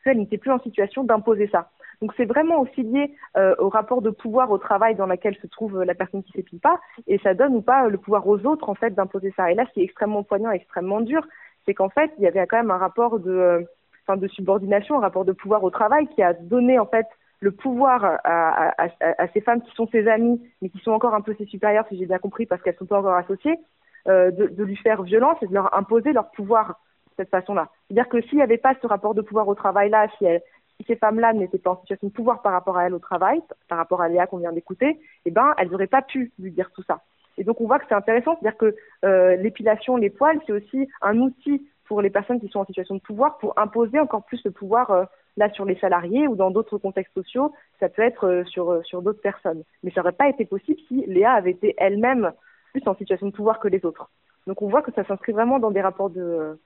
qu'elle 0.03 0.17
n'était 0.17 0.37
plus 0.37 0.51
en 0.51 0.59
situation 0.59 1.03
d'imposer 1.03 1.47
ça. 1.51 1.69
Donc 2.01 2.13
c'est 2.15 2.25
vraiment 2.25 2.61
aussi 2.61 2.83
lié 2.83 3.13
euh, 3.37 3.55
au 3.59 3.69
rapport 3.69 4.01
de 4.01 4.09
pouvoir 4.09 4.51
au 4.51 4.57
travail 4.57 4.95
dans 4.95 5.07
lequel 5.07 5.35
se 5.35 5.47
trouve 5.47 5.83
la 5.83 5.95
personne 5.95 6.23
qui 6.23 6.31
s'épile 6.33 6.59
pas 6.59 6.79
et 7.07 7.17
ça 7.19 7.33
donne 7.33 7.55
ou 7.55 7.61
pas 7.61 7.89
le 7.89 7.97
pouvoir 7.97 8.27
aux 8.27 8.45
autres 8.45 8.69
en 8.69 8.75
fait 8.75 8.91
d'imposer 8.91 9.33
ça. 9.35 9.51
Et 9.51 9.55
là, 9.55 9.65
ce 9.67 9.73
qui 9.73 9.81
est 9.81 9.85
extrêmement 9.85 10.23
poignant, 10.23 10.51
extrêmement 10.51 11.01
dur, 11.01 11.25
c'est 11.65 11.73
qu'en 11.73 11.89
fait, 11.89 12.11
il 12.17 12.23
y 12.23 12.27
avait 12.27 12.45
quand 12.47 12.57
même 12.57 12.71
un 12.71 12.77
rapport 12.77 13.19
de, 13.19 13.31
euh, 13.31 13.61
enfin, 14.05 14.17
de 14.17 14.27
subordination, 14.27 14.97
un 14.97 15.01
rapport 15.01 15.25
de 15.25 15.33
pouvoir 15.33 15.63
au 15.63 15.69
travail 15.69 16.07
qui 16.07 16.23
a 16.23 16.33
donné 16.33 16.79
en 16.79 16.85
fait 16.85 17.07
le 17.39 17.51
pouvoir 17.51 18.19
à, 18.23 18.87
ces 19.33 19.41
femmes 19.41 19.61
qui 19.61 19.71
sont 19.75 19.87
ses 19.87 20.07
amies, 20.07 20.41
mais 20.61 20.69
qui 20.69 20.79
sont 20.79 20.91
encore 20.91 21.13
un 21.13 21.21
peu 21.21 21.35
ses 21.37 21.45
supérieures, 21.45 21.85
si 21.87 21.97
j'ai 21.97 22.07
bien 22.07 22.17
compris, 22.17 22.47
parce 22.47 22.61
qu'elles 22.63 22.75
sont 22.77 22.87
pas 22.87 22.97
encore 22.97 23.13
associées, 23.13 23.59
euh, 24.07 24.31
de, 24.31 24.63
lui 24.63 24.75
faire 24.77 25.03
violence 25.03 25.37
et 25.41 25.47
de 25.47 25.53
leur 25.53 25.75
imposer 25.75 26.13
leur 26.13 26.31
pouvoir 26.31 26.79
de 27.09 27.23
cette 27.23 27.29
façon-là. 27.29 27.69
C'est-à-dire 27.87 28.09
que 28.09 28.21
s'il 28.21 28.37
n'y 28.37 28.41
avait 28.41 28.57
pas 28.57 28.73
ce 28.81 28.87
rapport 28.87 29.13
de 29.13 29.21
pouvoir 29.21 29.47
au 29.47 29.53
travail-là, 29.53 30.07
si, 30.17 30.25
elles, 30.25 30.41
si 30.41 30.56
ces 30.85 30.95
femmes-là 30.95 31.33
n'étaient 31.33 31.57
pas 31.57 31.71
en 31.71 31.79
situation 31.79 32.07
de 32.07 32.13
pouvoir 32.13 32.41
par 32.41 32.51
rapport 32.51 32.77
à 32.77 32.85
elles 32.85 32.93
au 32.93 32.99
travail, 32.99 33.41
par 33.67 33.77
rapport 33.77 34.01
à 34.01 34.09
Léa 34.09 34.27
qu'on 34.27 34.37
vient 34.37 34.53
d'écouter, 34.53 34.99
eh 35.25 35.31
ben, 35.31 35.53
elles 35.57 35.69
n'auraient 35.69 35.87
pas 35.87 36.01
pu 36.01 36.31
lui 36.39 36.51
dire 36.51 36.71
tout 36.71 36.83
ça. 36.83 37.01
Et 37.37 37.43
donc 37.43 37.61
on 37.61 37.67
voit 37.67 37.79
que 37.79 37.85
c'est 37.87 37.95
intéressant, 37.95 38.37
c'est-à-dire 38.39 38.57
que 38.57 38.75
euh, 39.05 39.35
l'épilation, 39.37 39.95
les 39.95 40.09
poils, 40.09 40.39
c'est 40.45 40.53
aussi 40.53 40.87
un 41.01 41.17
outil 41.19 41.67
pour 41.85 42.01
les 42.01 42.09
personnes 42.09 42.39
qui 42.39 42.49
sont 42.49 42.59
en 42.59 42.65
situation 42.65 42.95
de 42.95 43.01
pouvoir 43.01 43.37
pour 43.37 43.57
imposer 43.57 43.99
encore 43.99 44.25
plus 44.25 44.43
le 44.43 44.51
pouvoir 44.51 44.91
euh, 44.91 45.05
là 45.37 45.51
sur 45.51 45.65
les 45.65 45.77
salariés 45.77 46.27
ou 46.27 46.35
dans 46.35 46.51
d'autres 46.51 46.77
contextes 46.77 47.13
sociaux, 47.13 47.53
ça 47.79 47.89
peut 47.89 48.01
être 48.01 48.27
euh, 48.27 48.43
sur, 48.45 48.83
sur 48.85 49.01
d'autres 49.01 49.21
personnes. 49.21 49.63
Mais 49.83 49.91
ça 49.91 50.01
n'aurait 50.01 50.13
pas 50.13 50.29
été 50.29 50.45
possible 50.45 50.79
si 50.87 51.05
Léa 51.05 51.33
avait 51.33 51.51
été 51.51 51.75
elle-même 51.77 52.33
plus 52.73 52.87
en 52.87 52.95
situation 52.95 53.27
de 53.27 53.31
pouvoir 53.31 53.59
que 53.59 53.67
les 53.67 53.85
autres. 53.85 54.09
Donc 54.47 54.61
on 54.61 54.67
voit 54.67 54.81
que 54.81 54.91
ça 54.93 55.05
s'inscrit 55.05 55.31
vraiment 55.31 55.59
dans 55.59 55.71
des 55.71 55.81
rapports 55.81 56.09
de 56.09 56.59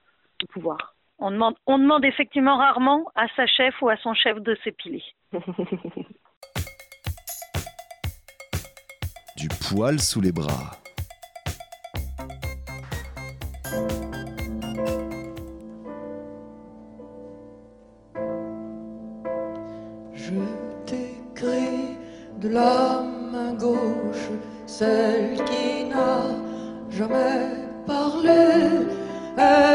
pouvoir. 0.50 0.94
On 1.24 1.30
demande, 1.30 1.54
on 1.68 1.78
demande 1.78 2.04
effectivement 2.04 2.56
rarement 2.56 3.04
à 3.14 3.28
sa 3.36 3.46
chef 3.46 3.80
ou 3.80 3.88
à 3.88 3.96
son 3.98 4.12
chef 4.12 4.40
de 4.40 4.56
s'épiler. 4.64 5.04
du 9.36 9.46
poil 9.68 10.00
sous 10.00 10.20
les 10.20 10.32
bras. 10.32 10.72
Je 20.12 20.34
t'écris 20.86 21.98
de 22.40 22.48
la 22.48 23.00
main 23.30 23.54
gauche, 23.54 24.28
celle 24.66 25.36
qui 25.44 25.84
n'a 25.84 26.18
jamais 26.90 27.54
parlé. 27.86 28.88
Elle 29.38 29.71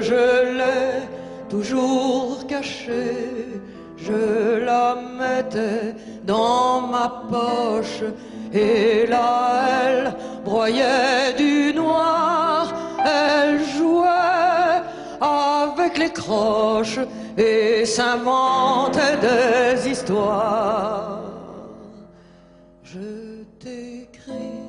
je 0.00 0.56
l'ai 0.58 1.08
toujours 1.48 2.46
cachée. 2.46 3.60
Je 3.96 4.58
la 4.64 4.96
mettais 5.20 5.94
dans 6.24 6.80
ma 6.80 7.08
poche 7.30 8.02
et 8.52 9.06
là 9.06 9.62
elle 9.84 10.14
broyait 10.44 11.34
du 11.36 11.72
noir. 11.72 12.72
Elle 13.04 13.60
jouait 13.64 14.82
avec 15.20 15.98
les 15.98 16.10
croches 16.10 16.98
et 17.36 17.84
s'inventait 17.86 19.18
des 19.20 19.88
histoires. 19.88 21.20
Je 22.82 23.44
t'écris 23.60 24.66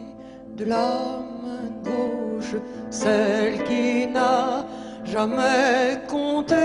de 0.56 0.66
la 0.66 0.92
main 1.44 1.68
gauche, 1.84 2.56
celle 2.90 3.64
qui 3.64 4.08
n'a 4.08 4.63
jamais 5.14 6.00
compté, 6.08 6.56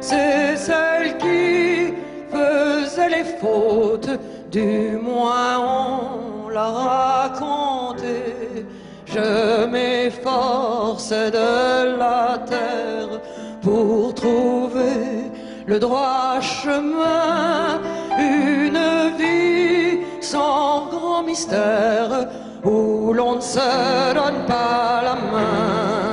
c'est 0.00 0.56
celle 0.56 1.16
qui 1.18 1.94
faisait 2.34 3.08
les 3.08 3.26
fautes, 3.40 4.10
du 4.50 4.98
moins 5.00 5.58
on 5.60 6.48
l'a 6.48 6.70
raconté. 6.90 8.66
Je 9.06 9.66
m'efforce 9.66 11.10
de 11.10 11.96
la 12.02 12.38
terre 12.52 13.20
pour 13.62 14.12
trouver 14.14 15.30
le 15.66 15.78
droit 15.78 16.40
chemin, 16.40 17.80
une 18.18 18.82
vie 19.20 19.98
sans 20.20 20.86
grand 20.86 21.22
mystère 21.22 22.28
où 22.64 23.12
l'on 23.12 23.36
ne 23.36 23.40
se 23.40 24.14
donne 24.14 24.46
pas 24.48 25.02
la 25.04 25.14
main. 25.14 26.11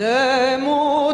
Des 0.00 0.56
mots 0.56 1.09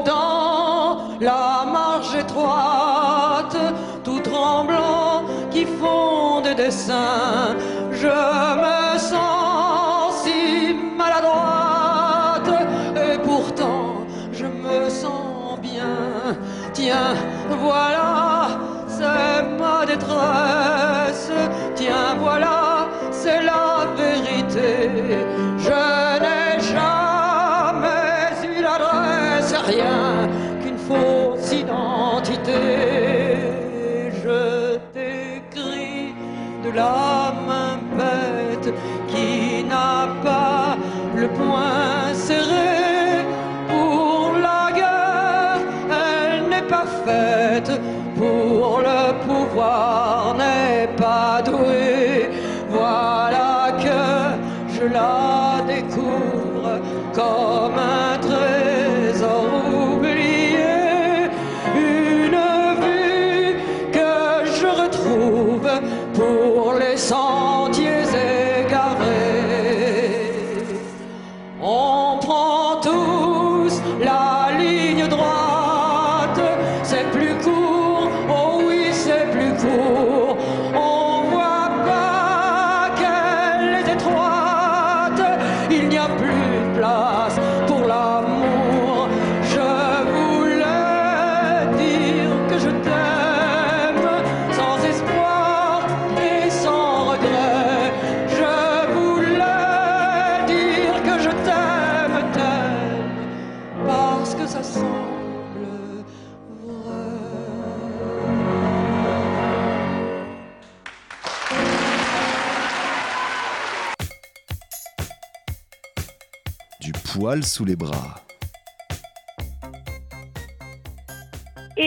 sous 117.45 117.65
les 117.65 117.77
bras. 117.77 118.16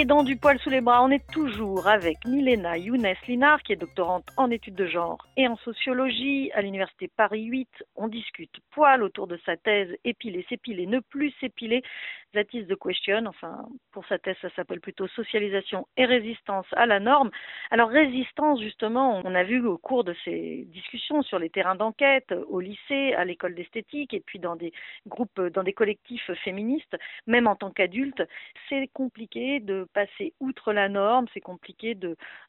Dans 0.10 0.24
Du 0.24 0.38
poil 0.38 0.57
sous 0.57 0.72
les 0.72 0.82
bras, 0.82 1.03
on 1.03 1.12
est 1.12 1.24
toujours 1.32 1.88
avec 1.88 2.26
Milena 2.26 2.80
Younes 2.80 3.14
Linard, 3.28 3.62
qui 3.62 3.74
est 3.74 3.76
doctorante 3.76 4.26
en 4.38 4.49
études 4.49 4.74
de 4.74 4.88
genre 4.88 5.20
et 5.38 5.47
en 5.47 5.55
sociologie 5.57 6.49
à 6.55 6.64
l'Université 6.64 7.07
Paris 7.16 7.43
8. 7.43 7.70
On 7.95 8.07
discute 8.07 8.55
poil 8.72 9.03
autour 9.03 9.28
de 9.28 9.39
sa 9.45 9.55
thèse 9.55 9.95
Épiler, 10.03 10.43
s'épiler, 10.49 10.88
ne 10.88 10.99
plus 10.99 11.32
s'épiler. 11.39 11.84
That 12.34 12.45
is 12.53 12.66
the 12.66 12.76
question. 12.76 13.26
Enfin, 13.28 13.68
pour 13.91 14.05
sa 14.07 14.18
thèse, 14.20 14.36
ça 14.41 14.49
s'appelle 14.55 14.80
plutôt 14.82 15.07
socialisation 15.07 15.88
et 15.97 16.05
résistance 16.05 16.68
à 16.74 16.86
la 16.86 16.99
norme. 16.99 17.30
Alors, 17.72 17.89
résistance, 17.89 18.62
justement, 18.62 19.22
on 19.24 19.36
a 19.36 19.43
vu 19.43 19.66
au 19.66 19.78
cours 19.78 20.03
de 20.03 20.16
ces 20.26 20.66
discussions 20.68 21.24
sur 21.24 21.39
les 21.39 21.49
terrains 21.49 21.76
d'enquête, 21.76 22.34
au 22.47 22.60
lycée, 22.60 23.14
à 23.14 23.26
l'école 23.26 23.55
d'esthétique 23.55 24.14
et 24.14 24.20
puis 24.20 24.38
dans 24.38 24.55
des 24.55 24.74
groupes, 25.07 25.41
dans 25.53 25.64
des 25.64 25.74
collectifs 25.74 26.32
féministes, 26.43 26.95
même 27.26 27.47
en 27.47 27.55
tant 27.55 27.72
qu'adulte, 27.72 28.24
c'est 28.70 28.88
compliqué 28.93 29.60
de 29.60 29.88
passer 30.00 30.34
outre 30.39 30.72
la 30.72 30.88
norme, 30.88 31.26
c'est 31.34 31.41
compliqué 31.41 31.97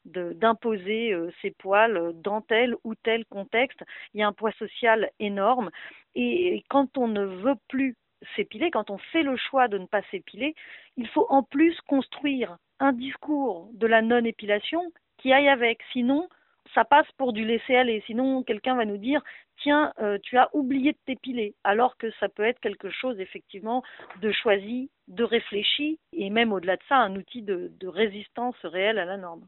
d'imposer 0.05 1.11
euh, 1.11 1.31
ses 1.41 1.51
poils 1.51 2.13
dans 2.15 2.41
tel 2.41 2.75
ou 2.85 2.95
tel 2.95 3.25
contexte. 3.25 3.83
Il 4.13 4.21
y 4.21 4.23
a 4.23 4.27
un 4.27 4.33
poids 4.33 4.53
social 4.53 5.09
énorme 5.19 5.69
et 6.15 6.63
quand 6.69 6.97
on 6.97 7.07
ne 7.07 7.25
veut 7.25 7.57
plus 7.67 7.95
s'épiler, 8.35 8.71
quand 8.71 8.89
on 8.89 8.97
fait 8.97 9.23
le 9.23 9.35
choix 9.35 9.67
de 9.67 9.77
ne 9.77 9.85
pas 9.85 10.01
s'épiler, 10.11 10.55
il 10.95 11.07
faut 11.09 11.25
en 11.29 11.43
plus 11.43 11.75
construire 11.87 12.57
un 12.79 12.93
discours 12.93 13.69
de 13.73 13.87
la 13.87 14.01
non-épilation 14.01 14.81
qui 15.17 15.33
aille 15.33 15.49
avec. 15.49 15.79
Sinon, 15.91 16.29
ça 16.73 16.85
passe 16.85 17.07
pour 17.17 17.33
du 17.33 17.45
laisser 17.45 17.75
aller. 17.75 18.03
Sinon, 18.05 18.43
quelqu'un 18.43 18.75
va 18.75 18.85
nous 18.85 18.97
dire 18.97 19.21
tiens, 19.61 19.93
euh, 19.99 20.17
tu 20.23 20.37
as 20.37 20.49
oublié 20.53 20.93
de 20.93 20.97
t'épiler, 21.05 21.53
alors 21.63 21.97
que 21.97 22.09
ça 22.19 22.29
peut 22.29 22.43
être 22.43 22.59
quelque 22.59 22.89
chose 22.89 23.19
effectivement 23.19 23.83
de 24.21 24.31
choisi, 24.31 24.89
de 25.07 25.23
réfléchi, 25.23 25.99
et 26.13 26.29
même 26.29 26.51
au-delà 26.51 26.77
de 26.77 26.83
ça, 26.89 26.97
un 26.97 27.15
outil 27.15 27.41
de, 27.43 27.71
résistance 27.83 28.55
réelle 28.63 28.97
à 28.97 29.05
la 29.05 29.17
norme. 29.17 29.45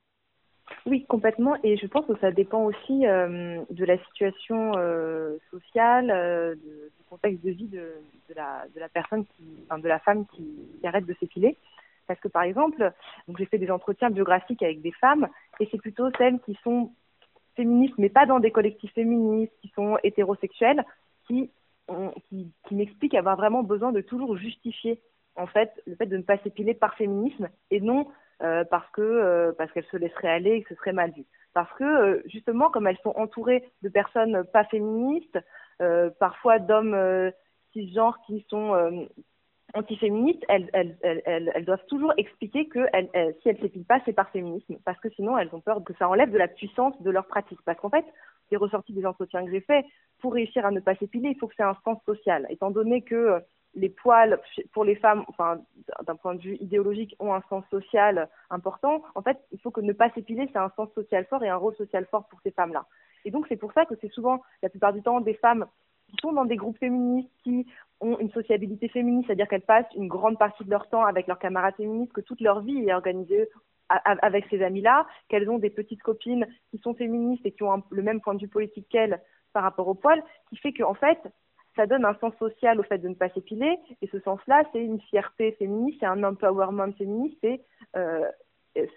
Oui, 0.85 1.05
complètement. 1.05 1.55
Et 1.63 1.77
je 1.77 1.87
pense 1.87 2.05
que 2.05 2.17
ça 2.19 2.31
dépend 2.31 2.63
aussi 2.63 3.05
euh, 3.05 3.61
de 3.69 3.85
la 3.85 3.97
situation 4.05 4.73
euh, 4.77 5.37
sociale, 5.51 6.57
du 6.57 7.03
contexte 7.09 7.43
de 7.43 7.51
vie 7.51 7.67
de, 7.67 7.93
la, 8.35 8.65
de 8.73 8.79
la 8.79 8.89
personne, 8.89 9.25
qui, 9.25 9.43
de 9.43 9.87
la 9.87 9.99
femme 9.99 10.25
qui 10.27 10.45
arrête 10.83 11.05
de 11.05 11.15
s'épiler. 11.19 11.57
Parce 12.07 12.19
que 12.19 12.27
par 12.27 12.43
exemple, 12.43 12.91
j'ai 13.37 13.45
fait 13.45 13.57
des 13.57 13.71
entretiens 13.71 14.09
biographiques 14.09 14.61
avec 14.61 14.81
des 14.81 14.91
femmes, 14.91 15.27
et 15.59 15.67
c'est 15.71 15.77
plutôt 15.77 16.09
celles 16.17 16.39
qui 16.41 16.57
sont 16.63 16.91
féministes, 17.55 17.97
mais 17.97 18.09
pas 18.09 18.25
dans 18.25 18.39
des 18.39 18.51
collectifs 18.51 18.93
féministes 18.93 19.53
qui 19.61 19.69
sont 19.75 19.97
hétérosexuels, 20.03 20.83
qui, 21.27 21.49
qui, 22.29 22.75
m'expliquent 22.75 23.15
avoir 23.15 23.37
vraiment 23.37 23.63
besoin 23.63 23.91
de 23.91 24.01
toujours 24.01 24.37
justifier 24.37 25.01
en 25.35 25.47
fait 25.47 25.71
le 25.85 25.95
fait 25.95 26.05
de 26.05 26.17
ne 26.17 26.21
pas 26.21 26.37
s'épiler 26.39 26.73
par 26.73 26.95
féminisme 26.95 27.49
et 27.71 27.81
non 27.81 28.07
euh, 28.41 28.63
parce 28.65 28.89
que 28.91 29.01
euh, 29.01 29.51
parce 29.57 29.71
qu'elles 29.71 29.85
se 29.85 29.97
laisseraient 29.97 30.29
aller 30.29 30.51
et 30.51 30.63
que 30.63 30.69
ce 30.69 30.75
serait 30.75 30.93
mal 30.93 31.11
vu. 31.11 31.25
Parce 31.53 31.71
que 31.73 31.83
euh, 31.83 32.23
justement, 32.25 32.69
comme 32.69 32.87
elles 32.87 32.97
sont 33.03 33.13
entourées 33.15 33.63
de 33.81 33.89
personnes 33.89 34.43
pas 34.51 34.65
féministes, 34.65 35.39
parfois 36.17 36.59
d'hommes 36.59 37.31
cisgenres 37.73 38.17
qui 38.25 38.45
sont 38.49 39.07
antiféministes, 39.73 40.43
elles, 40.49 40.69
elles, 41.01 41.65
doivent 41.65 41.85
toujours 41.87 42.13
expliquer 42.17 42.67
que 42.67 42.85
si 43.41 43.49
elles 43.49 43.55
ne 43.55 43.61
s'épilent 43.61 43.85
pas, 43.85 44.01
c'est 44.05 44.13
par 44.13 44.29
féminisme, 44.29 44.77
parce 44.85 44.99
que 44.99 45.09
sinon 45.09 45.37
elles 45.37 45.49
ont 45.53 45.61
peur 45.61 45.83
que 45.83 45.93
ça 45.95 46.07
enlève 46.07 46.31
de 46.31 46.37
la 46.37 46.47
puissance 46.47 46.99
de 47.01 47.09
leur 47.09 47.27
pratique. 47.27 47.59
Parce 47.65 47.79
qu'en 47.79 47.89
fait, 47.89 48.05
c'est 48.49 48.57
ressorti 48.57 48.93
des 48.93 49.05
entretiens 49.05 49.43
que 49.45 49.51
j'ai 49.51 49.61
faits, 49.61 49.85
pour 50.19 50.33
réussir 50.33 50.65
à 50.65 50.71
ne 50.71 50.79
pas 50.79 50.95
s'épiler, 50.95 51.29
il 51.29 51.37
faut 51.37 51.47
que 51.47 51.55
c'est 51.57 51.63
un 51.63 51.77
sens 51.83 51.97
social. 52.05 52.47
Étant 52.49 52.71
donné 52.71 53.01
que 53.01 53.41
les 53.75 53.89
poils 53.89 54.39
pour 54.71 54.85
les 54.85 54.95
femmes, 54.95 55.25
enfin 55.27 55.59
d'un 56.05 56.15
point 56.15 56.35
de 56.35 56.41
vue 56.41 56.55
idéologique, 56.59 57.15
ont 57.19 57.33
un 57.33 57.41
sens 57.49 57.65
social 57.69 58.29
important, 58.49 59.03
en 59.15 59.21
fait, 59.21 59.37
il 59.51 59.59
faut 59.59 59.71
que 59.71 59.81
ne 59.81 59.93
pas 59.93 60.11
s'épiler, 60.11 60.47
c'est 60.51 60.59
un 60.59 60.71
sens 60.75 60.89
social 60.93 61.25
fort 61.25 61.43
et 61.43 61.49
un 61.49 61.55
rôle 61.55 61.75
social 61.75 62.05
fort 62.09 62.27
pour 62.27 62.39
ces 62.41 62.51
femmes-là. 62.51 62.85
Et 63.25 63.31
donc 63.31 63.47
c'est 63.49 63.57
pour 63.57 63.73
ça 63.73 63.85
que 63.85 63.95
c'est 63.99 64.11
souvent, 64.11 64.41
la 64.61 64.69
plupart 64.69 64.93
du 64.93 65.01
temps, 65.01 65.21
des 65.21 65.33
femmes 65.33 65.65
qui 66.13 66.21
sont 66.21 66.33
dans 66.33 66.45
des 66.45 66.55
groupes 66.55 66.77
féministes, 66.77 67.29
qui 67.43 67.65
ont 67.99 68.19
une 68.19 68.31
sociabilité 68.31 68.87
féministe, 68.89 69.27
c'est-à-dire 69.27 69.47
qu'elles 69.47 69.61
passent 69.61 69.91
une 69.95 70.07
grande 70.07 70.37
partie 70.37 70.63
de 70.63 70.69
leur 70.69 70.87
temps 70.89 71.03
avec 71.03 71.25
leurs 71.25 71.39
camarades 71.39 71.75
féministes, 71.75 72.13
que 72.13 72.21
toute 72.21 72.41
leur 72.41 72.61
vie 72.61 72.85
est 72.87 72.93
organisée 72.93 73.49
avec 73.89 74.45
ces 74.49 74.61
amis-là, 74.61 75.05
qu'elles 75.29 75.49
ont 75.49 75.59
des 75.59 75.69
petites 75.69 76.01
copines 76.01 76.47
qui 76.71 76.77
sont 76.79 76.93
féministes 76.93 77.45
et 77.45 77.51
qui 77.51 77.63
ont 77.63 77.83
le 77.89 78.01
même 78.01 78.21
point 78.21 78.33
de 78.33 78.39
vue 78.39 78.47
politique 78.47 78.87
qu'elles 78.89 79.21
par 79.53 79.63
rapport 79.63 79.87
au 79.87 79.93
poil, 79.93 80.23
qui 80.49 80.57
fait 80.57 80.73
qu'en 80.73 80.95
fait, 80.95 81.19
ça 81.75 81.85
donne 81.85 82.05
un 82.05 82.15
sens 82.15 82.33
social 82.37 82.79
au 82.79 82.83
fait 82.83 82.97
de 82.97 83.07
ne 83.07 83.13
pas 83.15 83.29
s'épiler, 83.29 83.77
et 84.01 84.07
ce 84.07 84.19
sens-là, 84.19 84.63
c'est 84.71 84.83
une 84.83 85.01
fierté 85.01 85.53
féministe, 85.53 85.97
c'est 85.99 86.05
un 86.05 86.23
empowerment 86.23 86.93
féministe, 86.93 87.37
c'est 87.41 87.61
euh, 87.95 88.29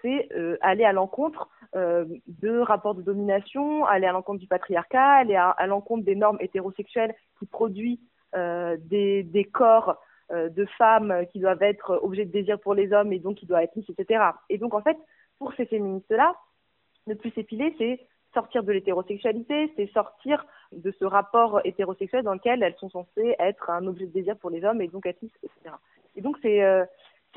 c'est 0.01 0.29
euh, 0.33 0.57
aller 0.61 0.83
à 0.83 0.93
l'encontre 0.93 1.49
euh, 1.75 2.05
de 2.27 2.59
rapports 2.59 2.95
de 2.95 3.01
domination, 3.01 3.85
aller 3.85 4.07
à 4.07 4.11
l'encontre 4.11 4.39
du 4.39 4.47
patriarcat, 4.47 5.17
aller 5.17 5.35
à, 5.35 5.67
l'encontre 5.67 6.03
des 6.03 6.15
normes 6.15 6.37
hétérosexuelles 6.39 7.13
qui 7.39 7.45
produisent 7.45 7.99
euh, 8.35 8.77
des, 8.79 9.49
corps 9.51 9.97
de 10.29 10.65
femmes 10.77 11.25
qui 11.31 11.39
doivent 11.39 11.63
être 11.63 11.99
objets 12.03 12.25
de 12.25 12.31
désir 12.31 12.59
pour 12.59 12.73
les 12.73 12.91
hommes 12.91 13.13
et 13.13 13.19
donc 13.19 13.37
qui 13.37 13.45
doivent 13.45 13.63
être 13.63 13.75
lisses, 13.75 13.89
etc. 13.89 14.25
Et 14.49 14.57
donc 14.57 14.73
en 14.73 14.81
fait, 14.81 14.97
pour 15.39 15.53
ces 15.53 15.65
féministes-là, 15.65 16.35
ne 17.05 17.13
plus 17.13 17.31
s'épiler, 17.31 17.73
c'est 17.77 18.05
sortir 18.33 18.63
de 18.63 18.73
l'hétérosexualité, 18.73 19.71
c'est 19.77 19.89
sortir 19.93 20.45
de 20.73 20.91
ce 20.99 21.05
rapport 21.05 21.61
hétérosexuel 21.63 22.23
dans 22.23 22.33
lequel 22.33 22.61
elles 22.61 22.75
sont 22.75 22.89
censées 22.89 23.35
être 23.39 23.69
un 23.69 23.87
objet 23.87 24.05
de 24.05 24.11
désir 24.11 24.35
pour 24.37 24.49
les 24.49 24.65
hommes 24.65 24.81
et 24.81 24.89
donc 24.89 25.05
être 25.05 25.21
lisses, 25.21 25.31
etc. 25.43 25.75
Et 26.17 26.21
donc 26.21 26.37
c'est 26.41 26.61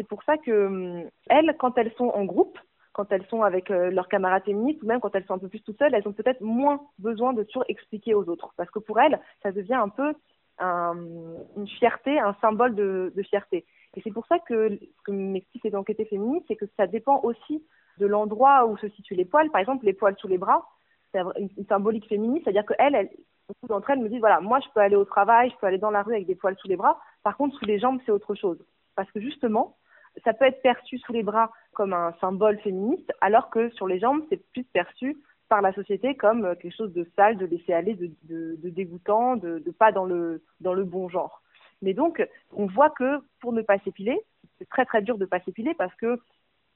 c'est 0.01 0.09
pour 0.09 0.23
ça 0.23 0.39
que 0.39 0.67
hum, 0.67 1.11
elles, 1.29 1.55
quand 1.59 1.77
elles 1.77 1.93
sont 1.99 2.09
en 2.09 2.25
groupe, 2.25 2.59
quand 2.95 3.13
elles 3.13 3.27
sont 3.27 3.43
avec 3.43 3.71
euh, 3.71 3.91
leurs 3.91 4.09
camarades 4.09 4.45
féministes 4.45 4.83
ou 4.83 4.87
même 4.87 4.99
quand 4.99 5.15
elles 5.15 5.27
sont 5.27 5.35
un 5.35 5.39
peu 5.39 5.49
plus 5.49 5.61
toutes 5.61 5.79
seules, 5.79 5.95
elles 5.95 6.09
ont 6.09 6.15
peut-être 6.15 6.41
moins 6.41 6.81
besoin 6.99 7.35
de 7.35 7.43
toujours 7.43 7.65
expliquer 7.69 8.15
aux 8.15 8.27
autres. 8.31 8.55
Parce 8.57 8.71
que 8.71 8.79
pour 8.79 8.99
elles, 8.99 9.21
ça 9.43 9.53
devient 9.53 9.75
un 9.75 9.91
peu 9.91 10.15
une 10.61 11.69
fierté, 11.79 12.19
un 12.19 12.35
symbole 12.43 12.75
de, 12.75 13.13
fierté. 13.23 13.65
Et 13.97 14.03
c'est 14.03 14.11
pour 14.11 14.27
ça 14.27 14.39
que 14.39 14.69
ce 14.71 15.03
que 15.05 15.11
m'expliquent 15.11 15.65
les 15.65 15.75
enquêtés 15.75 16.05
féministes, 16.05 16.45
c'est 16.49 16.57
que 16.57 16.67
ça 16.77 16.87
dépend 16.87 17.21
aussi 17.23 17.65
de 17.97 18.07
l'endroit 18.07 18.67
où 18.67 18.77
se 18.77 18.89
situent 18.91 19.15
les 19.15 19.25
poils. 19.25 19.51
Par 19.51 19.61
exemple, 19.63 19.87
les 19.87 19.95
poils 19.95 20.17
sous 20.19 20.29
les 20.29 20.37
bras, 20.37 20.67
c'est 21.13 21.21
une, 21.39 21.67
symbolique 21.67 22.07
féministe, 22.09 22.45
c'est-à-dire 22.45 22.67
qu'elles, 22.67 22.95
elles, 22.95 23.11
beaucoup 23.49 23.69
d'entre 23.69 23.91
elles 23.91 24.01
me 24.01 24.09
disent, 24.11 24.21
voilà, 24.21 24.41
moi 24.41 24.61
je 24.61 24.69
peux 24.75 24.81
aller 24.81 24.97
au 24.97 25.07
travail, 25.07 25.51
je 25.51 25.57
peux 25.57 25.67
aller 25.67 25.79
dans 25.79 25.91
la 25.91 26.03
rue 26.03 26.15
avec 26.15 26.27
des 26.27 26.35
poils 26.35 26.57
sous 26.59 26.69
les 26.69 26.77
bras, 26.77 27.01
par 27.23 27.37
contre 27.37 27.57
sous 27.59 27.65
les 27.65 27.79
jambes 27.79 27.99
c'est 28.05 28.13
autre 28.13 28.35
chose. 28.35 28.59
Parce 28.95 29.11
que 29.13 29.21
justement, 29.21 29.77
ça 30.25 30.33
peut 30.33 30.45
être 30.45 30.63
perçu 30.63 30.99
sous 30.99 31.13
les 31.13 31.23
bras 31.23 31.51
comme 31.73 31.93
un 31.93 32.15
symbole 32.21 32.59
féministe, 32.61 33.13
alors 33.21 33.51
que 33.51 33.71
sur 33.71 33.87
les 33.87 33.99
jambes, 33.99 34.23
c'est 34.29 34.45
plus 34.53 34.65
perçu 34.65 35.17
par 35.49 35.63
la 35.63 35.73
société 35.73 36.15
comme 36.15 36.45
euh, 36.45 36.55
quelque 36.55 36.77
chose 36.77 36.93
de 36.93 37.07
sale, 37.17 37.37
de 37.37 37.47
laisser 37.47 37.73
aller, 37.73 37.95
de, 37.95 38.57
dégoûtant, 38.63 39.37
de, 39.37 39.59
pas 39.79 39.93
dans 39.93 40.05
le, 40.05 40.43
dans 40.61 40.75
le 40.75 40.85
bon 40.85 41.09
genre. 41.09 41.43
Mais 41.83 41.95
donc, 41.95 42.27
on 42.53 42.67
voit 42.67 42.91
que 42.91 43.21
pour 43.41 43.53
ne 43.53 43.63
pas 43.63 43.79
s'épiler, 43.81 44.19
c'est 44.59 44.69
très 44.69 44.85
très 44.85 45.03
dur 45.03 45.17
de 45.17 45.25
ne 45.25 45.29
pas 45.29 45.41
s'épiler 45.41 45.75
parce 45.75 45.95
que, 45.97 46.19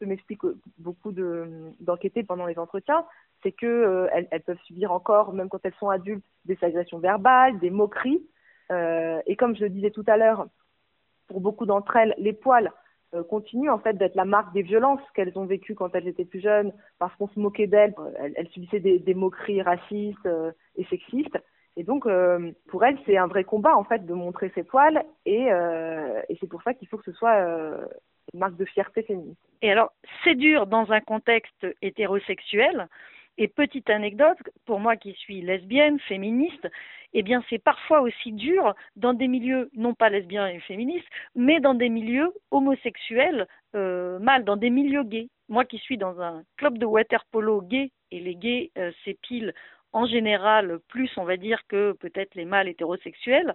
ce 0.01 0.07
m'explique 0.07 0.41
beaucoup 0.78 1.12
d'enquêter 1.12 2.24
pendant 2.24 2.47
les 2.47 2.59
entretiens, 2.59 3.05
c'est 3.43 3.53
qu'elles 3.53 3.68
euh, 3.70 4.39
peuvent 4.45 4.59
subir 4.64 4.91
encore, 4.91 5.32
même 5.32 5.49
quand 5.49 5.64
elles 5.64 5.74
sont 5.78 5.89
adultes, 5.89 6.24
des 6.47 6.59
agressions 6.62 6.99
verbales, 6.99 7.61
des 7.61 7.70
moqueries. 7.70 8.26
Euh, 8.72 9.20
et 9.26 9.37
comme 9.37 9.55
je 9.55 9.62
le 9.62 9.70
disais 9.70 9.93
tout 9.93 10.05
à 10.09 10.16
l'heure, 10.16 10.49
pour 11.28 11.41
beaucoup 11.41 11.64
d'entre 11.64 11.95
elles, 11.95 12.14
les 12.18 12.32
poils 12.32 12.72
euh, 13.14 13.22
continue 13.22 13.70
en 13.70 13.78
fait 13.78 13.94
d'être 13.94 14.14
la 14.14 14.24
marque 14.24 14.52
des 14.52 14.62
violences 14.62 15.00
qu'elles 15.14 15.38
ont 15.38 15.44
vécues 15.44 15.74
quand 15.74 15.94
elles 15.94 16.08
étaient 16.08 16.24
plus 16.24 16.40
jeunes, 16.40 16.72
parce 16.98 17.14
qu'on 17.16 17.28
se 17.28 17.38
moquait 17.38 17.66
d'elles, 17.66 17.94
elles, 18.18 18.48
subissaient 18.48 18.80
des, 18.80 19.14
moqueries 19.14 19.62
racistes 19.62 20.26
euh, 20.26 20.52
et 20.76 20.84
sexistes. 20.84 21.38
Et 21.76 21.84
donc, 21.84 22.06
euh, 22.06 22.52
pour 22.68 22.84
elles, 22.84 22.98
c'est 23.06 23.16
un 23.16 23.26
vrai 23.26 23.44
combat 23.44 23.76
en 23.76 23.84
fait 23.84 24.04
de 24.04 24.14
montrer 24.14 24.50
ses 24.54 24.62
poils, 24.62 25.04
et, 25.26 25.46
et 26.28 26.36
c'est 26.40 26.48
pour 26.48 26.62
ça 26.62 26.74
qu'il 26.74 26.86
faut 26.88 26.98
que 26.98 27.04
ce 27.04 27.12
soit 27.12 27.36
une 28.32 28.38
marque 28.38 28.56
de 28.56 28.64
fierté 28.64 29.02
féminine. 29.02 29.34
Et 29.62 29.70
alors, 29.70 29.92
c'est 30.22 30.36
dur 30.36 30.66
dans 30.66 30.92
un 30.92 31.00
contexte 31.00 31.66
hétérosexuel. 31.82 32.88
Et 33.37 33.49
petite 33.49 33.91
anecdote, 33.91 34.39
pour 34.64 34.78
moi 34.78 34.97
qui 34.97 35.12
suis 35.14 35.41
lesbienne, 35.41 35.99
féministe, 36.01 36.68
eh 37.14 37.22
bien 37.22 37.43
c'est 37.51 37.59
parfois 37.59 38.01
aussi 38.01 38.32
dur 38.32 38.74
dans 38.97 39.12
des 39.12 39.28
milieux 39.28 39.70
non 39.74 39.95
pas 39.95 40.09
lesbiens 40.09 40.47
et 40.47 40.61
féministes, 40.61 41.09
mais 41.35 41.61
dans 41.61 41.74
des 41.74 41.89
milieux 41.89 42.32
homosexuels, 42.51 43.47
euh, 43.74 44.18
mal, 44.20 44.45
dans 44.45 44.57
des 44.57 44.70
milieux 44.70 45.05
gays. 45.05 45.28
Moi 45.49 45.64
qui 45.64 45.78
suis 45.78 45.99
dans 45.99 46.20
un 46.20 46.45
club 46.57 46.78
de 46.78 46.87
water 46.87 47.24
polo 47.32 47.61
gay, 47.61 47.91
et 48.12 48.20
les 48.20 48.37
gays 48.37 48.70
euh, 48.78 48.93
s'épilent 49.05 49.53
en 49.93 50.07
général 50.07 50.78
plus, 50.89 51.11
on 51.16 51.24
va 51.24 51.37
dire, 51.37 51.61
que 51.68 51.93
peut-être 51.93 52.35
les 52.35 52.45
mâles 52.45 52.68
hétérosexuels, 52.68 53.55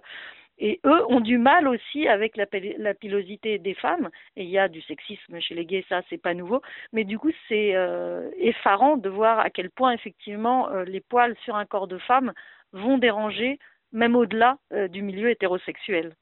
et 0.60 0.78
eux 0.84 1.04
ont 1.08 1.20
du 1.20 1.38
mal 1.38 1.66
aussi 1.66 2.06
avec 2.06 2.36
la, 2.36 2.46
pilosité 2.94 3.58
des 3.58 3.74
femmes. 3.74 4.10
Et 4.36 4.44
il 4.44 4.50
y 4.50 4.58
a 4.58 4.68
du 4.68 4.82
sexisme 4.82 5.40
chez 5.40 5.54
les 5.54 5.64
gays, 5.64 5.84
ça 5.88 6.02
c'est 6.10 6.18
pas 6.20 6.34
nouveau. 6.34 6.60
Mais 6.92 7.04
du 7.04 7.18
coup, 7.18 7.30
c'est 7.48 7.74
euh, 7.74 8.30
effarant 8.36 8.98
de 8.98 9.08
voir 9.08 9.40
à 9.40 9.48
quel 9.48 9.70
point 9.70 9.92
effectivement 9.92 10.70
euh, 10.70 10.84
les 10.84 11.00
poils 11.00 11.34
sur 11.44 11.56
un 11.56 11.64
corps 11.64 11.88
de 11.88 11.98
femme 11.98 12.32
vont 12.72 12.98
déranger, 12.98 13.58
même 13.92 14.14
au-delà 14.14 14.58
euh, 14.72 14.86
du 14.86 15.02
milieu 15.02 15.30
hétérosexuel. 15.30 16.14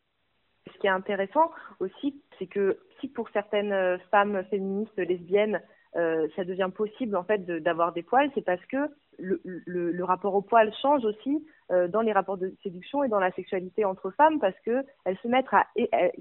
Ce 0.72 0.78
qui 0.78 0.86
est 0.86 0.90
intéressant 0.90 1.50
aussi, 1.80 2.22
c'est 2.38 2.46
que 2.46 2.78
si 3.00 3.08
pour 3.08 3.28
certaines 3.30 3.98
femmes 4.10 4.44
féministes 4.50 4.98
lesbiennes, 4.98 5.62
ça 5.94 6.44
devient 6.44 6.70
possible 6.72 7.16
en 7.16 7.24
fait 7.24 7.44
d'avoir 7.46 7.92
des 7.92 8.02
poils, 8.02 8.30
c'est 8.34 8.44
parce 8.44 8.64
que 8.66 8.76
le, 9.18 10.04
rapport 10.04 10.34
au 10.34 10.42
poil 10.42 10.72
change 10.80 11.04
aussi 11.04 11.44
euh, 11.70 11.88
dans 11.88 12.00
les 12.00 12.12
rapports 12.12 12.38
de 12.38 12.54
séduction 12.62 13.04
et 13.04 13.08
dans 13.08 13.18
la 13.18 13.32
sexualité 13.32 13.84
entre 13.84 14.10
femmes 14.10 14.38
parce 14.38 14.58
que 14.64 14.84
se 15.22 15.28
mettent 15.28 15.52
à 15.52 15.66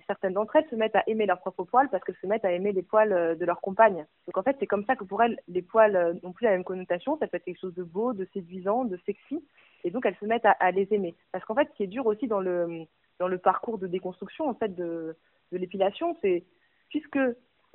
certaines 0.08 0.34
d'entre 0.34 0.56
elles 0.56 0.70
se 0.70 0.76
mettent 0.76 0.95
à 0.95 1.04
aimer 1.08 1.26
leurs 1.26 1.39
propres 1.39 1.64
poils 1.64 1.89
parce 1.89 2.04
qu'elles 2.04 2.18
se 2.22 2.28
mettent 2.28 2.45
à 2.45 2.52
aimer 2.52 2.72
les 2.72 2.82
poils 2.82 3.14
euh, 3.14 3.36
de 3.36 3.45
leur 3.45 3.62
compagne. 3.62 4.06
Donc 4.26 4.38
en 4.38 4.43
fait 4.43 4.58
c'est 4.60 4.68
comme 4.68 4.86
ça 4.86 4.95
que 4.95 5.04
pour 5.04 5.22
elles 5.22 5.39
les 5.48 5.62
poils 5.62 6.20
n'ont 6.24 6.34
plus 6.34 6.45
la 6.45 6.52
même 6.52 6.64
connotation, 6.64 7.18
ça 7.18 7.28
peut 7.28 7.38
être 7.38 7.45
quelque 7.45 7.62
chose 7.62 7.76
de 7.76 7.84
beau, 7.84 8.14
de 8.14 8.28
séduisant, 8.34 8.86
de 8.86 8.98
sexy 9.06 9.43
et 9.84 9.91
donc 9.91 10.06
elles 10.06 10.18
se 10.20 10.26
mettent 10.26 10.45
à, 10.45 10.72
les 10.72 10.88
aimer. 10.91 11.16
Parce 11.32 11.45
qu'en 11.45 11.56
fait 11.56 11.68
ce 11.72 11.76
qui 11.78 11.84
est 11.84 11.88
dur 11.88 12.06
aussi 12.06 12.28
dans 12.28 12.39
le 12.39 13.38
parcours 13.38 13.78
de 13.78 13.88
déconstruction 13.88 14.50
en 14.50 14.54
fait 14.54 14.76
de, 14.76 15.16
l'épilation, 15.52 16.16
c'est 16.22 16.43
puisque 16.89 17.20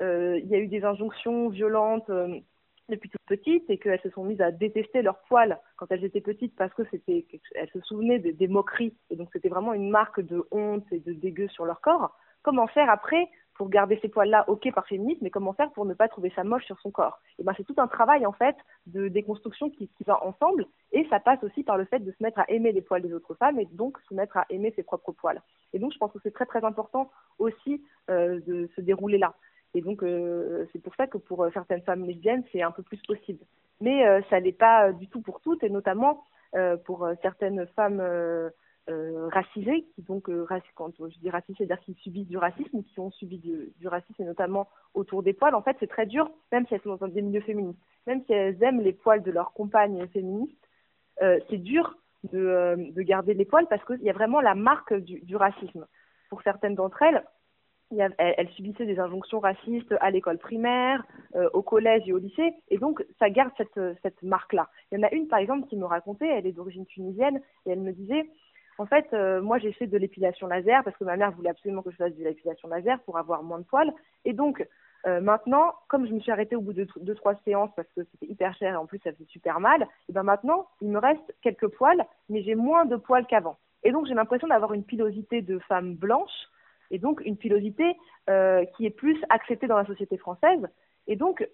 euh, 0.00 0.40
il 0.42 0.48
y 0.48 0.54
a 0.54 0.58
eu 0.58 0.68
des 0.68 0.84
injonctions 0.84 1.48
violentes 1.48 2.10
euh, 2.10 2.40
depuis 2.88 3.08
toute 3.08 3.22
petite 3.26 3.68
et 3.70 3.78
qu'elles 3.78 4.00
se 4.00 4.10
sont 4.10 4.24
mises 4.24 4.40
à 4.40 4.50
détester 4.50 5.02
leurs 5.02 5.20
poils 5.22 5.58
quand 5.76 5.86
elles 5.90 6.04
étaient 6.04 6.20
petites 6.20 6.54
parce 6.56 6.72
que 6.74 6.82
c'était 6.90 7.26
elles 7.54 7.70
se 7.70 7.80
souvenaient 7.80 8.18
des, 8.18 8.48
moqueries 8.48 8.94
et 9.10 9.16
donc 9.16 9.28
c'était 9.32 9.48
vraiment 9.48 9.72
une 9.72 9.90
marque 9.90 10.20
de 10.20 10.44
honte 10.50 10.84
et 10.92 11.00
de 11.00 11.12
dégueu 11.12 11.48
sur 11.48 11.64
leur 11.64 11.80
corps. 11.80 12.16
Comment 12.42 12.66
faire 12.66 12.90
après 12.90 13.28
pour 13.54 13.68
garder 13.68 13.98
ces 14.00 14.08
poils-là, 14.08 14.44
ok 14.48 14.72
par 14.74 14.86
féminisme, 14.86 15.20
mais 15.22 15.30
comment 15.30 15.52
faire 15.52 15.70
pour 15.72 15.84
ne 15.84 15.94
pas 15.94 16.08
trouver 16.08 16.32
ça 16.34 16.42
moche 16.42 16.64
sur 16.64 16.80
son 16.80 16.90
corps? 16.90 17.20
Et 17.38 17.44
ben 17.44 17.52
c'est 17.56 17.64
tout 17.64 17.74
un 17.76 17.86
travail 17.86 18.26
en 18.26 18.32
fait 18.32 18.56
de 18.86 19.08
déconstruction 19.08 19.70
qui, 19.70 19.88
qui, 19.88 20.04
va 20.04 20.24
ensemble, 20.24 20.66
et 20.90 21.06
ça 21.08 21.20
passe 21.20 21.42
aussi 21.44 21.62
par 21.62 21.76
le 21.76 21.84
fait 21.84 22.00
de 22.00 22.10
se 22.10 22.22
mettre 22.22 22.40
à 22.40 22.50
aimer 22.50 22.72
les 22.72 22.82
poils 22.82 23.02
des 23.02 23.12
autres 23.12 23.34
femmes 23.34 23.60
et 23.60 23.66
donc 23.66 23.98
se 24.08 24.14
mettre 24.14 24.36
à 24.38 24.46
aimer 24.50 24.72
ses 24.74 24.82
propres 24.82 25.12
poils. 25.12 25.40
Et 25.72 25.78
donc 25.78 25.92
je 25.92 25.98
pense 25.98 26.12
que 26.12 26.18
c'est 26.22 26.34
très 26.34 26.46
très 26.46 26.64
important 26.64 27.10
aussi 27.38 27.84
euh, 28.10 28.40
de 28.40 28.68
se 28.74 28.80
dérouler 28.80 29.18
là. 29.18 29.34
Et 29.74 29.80
donc, 29.80 30.02
euh, 30.02 30.66
c'est 30.72 30.82
pour 30.82 30.94
ça 30.96 31.06
que 31.06 31.18
pour 31.18 31.42
euh, 31.42 31.50
certaines 31.52 31.82
femmes 31.82 32.04
lesbiennes, 32.04 32.44
c'est 32.52 32.62
un 32.62 32.70
peu 32.70 32.82
plus 32.82 33.00
possible. 33.02 33.44
Mais 33.80 34.06
euh, 34.06 34.20
ça 34.28 34.40
n'est 34.40 34.52
pas 34.52 34.92
du 34.92 35.08
tout 35.08 35.20
pour 35.22 35.40
toutes, 35.40 35.62
et 35.62 35.70
notamment 35.70 36.24
pour 36.84 37.08
certaines 37.22 37.66
femmes 37.68 38.02
racisées, 38.86 39.86
qui 39.94 40.02
donc, 40.02 40.28
quand 40.74 40.92
je 40.98 41.18
dis 41.18 41.30
racisées, 41.30 41.54
c'est-à-dire 41.56 41.80
qui 41.80 41.94
subissent 41.94 42.28
du 42.28 42.36
racisme, 42.36 42.82
qui 42.82 43.00
ont 43.00 43.10
subi 43.10 43.38
du, 43.38 43.88
racisme, 43.88 44.20
et 44.20 44.26
notamment 44.26 44.68
autour 44.92 45.22
des 45.22 45.32
poils. 45.32 45.54
En 45.54 45.62
fait, 45.62 45.78
c'est 45.80 45.86
très 45.86 46.04
dur, 46.04 46.30
même 46.52 46.66
si 46.66 46.74
elles 46.74 46.82
sont 46.82 46.96
dans 46.96 47.08
des 47.08 47.22
milieux 47.22 47.40
féministes, 47.40 47.80
même 48.06 48.22
si 48.26 48.34
elles 48.34 48.62
aiment 48.62 48.82
les 48.82 48.92
poils 48.92 49.22
de 49.22 49.30
leurs 49.30 49.54
compagnes 49.54 50.06
féministes, 50.08 50.68
c'est 51.18 51.56
dur 51.56 51.96
de, 52.30 52.92
de, 52.92 53.00
garder 53.00 53.32
les 53.32 53.46
poils 53.46 53.66
parce 53.66 53.82
qu'il 53.86 54.02
y 54.02 54.10
a 54.10 54.12
vraiment 54.12 54.42
la 54.42 54.54
marque 54.54 54.92
du, 54.92 55.20
du 55.20 55.36
racisme. 55.36 55.86
Pour 56.28 56.42
certaines 56.42 56.74
d'entre 56.74 57.00
elles, 57.00 57.24
elle, 57.98 58.48
subissait 58.50 58.86
des 58.86 58.98
injonctions 58.98 59.40
racistes 59.40 59.94
à 60.00 60.10
l'école 60.10 60.38
primaire, 60.38 61.04
euh, 61.34 61.48
au 61.52 61.62
collège 61.62 62.02
et 62.06 62.12
au 62.12 62.18
lycée, 62.18 62.54
et 62.70 62.78
donc 62.78 63.04
ça 63.18 63.30
garde 63.30 63.52
cette, 63.56 63.80
cette 64.02 64.22
marque-là. 64.22 64.68
Il 64.90 64.98
y 64.98 65.04
en 65.04 65.06
a 65.06 65.12
une, 65.12 65.28
par 65.28 65.38
exemple, 65.38 65.68
qui 65.68 65.76
me 65.76 65.84
racontait, 65.84 66.28
elle 66.28 66.46
est 66.46 66.52
d'origine 66.52 66.86
tunisienne, 66.86 67.40
et 67.66 67.70
elle 67.70 67.80
me 67.80 67.92
disait, 67.92 68.26
en 68.78 68.86
fait, 68.86 69.06
euh, 69.12 69.42
moi 69.42 69.58
j'ai 69.58 69.72
fait 69.72 69.86
de 69.86 69.98
l'épilation 69.98 70.46
laser 70.46 70.82
parce 70.84 70.96
que 70.96 71.04
ma 71.04 71.16
mère 71.16 71.32
voulait 71.32 71.50
absolument 71.50 71.82
que 71.82 71.90
je 71.90 71.96
fasse 71.96 72.14
de 72.14 72.24
l'épilation 72.24 72.68
laser 72.68 72.98
pour 73.00 73.18
avoir 73.18 73.42
moins 73.42 73.58
de 73.58 73.64
poils, 73.64 73.92
et 74.24 74.32
donc 74.32 74.66
euh, 75.06 75.20
maintenant, 75.20 75.74
comme 75.88 76.06
je 76.06 76.12
me 76.12 76.20
suis 76.20 76.30
arrêtée 76.30 76.56
au 76.56 76.60
bout 76.60 76.72
de 76.72 76.86
deux 77.00 77.14
trois 77.14 77.34
séances 77.44 77.70
parce 77.74 77.88
que 77.96 78.02
c'était 78.04 78.32
hyper 78.32 78.54
cher 78.56 78.74
et 78.74 78.76
en 78.76 78.86
plus 78.86 79.00
ça 79.02 79.12
faisait 79.12 79.24
super 79.26 79.58
mal, 79.60 79.86
ben 80.08 80.22
maintenant 80.22 80.68
il 80.80 80.88
me 80.88 80.98
reste 80.98 81.34
quelques 81.42 81.68
poils, 81.68 82.04
mais 82.28 82.42
j'ai 82.42 82.54
moins 82.54 82.84
de 82.84 82.96
poils 82.96 83.26
qu'avant. 83.26 83.58
Et 83.82 83.90
donc 83.90 84.06
j'ai 84.06 84.14
l'impression 84.14 84.46
d'avoir 84.46 84.72
une 84.74 84.84
pilosité 84.84 85.42
de 85.42 85.58
femme 85.60 85.94
blanche 85.94 86.30
et 86.92 86.98
donc 86.98 87.20
une 87.24 87.36
pilosité 87.36 87.96
euh, 88.30 88.64
qui 88.76 88.86
est 88.86 88.90
plus 88.90 89.18
acceptée 89.30 89.66
dans 89.66 89.78
la 89.78 89.86
société 89.86 90.16
française. 90.18 90.68
Et 91.08 91.16
donc, 91.16 91.44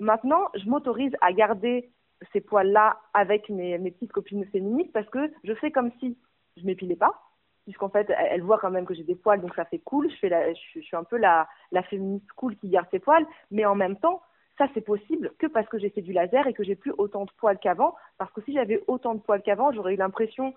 maintenant, 0.00 0.48
je 0.54 0.68
m'autorise 0.68 1.12
à 1.20 1.32
garder 1.32 1.92
ces 2.32 2.40
poils-là 2.40 2.98
avec 3.14 3.48
mes, 3.50 3.78
petites 3.78 4.12
copines 4.12 4.46
féministes 4.46 4.92
parce 4.92 5.08
que 5.10 5.30
je 5.44 5.54
fais 5.54 5.70
comme 5.70 5.92
si 6.00 6.18
je 6.56 6.64
m'épilais 6.64 6.96
pas, 6.96 7.20
puisqu'en 7.64 7.90
fait, 7.90 8.10
elles 8.10 8.42
voient 8.42 8.58
quand 8.58 8.70
même 8.70 8.86
que 8.86 8.94
j'ai 8.94 9.04
des 9.04 9.14
poils, 9.14 9.40
donc 9.40 9.54
ça 9.54 9.64
fait 9.66 9.78
cool. 9.78 10.10
Je, 10.10 10.80
suis 10.80 10.96
un 10.96 11.04
peu 11.04 11.18
la, 11.18 11.48
la 11.70 11.82
féministe 11.82 12.30
cool 12.32 12.56
qui 12.56 12.68
garde 12.68 12.88
ses 12.90 12.98
poils, 12.98 13.26
mais 13.50 13.64
en 13.64 13.74
même 13.74 13.96
temps, 13.96 14.22
ça 14.58 14.66
c'est 14.74 14.80
possible 14.80 15.32
que 15.38 15.46
parce 15.46 15.68
que 15.68 15.78
j'ai 15.78 15.90
fait 15.90 16.02
du 16.02 16.12
laser 16.12 16.46
et 16.46 16.54
que 16.54 16.64
j'ai 16.64 16.76
plus 16.76 16.92
autant 16.98 17.24
de 17.24 17.30
poils 17.38 17.58
qu'avant, 17.58 17.94
parce 18.18 18.32
que 18.32 18.40
si 18.42 18.52
j'avais 18.52 18.82
autant 18.86 19.14
de 19.14 19.20
poils 19.20 19.42
qu'avant, 19.42 19.72
j'aurais 19.72 19.94
eu 19.94 19.98
l'impression 19.98 20.54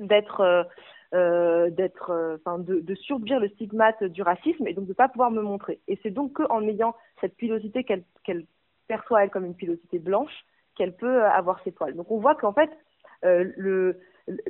d'être 0.00 0.40
euh, 0.40 0.64
euh, 1.12 1.70
d'être, 1.70 2.10
euh, 2.10 2.36
enfin, 2.36 2.60
de, 2.60 2.80
de 2.80 2.94
le 3.40 3.48
stigmate 3.48 4.04
du 4.04 4.22
racisme 4.22 4.66
et 4.68 4.74
donc 4.74 4.84
de 4.84 4.90
ne 4.90 4.94
pas 4.94 5.08
pouvoir 5.08 5.32
me 5.32 5.42
montrer. 5.42 5.80
Et 5.88 5.98
c'est 6.02 6.10
donc 6.10 6.34
qu'en 6.34 6.62
ayant 6.62 6.94
cette 7.20 7.36
pilosité 7.36 7.82
qu'elle 7.82 8.04
perçoit 8.86 9.24
elle 9.24 9.30
comme 9.30 9.44
une 9.44 9.56
pilosité 9.56 9.98
blanche 9.98 10.44
qu'elle 10.76 10.94
peut 10.94 11.24
avoir 11.24 11.60
ses 11.64 11.72
poils. 11.72 11.94
Donc 11.96 12.10
on 12.12 12.20
voit 12.20 12.36
qu'en 12.36 12.52
fait 12.52 12.70
le, 13.24 13.98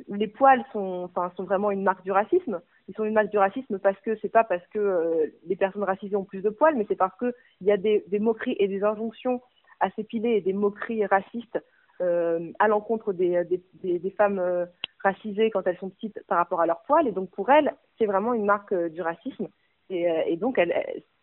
les 0.07 0.27
poils 0.27 0.63
sont, 0.71 1.09
enfin, 1.09 1.31
sont 1.35 1.45
vraiment 1.45 1.71
une 1.71 1.81
marque 1.81 2.03
du 2.03 2.11
racisme. 2.11 2.61
Ils 2.87 2.95
sont 2.95 3.05
une 3.05 3.13
marque 3.15 3.31
du 3.31 3.39
racisme 3.39 3.79
parce 3.79 3.99
que 4.01 4.15
c'est 4.21 4.31
pas 4.31 4.43
parce 4.43 4.65
que 4.67 5.33
les 5.47 5.55
personnes 5.55 5.83
racisées 5.83 6.15
ont 6.15 6.25
plus 6.25 6.43
de 6.43 6.49
poils, 6.49 6.75
mais 6.75 6.85
c'est 6.87 6.95
parce 6.95 7.17
que 7.17 7.33
il 7.61 7.67
y 7.67 7.71
a 7.71 7.77
des, 7.77 8.03
moqueries 8.19 8.55
et 8.59 8.67
des 8.67 8.83
injonctions 8.83 9.41
à 9.79 9.89
s'épiler 9.91 10.33
et 10.33 10.41
des 10.41 10.53
moqueries 10.53 11.07
racistes 11.07 11.59
à 11.99 12.67
l'encontre 12.67 13.13
des, 13.13 13.43
des, 13.83 14.11
femmes 14.11 14.67
racisées 15.03 15.51
quand 15.51 15.65
elles 15.65 15.77
sont 15.77 15.89
petites 15.89 16.21
par 16.27 16.37
rapport 16.37 16.61
à 16.61 16.65
leur 16.65 16.81
poils. 16.83 17.07
Et 17.07 17.11
donc 17.11 17.29
pour 17.31 17.49
elles, 17.49 17.73
c'est 17.97 18.05
vraiment 18.05 18.33
une 18.33 18.45
marque 18.45 18.73
euh, 18.73 18.89
du 18.89 19.01
racisme. 19.01 19.47
Et, 19.89 20.09
euh, 20.09 20.35
donc 20.37 20.57
elle, 20.57 20.73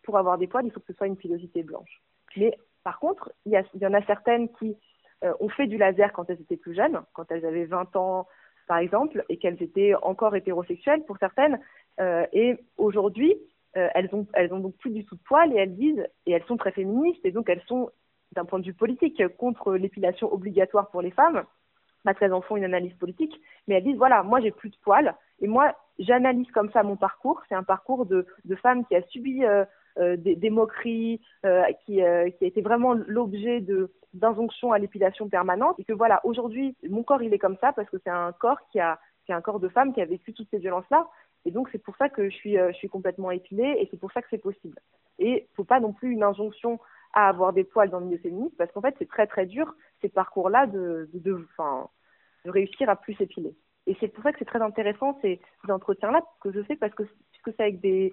pour 0.03 0.17
avoir 0.17 0.37
des 0.37 0.47
poils, 0.47 0.65
il 0.65 0.71
faut 0.71 0.79
que 0.79 0.87
ce 0.87 0.93
soit 0.93 1.07
une 1.07 1.17
pilosité 1.17 1.63
blanche. 1.63 2.01
Mais 2.37 2.57
par 2.83 2.99
contre, 2.99 3.31
il 3.45 3.51
y, 3.51 3.79
y 3.79 3.85
en 3.85 3.93
a 3.93 4.05
certaines 4.05 4.49
qui 4.53 4.75
euh, 5.23 5.33
ont 5.39 5.49
fait 5.49 5.67
du 5.67 5.77
laser 5.77 6.13
quand 6.13 6.29
elles 6.29 6.41
étaient 6.41 6.57
plus 6.57 6.75
jeunes, 6.75 7.01
quand 7.13 7.31
elles 7.31 7.45
avaient 7.45 7.65
20 7.65 7.95
ans 7.95 8.27
par 8.67 8.77
exemple, 8.77 9.25
et 9.29 9.37
qu'elles 9.37 9.61
étaient 9.63 9.95
encore 10.03 10.35
hétérosexuelles 10.35 11.03
pour 11.05 11.17
certaines. 11.17 11.59
Et 12.31 12.55
aujourd'hui, 12.77 13.35
elles 13.73 14.09
ont 14.13 14.27
elles 14.33 14.53
ont 14.53 14.59
donc 14.59 14.77
plus 14.77 14.91
du 14.91 15.05
tout 15.05 15.15
de 15.15 15.23
poils 15.23 15.51
et 15.51 15.55
elles 15.55 15.75
disent 15.75 16.07
et 16.27 16.33
elles 16.33 16.45
sont 16.45 16.55
très 16.55 16.71
féministes 16.71 17.25
et 17.25 17.31
donc 17.31 17.49
elles 17.49 17.63
sont 17.67 17.89
d'un 18.33 18.45
point 18.45 18.59
de 18.59 18.65
vue 18.65 18.75
politique 18.75 19.23
contre 19.37 19.73
l'épilation 19.73 20.31
obligatoire 20.31 20.91
pour 20.91 21.01
les 21.01 21.09
femmes 21.09 21.45
parce 22.03 22.17
qu'elles 22.17 22.33
en 22.33 22.41
font 22.41 22.57
une 22.57 22.63
analyse 22.63 22.93
politique, 22.93 23.39
mais 23.67 23.75
elles 23.75 23.83
disent 23.83 23.97
voilà, 23.97 24.23
moi 24.23 24.39
j'ai 24.39 24.51
plus 24.51 24.69
de 24.69 24.77
poils 24.83 25.15
et 25.41 25.47
moi 25.47 25.75
j'analyse 25.99 26.49
comme 26.51 26.71
ça 26.71 26.83
mon 26.83 26.95
parcours. 26.95 27.41
C'est 27.49 27.55
un 27.55 27.63
parcours 27.63 28.05
de, 28.05 28.25
de 28.45 28.55
femme 28.55 28.85
qui 28.85 28.95
a 28.95 29.01
subi 29.03 29.43
euh, 29.43 29.65
euh, 29.97 30.15
des, 30.17 30.35
des, 30.35 30.49
moqueries, 30.49 31.19
euh, 31.45 31.63
qui, 31.85 32.01
euh, 32.01 32.29
qui 32.29 32.45
a 32.45 32.47
été 32.47 32.61
vraiment 32.61 32.93
l'objet 32.93 33.59
de 33.59 33.91
d'injonctions 34.13 34.71
à 34.71 34.79
l'épilation 34.79 35.29
permanente 35.29 35.79
et 35.79 35.83
que 35.83 35.93
voilà, 35.93 36.19
aujourd'hui 36.23 36.75
mon 36.89 37.03
corps 37.03 37.21
il 37.21 37.31
est 37.33 37.37
comme 37.37 37.57
ça 37.61 37.73
parce 37.73 37.87
que 37.89 37.97
c'est 38.03 38.09
un 38.09 38.31
corps 38.31 38.59
qui 38.71 38.79
a 38.79 38.99
qui 39.25 39.31
a 39.33 39.35
un 39.35 39.41
corps 39.41 39.59
de 39.59 39.69
femme 39.69 39.93
qui 39.93 40.01
a 40.01 40.05
vécu 40.05 40.33
toutes 40.33 40.49
ces 40.49 40.57
violences 40.57 40.89
là 40.89 41.07
et 41.45 41.51
donc 41.51 41.69
c'est 41.71 41.83
pour 41.83 41.95
ça 41.97 42.09
que 42.09 42.29
je 42.29 42.35
suis 42.35 42.57
euh, 42.57 42.71
je 42.71 42.77
suis 42.77 42.89
complètement 42.89 43.31
épilée 43.31 43.77
et 43.79 43.87
c'est 43.91 43.99
pour 43.99 44.11
ça 44.11 44.21
que 44.21 44.27
c'est 44.29 44.39
possible. 44.39 44.79
Et 45.19 45.47
faut 45.55 45.63
pas 45.63 45.79
non 45.79 45.93
plus 45.93 46.11
une 46.11 46.23
injonction 46.23 46.79
à 47.13 47.27
avoir 47.27 47.53
des 47.53 47.63
poils 47.63 47.89
dans 47.89 47.99
le 47.99 48.05
milieu 48.05 48.17
féministe 48.19 48.55
parce 48.57 48.71
qu'en 48.71 48.81
fait 48.81 48.95
c'est 48.99 49.09
très 49.09 49.27
très 49.27 49.45
dur 49.45 49.73
ces 50.01 50.09
parcours 50.09 50.49
là 50.49 50.67
de 50.67 51.09
de, 51.13 51.19
de, 51.19 51.47
de 52.45 52.49
réussir 52.49 52.89
à 52.89 52.95
plus 52.95 53.15
s'épiler. 53.15 53.55
Et 53.87 53.97
c'est 53.99 54.07
pour 54.07 54.23
ça 54.23 54.31
que 54.31 54.39
c'est 54.39 54.45
très 54.45 54.61
intéressant 54.61 55.17
ces, 55.21 55.39
entretiens-là 55.67 56.21
que 56.41 56.51
je 56.51 56.61
fais 56.63 56.75
parce 56.75 56.93
que 56.93 57.03
puisque 57.31 57.55
c'est 57.57 57.63
avec 57.63 57.79
des, 57.79 58.11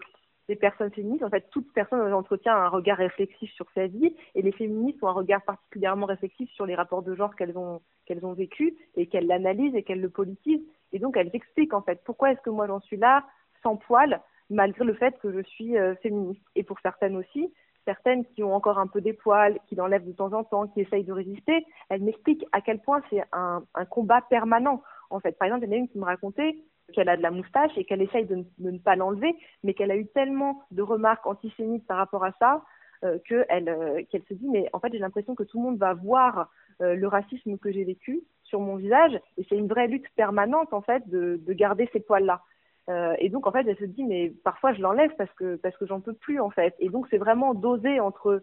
des 0.49 0.57
personnes 0.57 0.91
féministes, 0.91 1.25
en 1.25 1.29
fait, 1.29 1.51
toute 1.51 1.71
personne 1.73 1.99
dans 1.99 2.07
l'entretien 2.07 2.55
a 2.55 2.67
un 2.67 2.69
regard 2.69 2.99
réflexif 2.99 3.53
sur 3.53 3.67
sa 3.75 3.87
vie 3.87 4.15
et 4.35 4.43
les 4.43 4.53
féministes 4.53 5.03
ont 5.03 5.09
un 5.09 5.13
regard 5.13 5.43
particulièrement 5.43 6.07
réflexif 6.07 6.49
sur 6.53 6.67
les 6.67 6.75
rapports 6.75 7.03
de 7.03 7.15
genre 7.15 7.35
qu'elles 7.37 7.59
ont, 7.59 7.83
qu'elles 8.07 8.25
ont 8.25 8.33
vécu 8.33 8.75
et 8.95 9.07
qu'elles 9.07 9.27
l'analysent 9.27 9.75
et 9.75 9.83
qu'elles 9.83 10.01
le 10.01 10.09
politisent. 10.09 10.65
Et 10.93 10.99
donc, 10.99 11.17
elles 11.17 11.31
expliquent, 11.35 11.75
en 11.75 11.83
fait, 11.83 12.01
pourquoi 12.05 12.33
est-ce 12.33 12.41
que 12.41 12.51
moi 12.51 12.67
j'en 12.67 12.81
suis 12.81 12.97
là, 12.97 13.27
sans 13.63 13.77
poil, 13.77 14.23
malgré 14.49 14.85
le 14.85 14.95
fait 14.95 15.19
que 15.19 15.33
je 15.33 15.43
suis 15.43 15.77
euh, 15.77 15.95
féministe. 15.97 16.43
Et 16.55 16.63
pour 16.63 16.79
certaines 16.81 17.17
aussi, 17.17 17.53
certaines 17.87 18.27
qui 18.27 18.43
ont 18.43 18.55
encore 18.55 18.79
un 18.79 18.87
peu 18.87 19.01
des 19.01 19.15
poils, 19.15 19.59
qui 19.67 19.77
l'enlèvent 19.77 20.07
de 20.07 20.13
temps 20.13 20.33
en 20.35 20.45
temps, 20.45 20.67
qui 20.67 20.83
essayent 20.83 21.05
de 21.05 21.13
résister, 21.13 21.65
elles 21.89 22.03
m'expliquent 22.03 22.45
à 22.53 22.61
quel 22.61 22.81
point 22.81 23.01
c'est 23.09 23.23
un, 23.33 23.63
combat 23.89 24.21
permanent. 24.29 24.83
En 25.09 25.21
fait, 25.21 25.39
par 25.39 25.47
exemple, 25.47 25.65
il 25.65 25.69
y 25.69 25.73
en 25.73 25.77
a 25.77 25.79
une 25.79 25.89
qui 25.89 25.99
me 25.99 26.05
racontait 26.05 26.57
qu'elle 26.93 27.09
a 27.09 27.17
de 27.17 27.23
la 27.23 27.31
moustache 27.31 27.73
et 27.77 27.85
qu'elle 27.85 28.03
essaye 28.03 28.27
de, 28.27 28.45
ne 28.59 28.79
pas 28.79 28.97
l'enlever, 28.97 29.35
mais 29.63 29.73
qu'elle 29.73 29.91
a 29.91 29.97
eu 29.97 30.07
tellement 30.09 30.63
de 30.71 30.83
remarques 30.83 31.27
antisémites 31.27 31.87
par 31.87 31.97
rapport 31.97 32.25
à 32.25 32.33
ça 32.39 32.65
euh, 33.05 33.19
qu'elle 33.27 33.69
euh, 33.69 34.03
qu'elle 34.11 34.23
se 34.29 34.35
dit 34.35 34.49
mais 34.49 34.71
en 34.73 34.81
fait 34.81 34.91
j'ai 34.91 34.99
l'impression 34.99 35.35
que 35.35 35.43
tout 35.43 35.59
le 35.59 35.65
monde 35.65 35.79
va 35.79 35.93
voir 35.93 36.49
euh, 36.81 36.95
le 36.95 37.07
racisme 37.07 37.59
que 37.59 37.71
j'ai 37.71 37.85
vécu 37.85 38.23
sur 38.45 38.59
mon 38.59 38.77
visage 38.77 39.13
et 39.37 39.45
c'est 39.49 39.57
une 39.57 39.69
vraie 39.69 39.87
lutte 39.87 40.09
permanente 40.17 40.73
en 40.73 40.81
fait 40.81 41.07
de, 41.11 41.39
de 41.45 41.53
garder 41.53 41.91
ces 41.93 42.01
poils 42.01 42.25
là. 42.25 42.43
Euh, 42.89 43.15
et 43.19 43.29
donc 43.31 43.47
en 43.47 43.53
fait 43.53 43.67
elle 43.67 43.77
se 43.79 43.85
dit 43.85 44.05
mais 44.05 44.33
parfois 44.45 44.73
je 44.73 44.81
l'enlève 44.81 45.11
parce 45.19 45.33
que 45.33 45.57
parce 45.57 45.77
que 45.77 45.87
j'en 45.87 46.01
peux 46.01 46.15
plus 46.15 46.41
en 46.41 46.51
fait. 46.51 46.75
Et 46.79 46.89
donc 46.89 47.07
c'est 47.11 47.19
vraiment 47.19 47.55
doser 47.55 48.01
entre 48.01 48.43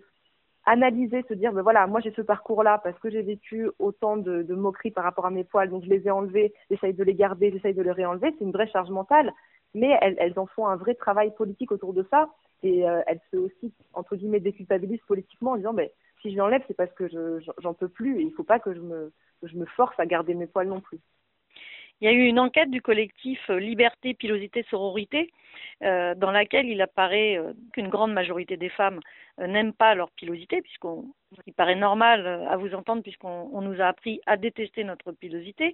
analyser, 0.66 1.24
se 1.28 1.34
dire, 1.34 1.52
ben 1.52 1.62
voilà, 1.62 1.88
moi 1.88 2.00
j'ai 2.00 2.12
ce 2.12 2.22
parcours-là 2.22 2.80
parce 2.84 2.98
que 3.00 3.10
j'ai 3.10 3.22
vécu 3.22 3.70
autant 3.80 4.18
de, 4.18 4.44
moqueries 4.54 4.92
par 4.92 5.04
rapport 5.04 5.26
à 5.26 5.32
mes 5.32 5.44
poils, 5.44 5.70
donc 5.70 5.84
je 5.84 5.90
les 5.90 6.08
ai 6.08 6.12
enlevés, 6.12 6.54
j'essaye 6.70 6.94
de 6.94 7.04
les 7.04 7.16
garder, 7.16 7.52
j'essaye 7.52 7.74
de 7.74 7.82
les 7.82 7.92
réenlever, 7.92 8.34
c'est 8.38 8.46
une 8.46 8.52
vraie 8.52 8.70
charge 8.70 8.90
mentale. 8.90 9.34
mais 9.74 9.98
elles, 10.02 10.40
en 10.40 10.46
font 10.46 10.68
un 10.68 10.76
vrai 10.76 10.96
travail 10.96 11.34
politique 11.36 11.72
autour 11.72 11.94
de 11.94 12.06
ça 12.10 12.30
et 12.62 12.88
euh, 12.88 13.02
elles 13.08 13.20
se 13.32 13.38
aussi 13.38 13.74
entre 13.94 14.16
guillemets 14.16 14.40
déculpabilisent 14.40 15.04
politiquement 15.08 15.52
en 15.52 15.58
disant 15.58 15.74
ben 15.74 15.90
si 16.22 16.32
je 16.32 16.38
l'enlève 16.38 16.64
c'est 16.68 16.78
parce 16.78 16.94
que 16.94 17.08
je 17.10 17.44
j'en 17.58 17.74
peux 17.74 17.90
plus 17.90 18.20
et 18.20 18.24
il 18.24 18.32
faut 18.32 18.44
pas 18.44 18.60
que 18.60 18.74
je 18.74 18.80
me 18.80 19.12
que 19.42 19.48
je 19.48 19.58
me 19.58 19.66
force 19.66 20.00
à 20.00 20.06
garder 20.06 20.34
mes 20.36 20.48
poils 20.48 20.68
non 20.68 20.80
plus. 20.80 21.00
Il 22.02 22.06
y 22.06 22.08
a 22.10 22.12
eu 22.12 22.26
une 22.26 22.40
enquête 22.40 22.70
du 22.70 22.82
collectif 22.82 23.40
euh, 23.50 23.60
Liberté, 23.60 24.14
Pilosité, 24.14 24.66
Sororité, 24.70 25.32
euh, 25.84 26.16
dans 26.16 26.32
laquelle 26.32 26.68
il 26.68 26.82
apparaît 26.82 27.38
euh, 27.38 27.54
qu'une 27.72 27.88
grande 27.88 28.12
majorité 28.12 28.58
des 28.58 28.70
femmes 28.70 29.00
n'aiment 29.40 29.74
pas 29.74 29.96
leur 29.96 30.12
pilosité, 30.12 30.62
puisqu'on, 30.62 31.06
paraît 31.56 31.76
normal 31.76 32.28
à 32.50 32.56
vous 32.58 32.76
entendre, 32.76 33.02
puisqu'on 33.02 33.50
on 33.52 33.62
nous 33.62 33.82
a 33.82 33.86
appris 33.86 34.22
à 34.28 34.38
détester 34.38 34.84
notre 34.84 35.12
pilosité, 35.12 35.74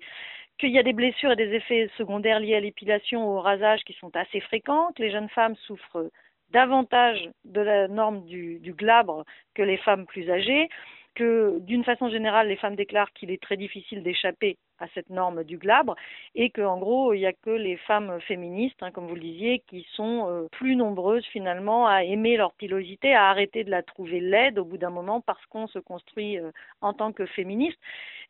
qu'il 0.58 0.70
y 0.70 0.80
a 0.80 0.84
des 0.84 0.94
blessures 0.94 1.32
et 1.32 1.36
des 1.36 1.54
effets 1.54 1.90
secondaires 1.98 2.40
liés 2.40 2.56
à 2.56 2.62
l'épilation 2.62 3.28
ou 3.28 3.38
au 3.38 3.42
rasage 3.42 3.82
qui 3.84 3.94
sont 3.94 4.16
assez 4.16 4.40
fréquents, 4.40 4.92
que 4.96 5.02
les 5.02 5.12
jeunes 5.12 5.30
femmes 5.30 5.56
souffrent 5.68 6.10
davantage 6.52 7.30
de 7.44 7.60
la 7.60 7.88
norme 7.90 8.24
du 8.26 8.74
glabre 8.78 9.26
que 9.56 9.62
les 9.62 9.78
femmes 9.78 10.06
plus 10.06 10.30
âgées, 10.30 10.70
que 11.16 11.60
d'une 11.60 11.84
façon 11.84 12.10
générale, 12.10 12.48
les 12.48 12.56
femmes 12.56 12.76
déclarent 12.76 13.12
qu'il 13.14 13.32
est 13.32 13.42
très 13.42 13.58
difficile 13.58 14.04
d'échapper 14.04 14.58
à 14.80 14.88
cette 14.94 15.10
norme 15.10 15.44
du 15.44 15.58
glabre 15.58 15.96
et 16.36 16.50
qu'en 16.50 16.78
gros, 16.78 17.14
il 17.14 17.20
n'y 17.20 17.26
a 17.26 17.34
que 17.34 17.50
les 17.50 17.78
femmes 17.78 18.20
féministes, 18.22 18.82
hein, 18.82 18.92
comme 18.92 19.08
vous 19.08 19.16
le 19.16 19.22
disiez, 19.22 19.64
qui 19.68 19.86
sont 19.94 20.28
euh, 20.30 20.48
plus 20.52 20.76
nombreuses 20.76 21.26
finalement 21.26 21.88
à 21.88 22.04
aimer 22.04 22.38
leur 22.38 22.54
pilosité, 22.54 23.14
à 23.14 23.30
arrêter 23.30 23.64
de 23.64 23.72
la 23.72 23.84
trouver 23.84 24.20
laide 24.20 24.60
au 24.60 24.66
bout 24.66 24.78
d'un 24.78 24.90
moment 24.90 25.22
parce 25.22 25.46
qu'on 25.48 25.68
se 25.68 25.80
construit 25.80 26.40
euh, 26.40 26.52
en 26.82 26.94
tant 26.94 27.12
que 27.12 27.26
féministe. 27.26 27.80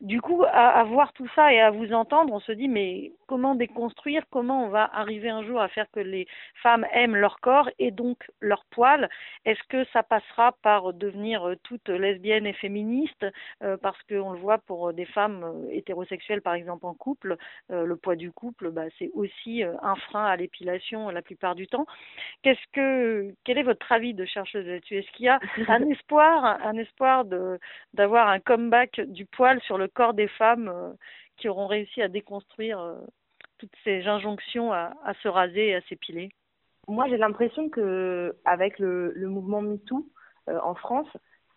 Du 0.01 0.21
coup, 0.21 0.45
à, 0.49 0.81
voir 0.85 1.11
tout 1.11 1.27
ça 1.35 1.51
et 1.53 1.59
à 1.59 1.71
vous 1.71 1.91
entendre, 1.91 2.33
on 2.33 2.39
se 2.39 2.53
dit 2.53 2.69
mais 2.69 3.11
comment 3.27 3.53
déconstruire, 3.53 4.23
comment 4.31 4.63
on 4.63 4.69
va 4.69 4.89
arriver 4.93 5.29
un 5.29 5.43
jour 5.43 5.59
à 5.59 5.67
faire 5.67 5.87
que 5.91 5.99
les 5.99 6.25
femmes 6.63 6.85
aiment 6.93 7.17
leur 7.17 7.41
corps 7.41 7.69
et 7.79 7.91
donc 7.91 8.17
leur 8.39 8.63
poil? 8.71 9.09
Est-ce 9.43 9.61
que 9.67 9.83
ça 9.91 10.01
passera 10.01 10.53
par 10.61 10.93
devenir 10.93 11.49
euh, 11.49 11.55
toutes 11.63 11.89
lesbiennes 11.89 12.45
et 12.45 12.53
féministes 12.53 13.25
euh, 13.61 13.75
parce 13.75 14.01
qu'on 14.03 14.31
le 14.31 14.39
voit 14.39 14.59
pour 14.59 14.93
des 14.93 15.05
femmes 15.05 15.43
euh, 15.43 15.67
par 16.41 16.53
exemple 16.53 16.85
en 16.85 16.93
couple, 16.93 17.37
euh, 17.71 17.85
le 17.85 17.95
poids 17.95 18.15
du 18.15 18.31
couple, 18.31 18.71
bah, 18.71 18.85
c'est 18.97 19.11
aussi 19.13 19.63
euh, 19.63 19.73
un 19.81 19.95
frein 19.95 20.25
à 20.25 20.35
l'épilation 20.35 21.09
la 21.09 21.21
plupart 21.21 21.55
du 21.55 21.67
temps. 21.67 21.85
Qu'est-ce 22.43 22.71
que, 22.73 23.33
quel 23.43 23.57
est 23.57 23.63
votre 23.63 23.91
avis 23.91 24.13
de 24.13 24.25
chercheuse 24.25 24.65
là-dessus? 24.65 24.97
Est-ce 24.97 25.11
qu'il 25.11 25.25
y 25.25 25.29
a 25.29 25.39
un 25.67 25.87
espoir, 25.89 26.43
un 26.45 26.77
espoir 26.77 27.25
de 27.25 27.59
d'avoir 27.93 28.27
un 28.29 28.39
comeback 28.39 29.01
du 29.01 29.25
poil 29.25 29.61
sur 29.61 29.77
le 29.77 29.87
corps 29.87 30.13
des 30.13 30.27
femmes 30.27 30.69
euh, 30.69 30.91
qui 31.37 31.47
auront 31.47 31.67
réussi 31.67 32.01
à 32.01 32.09
déconstruire 32.09 32.97
toutes 33.59 33.75
ces 33.83 34.07
injonctions 34.07 34.73
à, 34.73 34.93
à, 35.05 35.13
se 35.15 35.27
raser 35.27 35.69
et 35.69 35.75
à 35.75 35.81
s'épiler? 35.81 36.29
Moi, 36.87 37.07
j'ai 37.07 37.17
l'impression 37.17 37.69
que 37.69 38.35
avec 38.45 38.79
le, 38.79 39.13
le 39.15 39.27
mouvement 39.27 39.61
MeToo 39.61 40.05
euh, 40.49 40.59
en 40.63 40.75
France, 40.75 41.07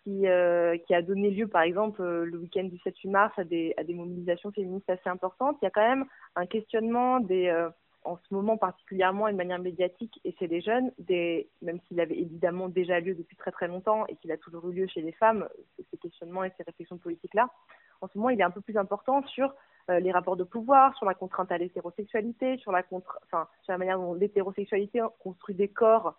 qui, 0.03 0.27
euh, 0.27 0.77
qui 0.85 0.93
a 0.93 1.01
donné 1.01 1.31
lieu, 1.31 1.47
par 1.47 1.61
exemple, 1.61 2.01
euh, 2.01 2.25
le 2.25 2.37
week-end 2.37 2.65
du 2.65 2.77
7-8 2.77 3.09
mars 3.09 3.33
à 3.37 3.43
des, 3.43 3.73
mobilisations 3.89 4.51
féministes 4.51 4.89
assez 4.89 5.09
importantes. 5.09 5.57
Il 5.61 5.65
y 5.65 5.67
a 5.67 5.71
quand 5.71 5.87
même 5.87 6.05
un 6.35 6.45
questionnement 6.45 7.19
euh, 7.29 7.69
en 8.03 8.17
ce 8.17 8.33
moment 8.33 8.57
particulièrement 8.57 9.27
et 9.27 9.31
de 9.31 9.37
manière 9.37 9.59
médiatique, 9.59 10.19
et 10.25 10.33
chez 10.33 10.47
les 10.47 10.61
jeunes, 10.61 10.91
même 11.61 11.79
s'il 11.87 11.99
avait 12.01 12.17
évidemment 12.17 12.67
déjà 12.67 12.99
lieu 12.99 13.15
depuis 13.15 13.37
très 13.37 13.51
très 13.51 13.67
longtemps 13.67 14.05
et 14.07 14.15
qu'il 14.17 14.31
a 14.31 14.37
toujours 14.37 14.69
eu 14.69 14.73
lieu 14.73 14.87
chez 14.87 15.01
les 15.01 15.13
femmes, 15.13 15.47
ces 15.89 15.97
questionnements 15.97 16.43
et 16.43 16.51
ces 16.57 16.63
réflexions 16.63 16.97
politiques-là, 16.97 17.49
en 18.01 18.07
ce 18.09 18.17
moment, 18.17 18.29
il 18.29 18.39
est 18.41 18.43
un 18.43 18.51
peu 18.51 18.59
plus 18.59 18.77
important 18.77 19.25
sur 19.27 19.53
les 19.87 20.11
rapports 20.11 20.35
de 20.35 20.43
pouvoir, 20.43 20.95
sur 20.97 21.05
la 21.05 21.13
contrainte 21.13 21.51
à 21.51 21.57
l'hétérosexualité, 21.57 22.57
sur 22.57 22.73
la 22.73 22.83
manière 23.77 23.97
dont 23.97 24.13
l'hétérosexualité 24.13 25.01
construit 25.19 25.55
des 25.55 25.69
corps 25.69 26.15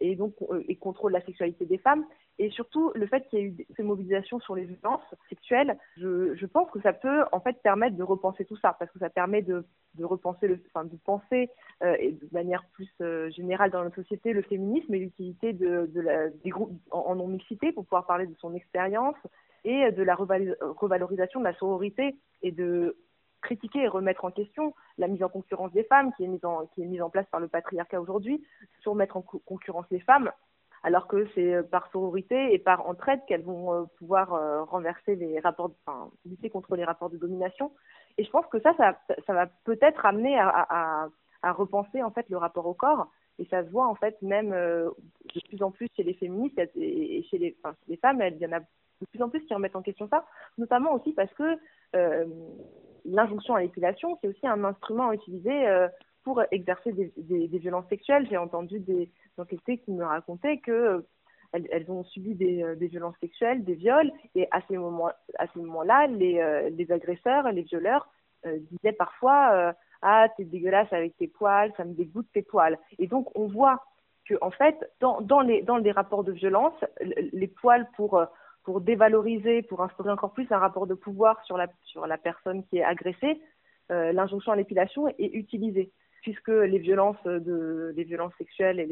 et 0.00 0.16
donc 0.16 0.34
euh, 0.50 0.62
et 0.68 0.76
contrôle 0.76 1.12
la 1.12 1.24
sexualité 1.24 1.64
des 1.66 1.78
femmes. 1.78 2.04
Et 2.38 2.50
surtout, 2.50 2.90
le 2.94 3.06
fait 3.06 3.28
qu'il 3.28 3.38
y 3.38 3.42
ait 3.42 3.44
eu 3.46 3.66
ces 3.76 3.82
mobilisations 3.82 4.40
sur 4.40 4.54
les 4.54 4.64
violences 4.64 5.02
sexuelles, 5.28 5.76
je, 5.98 6.46
pense 6.46 6.70
que 6.70 6.80
ça 6.80 6.94
peut 6.94 7.24
en 7.32 7.40
fait 7.40 7.60
permettre 7.62 7.96
de 7.96 8.02
repenser 8.02 8.46
tout 8.46 8.56
ça, 8.56 8.74
parce 8.78 8.90
que 8.90 8.98
ça 8.98 9.10
permet 9.10 9.42
de, 9.42 9.62
repenser, 10.02 10.58
enfin, 10.68 10.86
de 10.86 10.96
penser 11.04 11.50
euh, 11.82 11.96
de 11.98 12.28
manière 12.32 12.64
plus 12.72 12.88
euh, 13.02 13.30
générale 13.30 13.70
dans 13.70 13.84
notre 13.84 13.96
société 14.02 14.32
le 14.32 14.40
féminisme 14.40 14.94
et 14.94 15.00
l'utilité 15.00 15.52
de, 15.52 15.90
des 16.42 16.50
groupes 16.50 16.72
en, 16.90 17.00
en 17.00 17.14
non-mixité 17.16 17.72
pour 17.72 17.84
pouvoir 17.84 18.06
parler 18.06 18.26
de 18.26 18.34
son 18.40 18.54
expérience 18.54 19.16
et 19.64 19.92
de 19.92 20.02
la 20.02 20.14
revalorisation 20.14 21.40
de 21.40 21.44
la 21.44 21.54
sororité 21.54 22.16
et 22.42 22.52
de 22.52 22.96
critiquer 23.40 23.80
et 23.80 23.88
remettre 23.88 24.24
en 24.24 24.30
question 24.30 24.74
la 24.98 25.08
mise 25.08 25.22
en 25.22 25.28
concurrence 25.28 25.72
des 25.72 25.84
femmes 25.84 26.12
qui 26.16 26.24
est 26.24 26.28
mise 26.28 26.44
en, 26.44 26.66
qui 26.66 26.82
est 26.82 26.86
mise 26.86 27.02
en 27.02 27.10
place 27.10 27.26
par 27.30 27.40
le 27.40 27.48
patriarcat 27.48 28.00
aujourd'hui, 28.00 28.44
sur 28.80 28.94
mettre 28.94 29.16
en 29.16 29.22
co 29.22 29.38
concurrence 29.40 29.86
les 29.90 30.00
femmes, 30.00 30.30
alors 30.82 31.06
que 31.06 31.26
c'est 31.34 31.54
euh, 31.54 31.62
par 31.62 31.90
sororité 31.90 32.54
et 32.54 32.58
par 32.58 32.86
entraide 32.88 33.20
qu'elles 33.26 33.42
vont 33.42 33.72
euh, 33.72 33.84
pouvoir 33.98 34.32
euh, 34.32 34.64
renverser 34.64 35.14
les 35.16 35.38
rapports, 35.40 35.72
enfin, 35.86 36.10
lutter 36.24 36.50
contre 36.50 36.76
les 36.76 36.84
rapports 36.84 37.10
de 37.10 37.18
domination. 37.18 37.72
Et 38.18 38.24
je 38.24 38.30
pense 38.30 38.46
que 38.46 38.60
ça, 38.60 38.74
ça, 38.76 39.32
va 39.32 39.46
peut-être 39.64 40.04
amener 40.04 40.38
à, 40.38 41.08
repenser 41.42 42.02
en 42.02 42.10
fait 42.10 42.28
le 42.28 42.36
rapport 42.36 42.66
au 42.66 42.74
corps. 42.74 43.08
Et 43.38 43.46
ça 43.46 43.64
se 43.64 43.70
voit 43.70 43.86
en 43.86 43.94
fait 43.94 44.20
même 44.20 44.50
de 44.50 45.40
plus 45.48 45.62
en 45.62 45.70
plus 45.70 45.88
chez 45.96 46.02
les 46.02 46.12
féministes 46.12 46.58
et 46.74 47.22
chez 47.30 47.38
les, 47.38 47.96
femmes, 47.96 48.20
il 48.20 48.36
y 48.36 48.46
en 48.46 48.52
a 48.52 48.60
de 48.60 49.06
plus 49.10 49.22
en 49.22 49.30
plus 49.30 49.40
qui 49.46 49.54
remettent 49.54 49.76
en 49.76 49.80
question 49.80 50.06
ça, 50.08 50.26
notamment 50.58 50.92
aussi 50.92 51.14
parce 51.14 51.32
que 51.32 51.56
l'injonction 53.04 53.54
à 53.54 53.62
l'épilation, 53.62 54.18
c'est 54.20 54.28
aussi 54.28 54.46
un 54.46 54.64
instrument 54.64 55.08
à 55.08 55.14
utiliser 55.14 55.66
euh, 55.66 55.88
pour 56.24 56.42
exercer 56.50 56.92
des, 56.92 57.58
violences 57.58 57.88
sexuelles. 57.88 58.26
J'ai 58.28 58.36
entendu 58.36 58.80
des 58.80 59.10
enquêtés 59.38 59.78
qui 59.78 59.92
me 59.92 60.04
racontaient 60.04 60.58
que 60.58 60.70
euh, 60.70 61.00
elles, 61.52 61.90
ont 61.90 62.04
subi 62.04 62.34
des, 62.34 62.62
euh, 62.62 62.76
des, 62.76 62.88
violences 62.88 63.16
sexuelles, 63.20 63.64
des 63.64 63.74
viols, 63.74 64.12
et 64.34 64.48
à 64.50 64.60
ces 64.68 64.76
moments-là, 64.76 66.06
les, 66.08 66.86
agresseurs, 66.90 67.50
les 67.52 67.62
violeurs 67.62 68.08
disaient 68.44 68.92
parfois 68.92 69.74
ah 70.02 70.28
t'es 70.34 70.44
dégueulasse 70.44 70.90
avec 70.92 71.14
tes 71.18 71.28
poils, 71.28 71.74
ça 71.76 71.84
me 71.84 71.92
dégoûte 71.92 72.26
tes 72.32 72.40
poils. 72.40 72.78
Et 72.98 73.06
donc 73.06 73.28
on 73.36 73.48
voit 73.48 73.84
que 74.24 74.34
en 74.40 74.50
fait 74.50 74.76
dans 75.00 75.40
les 75.42 75.92
rapports 75.92 76.24
de 76.24 76.32
violence, 76.32 76.72
les 77.00 77.48
poils 77.48 77.86
pour 77.96 78.24
pour 78.64 78.80
dévaloriser, 78.80 79.62
pour 79.62 79.82
instaurer 79.82 80.10
encore 80.10 80.32
plus 80.32 80.50
un 80.50 80.58
rapport 80.58 80.86
de 80.86 80.94
pouvoir 80.94 81.42
sur 81.44 81.56
la, 81.56 81.68
sur 81.84 82.06
la 82.06 82.18
personne 82.18 82.64
qui 82.66 82.78
est 82.78 82.84
agressée, 82.84 83.40
euh, 83.90 84.12
l'injonction 84.12 84.52
à 84.52 84.56
l'épilation 84.56 85.08
est, 85.08 85.34
utilisée, 85.34 85.92
puisque 86.22 86.48
les 86.48 86.78
violences, 86.78 87.22
de, 87.24 87.92
les 87.96 88.04
violences 88.04 88.34
sexuelles 88.38 88.86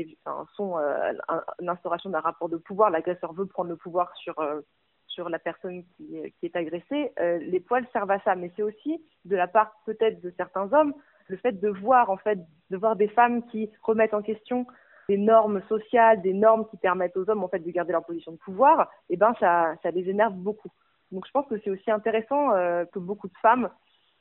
sont 0.56 0.78
euh, 0.78 1.12
l'instauration 1.60 2.10
d'un 2.10 2.20
rapport 2.20 2.48
de 2.48 2.56
pouvoir. 2.56 2.90
L'agresseur 2.90 3.32
veut 3.32 3.46
prendre 3.46 3.70
le 3.70 3.76
pouvoir 3.76 4.14
sur, 4.16 4.38
euh, 4.38 4.60
sur 5.06 5.28
la 5.28 5.38
personne 5.38 5.84
qui, 5.96 6.32
qui 6.38 6.46
est 6.46 6.56
agressée. 6.56 7.12
Euh, 7.20 7.38
les 7.38 7.60
poils 7.60 7.86
servent 7.92 8.10
à 8.10 8.20
ça, 8.20 8.34
mais 8.34 8.50
c'est 8.56 8.62
aussi 8.62 9.04
de 9.24 9.36
la 9.36 9.46
part 9.48 9.72
peut-être 9.84 10.20
de 10.20 10.32
certains 10.36 10.72
hommes 10.72 10.94
le 11.28 11.36
fait 11.36 11.60
de 11.60 11.68
voir 11.68 12.10
en 12.10 12.16
fait 12.16 12.38
de 12.70 12.76
voir 12.76 12.96
des 12.96 13.08
femmes 13.08 13.46
qui 13.48 13.70
remettent 13.82 14.14
en 14.14 14.22
question 14.22 14.66
des 15.08 15.16
normes 15.16 15.62
sociales, 15.68 16.20
des 16.20 16.34
normes 16.34 16.66
qui 16.68 16.76
permettent 16.76 17.16
aux 17.16 17.28
hommes 17.30 17.42
en 17.42 17.48
fait 17.48 17.60
de 17.60 17.70
garder 17.70 17.92
leur 17.92 18.04
position 18.04 18.32
de 18.32 18.36
pouvoir, 18.36 18.82
et 19.08 19.14
eh 19.14 19.16
ben 19.16 19.34
ça, 19.40 19.74
ça 19.82 19.90
les 19.90 20.08
énerve 20.08 20.34
beaucoup. 20.34 20.70
Donc 21.12 21.26
je 21.26 21.30
pense 21.30 21.46
que 21.48 21.58
c'est 21.64 21.70
aussi 21.70 21.90
intéressant 21.90 22.52
euh, 22.52 22.84
que 22.84 22.98
beaucoup 22.98 23.28
de 23.28 23.36
femmes, 23.40 23.70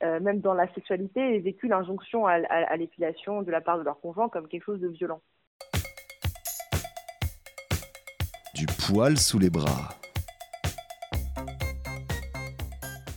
euh, 0.02 0.18
même 0.20 0.40
dans 0.40 0.54
la 0.54 0.72
sexualité, 0.72 1.36
aient 1.36 1.40
vécu 1.40 1.68
l'injonction 1.68 2.26
à, 2.26 2.34
à, 2.34 2.72
à 2.72 2.76
l'épilation 2.76 3.42
de 3.42 3.50
la 3.50 3.60
part 3.60 3.78
de 3.78 3.82
leur 3.82 4.00
conjoint 4.00 4.30
comme 4.30 4.48
quelque 4.48 4.64
chose 4.64 4.80
de 4.80 4.88
violent. 4.88 5.20
Du 8.54 8.64
poil 8.66 9.18
sous 9.18 9.38
les 9.38 9.50
bras. 9.50 9.98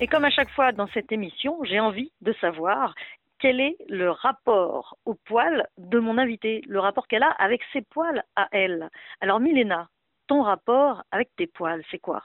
Et 0.02 0.08
comme 0.08 0.26
à 0.26 0.32
chaque 0.32 0.50
fois 0.50 0.72
dans 0.72 0.88
cette 0.88 1.12
émission, 1.12 1.64
j'ai 1.64 1.80
envie 1.80 2.12
de 2.22 2.34
savoir 2.42 2.96
quel 3.42 3.60
est 3.60 3.76
le 3.90 4.12
rapport 4.12 4.98
au 5.06 5.16
poil 5.16 5.68
de 5.80 6.00
mon 6.00 6.18
invité, 6.20 6.62
le 6.68 6.80
rapport 6.80 7.08
qu'elle 7.08 7.24
a 7.24 7.32
avec 7.32 7.62
ses 7.74 7.82
poils 7.82 8.24
à 8.36 8.48
elle. 8.52 8.90
Alors 9.20 9.40
Milena, 9.40 9.90
ton 10.28 10.44
rapport 10.44 11.04
avec 11.12 11.30
tes 11.36 11.48
poils, 11.48 11.84
c'est 11.90 11.98
quoi? 11.98 12.22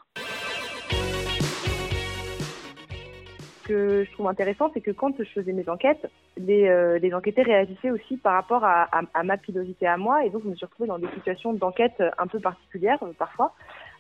Ce 3.62 3.68
que 3.68 4.04
je 4.04 4.12
trouve 4.12 4.28
intéressant, 4.28 4.70
c'est 4.74 4.82
que 4.82 4.92
quand 4.92 5.16
je 5.18 5.24
faisais 5.24 5.52
mes 5.52 5.68
enquêtes, 5.68 6.06
les, 6.36 6.68
euh, 6.68 7.16
enquêtés 7.16 7.42
réagissaient 7.42 7.90
aussi 7.90 8.16
par 8.18 8.34
rapport 8.34 8.62
à, 8.62 8.88
ma 9.24 9.36
pilosité 9.38 9.86
à 9.88 9.96
moi, 9.96 10.24
et 10.24 10.30
donc 10.30 10.42
je 10.44 10.50
me 10.50 10.54
suis 10.54 10.66
retrouvée 10.66 10.86
dans 10.86 10.98
des 10.98 11.08
situations 11.14 11.52
d'enquête 11.54 12.00
un 12.18 12.26
peu 12.26 12.38
particulières 12.38 13.02
euh, 13.02 13.12
parfois. 13.18 13.54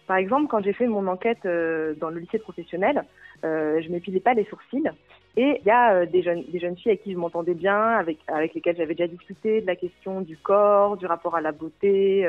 Par 0.06 0.16
exemple, 0.16 0.46
quand 0.48 0.62
j'ai 0.62 0.72
fait 0.72 0.86
mon 0.86 1.06
enquête 1.08 1.44
euh, 1.46 1.94
dans 1.94 2.10
le 2.10 2.20
lycée 2.20 2.38
professionnel, 2.38 3.04
euh, 3.44 3.80
je 3.82 3.90
m'épilais 3.90 4.20
pas 4.20 4.34
les 4.34 4.44
sourcils. 4.44 4.90
Et 5.36 5.60
il 5.60 5.66
y 5.66 5.70
a 5.70 5.94
euh, 5.94 6.06
des, 6.06 6.22
jeunes, 6.22 6.44
des 6.48 6.58
jeunes 6.58 6.76
filles 6.76 6.92
avec 6.92 7.02
qui 7.02 7.12
je 7.12 7.18
m'entendais 7.18 7.54
bien, 7.54 7.80
avec, 7.80 8.18
avec 8.28 8.54
lesquelles 8.54 8.76
j'avais 8.76 8.94
déjà 8.94 9.08
discuté 9.08 9.60
de 9.60 9.66
la 9.66 9.76
question 9.76 10.20
du 10.20 10.36
corps, 10.36 10.96
du 10.96 11.06
rapport 11.06 11.34
à 11.34 11.40
la 11.40 11.52
beauté, 11.52 12.26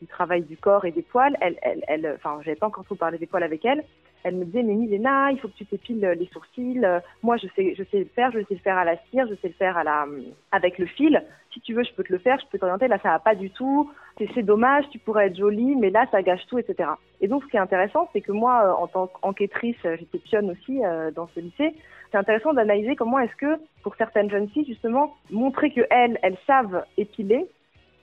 du 0.00 0.06
travail 0.06 0.42
du 0.42 0.56
corps 0.56 0.84
et 0.84 0.92
des 0.92 1.02
poils. 1.02 1.36
Elles, 1.40 1.58
elles, 1.62 1.82
elles, 1.88 2.12
enfin, 2.16 2.38
j'avais 2.44 2.56
pas 2.56 2.66
encore 2.66 2.84
trop 2.84 2.94
parlé 2.94 3.18
des 3.18 3.26
poils 3.26 3.42
avec 3.42 3.64
elles. 3.64 3.84
Elle 4.24 4.36
me 4.36 4.44
disait 4.44 4.62
mais 4.62 4.74
Milena, 4.74 5.30
il 5.30 5.38
faut 5.38 5.48
que 5.48 5.54
tu 5.54 5.66
t'épiles 5.66 6.00
les 6.18 6.26
sourcils. 6.32 6.80
Moi 7.22 7.36
je 7.36 7.46
sais 7.54 7.74
je 7.76 7.84
sais 7.84 7.98
le 7.98 8.04
faire, 8.06 8.30
je 8.32 8.40
sais 8.40 8.54
le 8.54 8.60
faire 8.60 8.76
à 8.76 8.84
la 8.84 8.96
cire, 9.10 9.26
je 9.28 9.34
sais 9.36 9.48
le 9.48 9.54
faire 9.54 9.76
à 9.76 9.84
la 9.84 10.06
avec 10.52 10.78
le 10.78 10.86
fil. 10.86 11.22
Si 11.52 11.60
tu 11.60 11.72
veux, 11.72 11.82
je 11.82 11.92
peux 11.94 12.04
te 12.04 12.12
le 12.12 12.18
faire, 12.18 12.38
je 12.40 12.46
peux 12.50 12.58
t'orienter. 12.58 12.88
Là 12.88 12.98
ça 13.02 13.10
va 13.10 13.18
pas 13.18 13.34
du 13.34 13.50
tout. 13.50 13.90
C'est 14.34 14.42
dommage, 14.42 14.84
tu 14.90 14.98
pourrais 14.98 15.28
être 15.28 15.36
jolie, 15.36 15.76
mais 15.76 15.90
là 15.90 16.06
ça 16.10 16.22
gâche 16.22 16.46
tout, 16.48 16.58
etc. 16.58 16.90
Et 17.20 17.28
donc 17.28 17.44
ce 17.44 17.48
qui 17.48 17.56
est 17.56 17.60
intéressant, 17.60 18.08
c'est 18.12 18.20
que 18.20 18.32
moi 18.32 18.76
en 18.80 18.86
tant 18.86 19.06
qu'enquêtrice, 19.06 19.76
j'étais 19.82 20.18
pionne 20.18 20.50
aussi 20.50 20.84
euh, 20.84 21.10
dans 21.10 21.28
ce 21.34 21.40
lycée. 21.40 21.74
C'est 22.10 22.18
intéressant 22.18 22.52
d'analyser 22.52 22.96
comment 22.96 23.18
est-ce 23.18 23.36
que 23.36 23.60
pour 23.82 23.94
certaines 23.96 24.30
jeunes 24.30 24.48
filles 24.48 24.66
justement 24.66 25.14
montrer 25.30 25.70
que 25.70 25.82
elles 25.90 26.18
elles 26.22 26.38
savent 26.46 26.84
épiler 26.96 27.46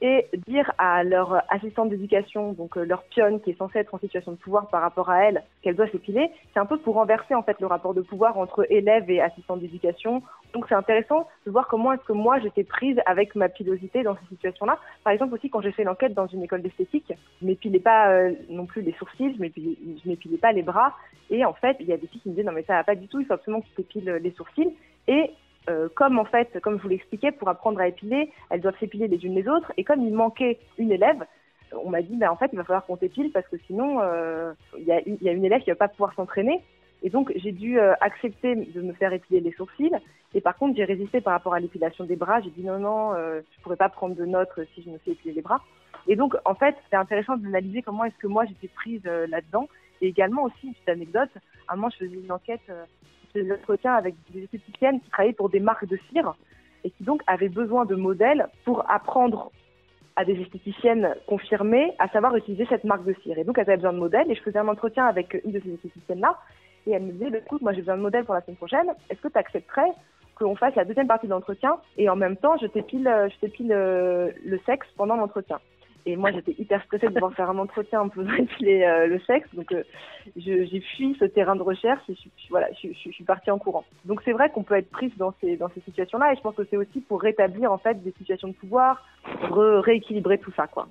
et 0.02 0.28
dire 0.48 0.72
à 0.78 1.04
leur 1.04 1.42
assistante 1.50 1.90
d'éducation, 1.90 2.54
donc 2.54 2.78
euh, 2.78 2.84
leur 2.84 3.04
pionne 3.04 3.40
qui 3.40 3.52
est 3.52 3.58
censée 3.58 3.80
être 3.80 3.94
en 3.94 4.00
situation 4.00 4.34
de 4.34 4.38
pouvoir 4.38 4.68
par 4.68 4.82
rapport 4.82 5.10
à 5.10 5.24
elle, 5.24 5.44
qu'elle 5.62 5.76
doit 5.76 5.88
s'épiler, 5.88 6.30
c'est 6.54 6.60
un 6.60 6.66
peu 6.66 6.78
pour 6.78 6.96
renverser 6.96 7.34
en 7.34 7.44
fait 7.44 7.60
le 7.60 7.68
rapport 7.68 7.94
de 7.94 8.02
pouvoir 8.02 8.38
entre 8.38 8.66
élève 8.70 9.10
et 9.10 9.22
assistante 9.22 9.62
d'éducation. 9.62 10.22
Donc 10.54 10.66
c'est 10.68 10.76
intéressant 10.76 11.28
de 11.46 11.52
voir 11.52 11.68
comment 11.68 11.94
est-ce 11.94 12.04
que 12.04 12.14
moi 12.14 12.40
j'étais 12.40 12.64
prise 12.64 13.00
avec 13.06 13.36
ma 13.36 13.50
pilosité 13.50 14.04
dans 14.04 14.16
ces 14.16 14.26
situations-là. 14.30 14.80
Par 15.04 15.14
exemple 15.14 15.34
aussi 15.34 15.50
quand 15.50 15.62
j'ai 15.62 15.72
fait 15.72 15.84
l'enquête 15.84 16.14
dans 16.14 16.28
une 16.28 16.44
école 16.44 16.62
d'esthétique, 16.62 17.14
je 17.42 17.46
m'épilais 17.46 17.80
pas 17.80 18.10
euh, 18.10 18.34
non 18.50 18.66
plus 18.66 18.82
les 18.82 18.94
sourcils, 18.94 19.34
je 19.36 19.42
m'épilais, 19.42 19.78
m'épilais 20.06 20.38
pas 20.38 20.52
les 20.52 20.64
bras. 20.64 20.94
Et 21.30 21.44
en 21.44 21.54
fait, 21.54 21.78
il 21.80 21.88
y 21.88 21.94
a 21.94 21.98
des 21.98 22.08
filles 22.08 22.22
qui 22.22 22.30
me 22.30 22.36
disaient 22.36 22.46
non 22.46 22.54
mais 22.54 22.64
ça 22.64 22.74
va 22.74 22.84
pas 22.84 22.96
du 22.96 23.08
tout, 23.08 23.20
il 23.20 23.26
faut 23.26 23.34
absolument 23.34 23.64
que 23.76 23.82
tu 23.82 24.00
les 24.00 24.32
sourcils. 24.32 24.76
Et 25.08 25.32
euh, 25.70 25.90
comme 25.96 26.20
en 26.20 26.26
fait, 26.26 26.60
comme 26.62 26.78
je 26.78 26.84
vous 26.84 26.90
l'expliquais, 26.90 27.32
pour 27.32 27.50
apprendre 27.50 27.80
à 27.80 27.88
épiler, 27.88 28.32
elles 28.50 28.62
doivent 28.62 28.78
s'épiler 28.80 29.08
les 29.08 29.24
unes 29.26 29.36
les 29.36 29.48
autres. 29.48 29.72
Et 29.78 29.84
comme 29.84 30.02
il 30.02 30.14
manquait 30.14 30.60
une 30.78 30.92
élève, 30.92 31.26
on 31.84 31.90
m'a 31.90 32.02
dit, 32.02 32.16
ben, 32.16 32.30
en 32.30 32.36
fait, 32.36 32.50
il 32.54 32.58
va 32.58 32.64
falloir 32.64 32.86
qu'on 32.86 32.98
t'épile 32.98 33.32
parce 33.32 33.48
que 33.48 33.58
sinon, 33.66 34.00
euh, 34.02 34.54
il 34.78 34.86
y, 34.86 34.92
a, 34.92 35.32
une 35.32 35.46
élève 35.46 35.62
qui 35.62 35.72
va 35.72 35.76
pas 35.76 35.88
pouvoir 35.88 36.14
s'entraîner. 36.14 36.62
Et 37.04 37.10
donc, 37.10 37.32
j'ai 37.36 37.52
dû 37.52 37.80
euh, 37.80 37.94
accepter 38.00 38.56
de 38.56 38.82
me 38.82 38.94
faire 38.94 39.12
épiler 39.12 39.40
les 39.40 39.52
sourcils. 39.54 39.92
Et 40.34 40.42
par 40.42 40.56
contre, 40.56 40.78
j'ai 40.78 40.86
résisté 40.86 41.22
par 41.22 41.34
rapport 41.34 41.54
à 41.54 41.60
l'épilation 41.60 42.06
des 42.06 42.16
bras. 42.16 42.42
J'ai 42.42 42.52
dit 42.52 42.64
non, 42.64 42.80
non, 42.80 43.14
je 43.16 43.62
pourrais 43.62 43.76
pas 43.76 43.90
prendre 43.90 44.16
de 44.16 44.26
notes 44.26 44.60
si 44.74 44.84
je 44.84 44.90
me 44.90 44.98
fais 45.00 45.12
épiler 45.12 45.34
les 45.34 45.42
bras. 45.42 45.62
Et 46.08 46.16
donc, 46.16 46.36
en 46.46 46.54
fait, 46.54 46.76
c'est 46.90 46.98
intéressant 46.98 47.38
d'analyser 47.38 47.82
comment 47.82 48.06
est-ce 48.06 48.18
que 48.18 48.28
moi 48.28 48.46
j'étais 48.46 48.68
prise 48.68 49.04
là-dedans. 49.04 49.68
Et 50.02 50.08
également 50.08 50.44
aussi, 50.44 50.68
une 50.68 50.74
petite 50.74 50.90
anecdote, 50.90 51.30
à 51.68 51.74
un 51.74 51.76
moment, 51.78 51.90
je 51.90 52.06
faisais 52.06 52.16
une 52.16 52.32
enquête 52.32 52.70
entretiens 53.52 53.94
avec 53.94 54.16
des 54.32 54.44
esthéticiennes 54.44 55.00
qui 55.02 55.10
travaillaient 55.10 55.34
pour 55.34 55.50
des 55.50 55.60
marques 55.60 55.88
de 55.88 55.98
cire 56.12 56.36
et 56.84 56.92
qui 56.92 57.04
donc 57.04 57.22
avaient 57.28 57.50
besoin 57.50 57.86
de 57.86 57.96
modèles 57.96 58.48
pour 58.64 58.90
apprendre 58.90 59.52
à 60.16 60.24
des 60.24 60.40
esthéticiennes 60.40 61.14
confirmées 61.28 61.94
à 62.00 62.08
savoir 62.10 62.36
utiliser 62.36 62.66
cette 62.70 62.84
marque 62.84 63.04
de 63.06 63.14
cire. 63.24 63.38
Et 63.38 63.44
donc 63.44 63.58
elles 63.58 63.70
avaient 63.70 63.78
besoin 63.78 63.94
de 63.94 64.00
modèles 64.00 64.32
et 64.32 64.36
je 64.36 64.42
faisais 64.42 64.60
un 64.60 64.68
entretien 64.68 65.06
avec 65.06 65.40
une 65.44 65.52
de 65.52 65.60
ces 65.60 65.74
esthéticiennes-là 65.74 66.38
et 66.88 66.92
elle 66.92 67.04
me 67.04 67.12
disait, 67.12 67.30
bah, 67.30 67.40
écoute, 67.40 67.62
moi 67.62 67.74
j'ai 67.74 67.82
besoin 67.82 67.98
de 67.98 68.02
modèles 68.02 68.26
pour 68.26 68.36
la 68.36 68.42
semaine 68.42 68.58
prochaine, 68.58 68.88
est-ce 69.10 69.20
que 69.20 69.28
tu 69.28 69.38
accepterais 69.38 69.92
qu'on 70.36 70.56
fasse 70.56 70.76
la 70.76 70.86
deuxième 70.86 71.08
partie 71.08 71.28
de 71.28 71.32
l'entretien 71.32 71.78
et 71.98 72.10
en 72.10 72.16
même 72.16 72.38
temps 72.38 72.58
je 72.62 72.68
t'épile, 72.68 73.10
je 73.34 73.40
t'épile 73.40 73.72
euh, 73.72 74.32
le 74.46 74.60
sexe 74.66 74.88
pendant 74.96 75.16
l'entretien? 75.16 75.60
Et 76.08 76.16
moi, 76.16 76.32
j'étais 76.32 76.56
hyper 76.60 76.84
stressée 76.84 77.08
de 77.08 77.14
devoir 77.14 77.34
faire 77.34 77.50
un 77.50 77.58
entretien 77.58 78.02
en 78.02 78.10
pouvant 78.10 78.34
épiler 78.36 78.84
euh, 78.84 79.08
le 79.08 79.20
sexe. 79.22 79.48
Donc, 79.54 79.72
euh, 79.72 79.84
j'ai 80.36 80.82
fui 80.96 81.16
ce 81.20 81.26
terrain 81.26 81.56
de 81.56 81.64
recherche 81.64 82.04
et 82.10 82.16
je, 82.16 82.30
voilà, 82.50 82.68
je, 82.82 82.90
je, 82.90 83.10
suis 83.10 83.24
partie 83.24 83.50
en 83.50 83.58
courant. 83.58 83.86
Donc, 84.06 84.22
c'est 84.24 84.32
vrai 84.32 84.50
qu'on 84.50 84.64
peut 84.64 84.76
être 84.76 84.92
prise 84.92 85.12
dans 85.18 85.34
ces, 85.42 85.58
dans 85.58 85.70
ces 85.70 85.82
situations-là. 85.82 86.34
Et 86.34 86.36
je 86.36 86.42
pense 86.42 86.56
que 86.56 86.66
c'est 86.70 86.78
aussi 86.78 87.02
pour 87.02 87.22
rétablir, 87.22 87.72
en 87.72 87.80
fait, 87.80 88.04
des 88.04 88.14
situations 88.20 88.50
de 88.50 88.54
pouvoir, 88.54 89.04
re 89.50 89.82
rééquilibrer 89.82 90.38
tout 90.38 90.54
ça, 90.56 90.68
quoi. 90.68 90.88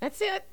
That's 0.00 0.20
it. 0.20 0.44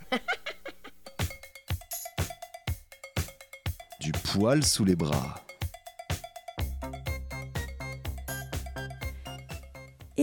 du 4.01 4.11
poil 4.11 4.63
sous 4.63 4.85
les 4.85 4.95
bras. 4.95 5.44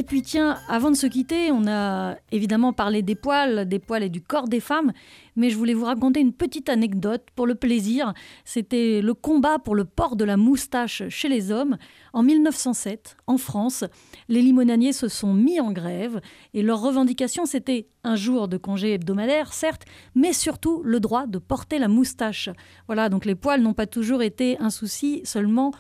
Et 0.03 0.05
puis 0.05 0.22
tiens, 0.22 0.59
avant 0.66 0.90
de 0.90 0.96
se 0.96 1.07
quitter, 1.07 1.53
on 1.53 1.64
a 1.68 2.16
évidemment 2.32 2.72
parlé 2.72 3.03
des 3.03 3.14
poils, 3.14 3.68
des 3.68 3.78
poils 3.78 4.03
et 4.03 4.09
du 4.09 4.20
corps 4.20 4.48
des 4.48 4.59
femmes, 4.59 4.90
mais 5.36 5.48
je 5.48 5.57
voulais 5.57 5.74
vous 5.74 5.84
raconter 5.84 6.18
une 6.18 6.32
petite 6.32 6.68
anecdote 6.68 7.22
pour 7.36 7.46
le 7.46 7.55
plaisir. 7.55 8.12
C'était 8.44 9.00
le 9.00 9.14
combat 9.14 9.61
pour 9.61 9.76
le 9.76 9.84
port 9.84 10.16
de 10.16 10.24
la 10.24 10.36
moustache 10.36 11.05
chez 11.09 11.28
les 11.28 11.53
hommes. 11.53 11.76
En 12.12 12.24
1907, 12.24 13.16
en 13.28 13.38
France, 13.38 13.84
les 14.28 14.42
limonaniers 14.42 14.92
se 14.92 15.07
sont 15.07 15.34
mis 15.34 15.61
en 15.61 15.70
grève 15.70 16.20
et 16.53 16.62
leur 16.62 16.80
revendication 16.80 17.46
c'était 17.46 17.86
un 18.03 18.16
jour 18.16 18.48
de 18.48 18.57
congé 18.57 18.94
hebdomadaire, 18.94 19.53
certes, 19.53 19.84
mais 20.16 20.32
surtout 20.32 20.82
le 20.84 20.98
droit 20.98 21.28
de 21.28 21.38
porter 21.38 21.78
la 21.78 21.86
moustache. 21.86 22.50
Voilà, 22.88 23.09
donc 23.09 23.24
les 23.24 23.36
poils 23.36 23.62
n'ont 23.62 23.72
pas 23.72 23.86
toujours 23.86 24.22
été 24.22 24.59
un 24.59 24.70
souci 24.70 25.20
seulement 25.22 25.70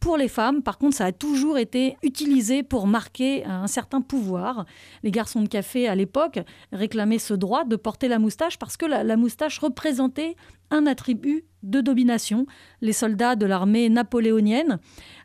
pour 0.00 0.16
les 0.16 0.28
femmes, 0.28 0.62
par 0.62 0.78
contre, 0.78 0.96
ça 0.96 1.04
a 1.04 1.12
toujours 1.12 1.58
été 1.58 1.96
utilisé 2.02 2.62
pour 2.62 2.86
marquer 2.86 3.44
un 3.44 3.66
certain 3.66 4.00
pouvoir. 4.00 4.64
Les 5.02 5.10
garçons 5.10 5.42
de 5.42 5.48
café, 5.48 5.86
à 5.88 5.94
l'époque, 5.94 6.40
réclamaient 6.72 7.18
ce 7.18 7.34
droit 7.34 7.64
de 7.64 7.76
porter 7.76 8.08
la 8.08 8.18
moustache 8.18 8.58
parce 8.58 8.78
que 8.78 8.86
la, 8.86 9.16
moustache 9.16 9.58
représentait 9.58 10.36
un 10.70 10.86
attribut 10.86 11.44
de 11.62 11.82
domination. 11.82 12.46
Les 12.80 12.94
soldats 12.94 13.36
de 13.36 13.44
l'armée 13.44 13.90
napoléonienne 13.90 14.78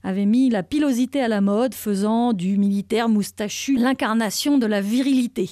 avaient 0.04 0.26
mis 0.26 0.50
la 0.50 0.62
pilosité 0.62 1.22
à 1.22 1.30
la 1.30 1.40
mode, 1.40 1.74
faisant 1.74 2.34
du 2.34 2.58
militaire 2.58 3.08
moustachu 3.08 3.78
l'incarnation 3.78 4.58
de 4.58 4.66
la 4.66 4.82
virilité. 4.82 5.52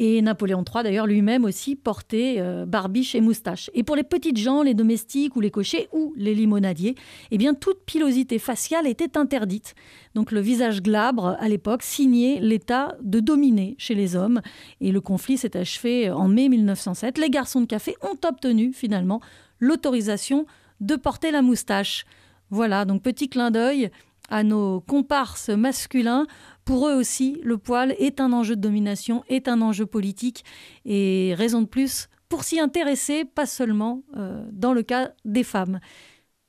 Et 0.00 0.22
Napoléon 0.22 0.62
III, 0.62 0.84
d'ailleurs, 0.84 1.08
lui-même 1.08 1.44
aussi 1.44 1.74
portait 1.74 2.36
euh, 2.38 2.66
barbiche 2.66 3.16
et 3.16 3.20
moustache. 3.20 3.68
Et 3.74 3.82
pour 3.82 3.96
les 3.96 4.04
petites 4.04 4.36
gens, 4.36 4.62
les 4.62 4.74
domestiques 4.74 5.34
ou 5.34 5.40
les 5.40 5.50
cochers 5.50 5.88
ou 5.92 6.12
les 6.16 6.34
limonadiers, 6.34 6.94
eh 7.32 7.38
bien, 7.38 7.54
toute 7.54 7.84
pilosité 7.84 8.38
faciale 8.38 8.86
était 8.86 9.18
interdite. 9.18 9.74
Donc 10.14 10.30
le 10.30 10.40
visage 10.40 10.82
glabre, 10.82 11.36
à 11.40 11.48
l'époque, 11.48 11.82
signait 11.82 12.38
l'état 12.40 12.96
de 13.02 13.18
dominer 13.18 13.74
chez 13.78 13.96
les 13.96 14.14
hommes. 14.14 14.40
Et 14.80 14.92
le 14.92 15.00
conflit 15.00 15.36
s'est 15.36 15.56
achevé 15.56 16.10
en 16.10 16.28
mai 16.28 16.48
1907. 16.48 17.18
Les 17.18 17.30
garçons 17.30 17.60
de 17.60 17.66
café 17.66 17.96
ont 18.02 18.28
obtenu, 18.28 18.72
finalement, 18.72 19.20
l'autorisation 19.58 20.46
de 20.80 20.94
porter 20.94 21.32
la 21.32 21.42
moustache. 21.42 22.04
Voilà, 22.50 22.84
donc 22.84 23.02
petit 23.02 23.28
clin 23.28 23.50
d'œil 23.50 23.90
à 24.28 24.42
nos 24.42 24.80
comparses 24.80 25.48
masculins 25.48 26.26
pour 26.68 26.86
eux 26.86 26.92
aussi, 26.92 27.40
le 27.44 27.56
poil 27.56 27.94
est 27.98 28.20
un 28.20 28.30
enjeu 28.30 28.54
de 28.54 28.60
domination, 28.60 29.24
est 29.30 29.48
un 29.48 29.62
enjeu 29.62 29.86
politique 29.86 30.44
et 30.84 31.32
raison 31.34 31.62
de 31.62 31.66
plus 31.66 32.10
pour 32.28 32.44
s'y 32.44 32.60
intéresser, 32.60 33.24
pas 33.24 33.46
seulement 33.46 34.02
euh, 34.18 34.46
dans 34.52 34.74
le 34.74 34.82
cas 34.82 35.12
des 35.24 35.44
femmes. 35.44 35.80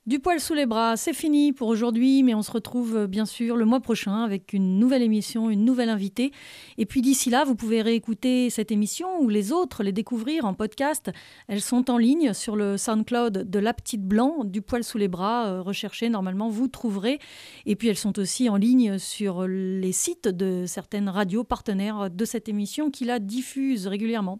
Du 0.09 0.17
poil 0.17 0.39
sous 0.39 0.55
les 0.55 0.65
bras, 0.65 0.97
c'est 0.97 1.13
fini 1.13 1.53
pour 1.53 1.67
aujourd'hui, 1.67 2.23
mais 2.23 2.33
on 2.33 2.41
se 2.41 2.49
retrouve 2.49 2.97
euh, 2.97 3.05
bien 3.05 3.27
sûr 3.27 3.55
le 3.55 3.65
mois 3.65 3.79
prochain 3.79 4.23
avec 4.23 4.53
une 4.53 4.79
nouvelle 4.79 5.03
émission, 5.03 5.51
une 5.51 5.63
nouvelle 5.63 5.89
invitée. 5.89 6.31
Et 6.79 6.87
puis 6.87 7.03
d'ici 7.03 7.29
là, 7.29 7.43
vous 7.43 7.53
pouvez 7.53 7.83
réécouter 7.83 8.49
cette 8.49 8.71
émission 8.71 9.21
ou 9.21 9.29
les 9.29 9.51
autres, 9.51 9.83
les 9.83 9.91
découvrir 9.91 10.45
en 10.45 10.55
podcast. 10.55 11.11
Elles 11.47 11.61
sont 11.61 11.91
en 11.91 11.99
ligne 11.99 12.33
sur 12.33 12.55
le 12.55 12.75
SoundCloud 12.75 13.51
de 13.51 13.59
La 13.59 13.71
Petite 13.71 14.01
Blanc, 14.01 14.45
du 14.45 14.63
poil 14.63 14.83
sous 14.83 14.97
les 14.97 15.07
bras. 15.07 15.45
Euh, 15.45 15.61
recherchez, 15.61 16.09
normalement, 16.09 16.49
vous 16.49 16.67
trouverez. 16.67 17.19
Et 17.67 17.75
puis 17.75 17.87
elles 17.87 17.95
sont 17.95 18.17
aussi 18.17 18.49
en 18.49 18.55
ligne 18.55 18.97
sur 18.97 19.45
les 19.47 19.91
sites 19.91 20.27
de 20.27 20.63
certaines 20.65 21.07
radios 21.07 21.43
partenaires 21.43 22.09
de 22.09 22.25
cette 22.25 22.49
émission 22.49 22.89
qui 22.89 23.05
la 23.05 23.19
diffusent 23.19 23.85
régulièrement. 23.85 24.39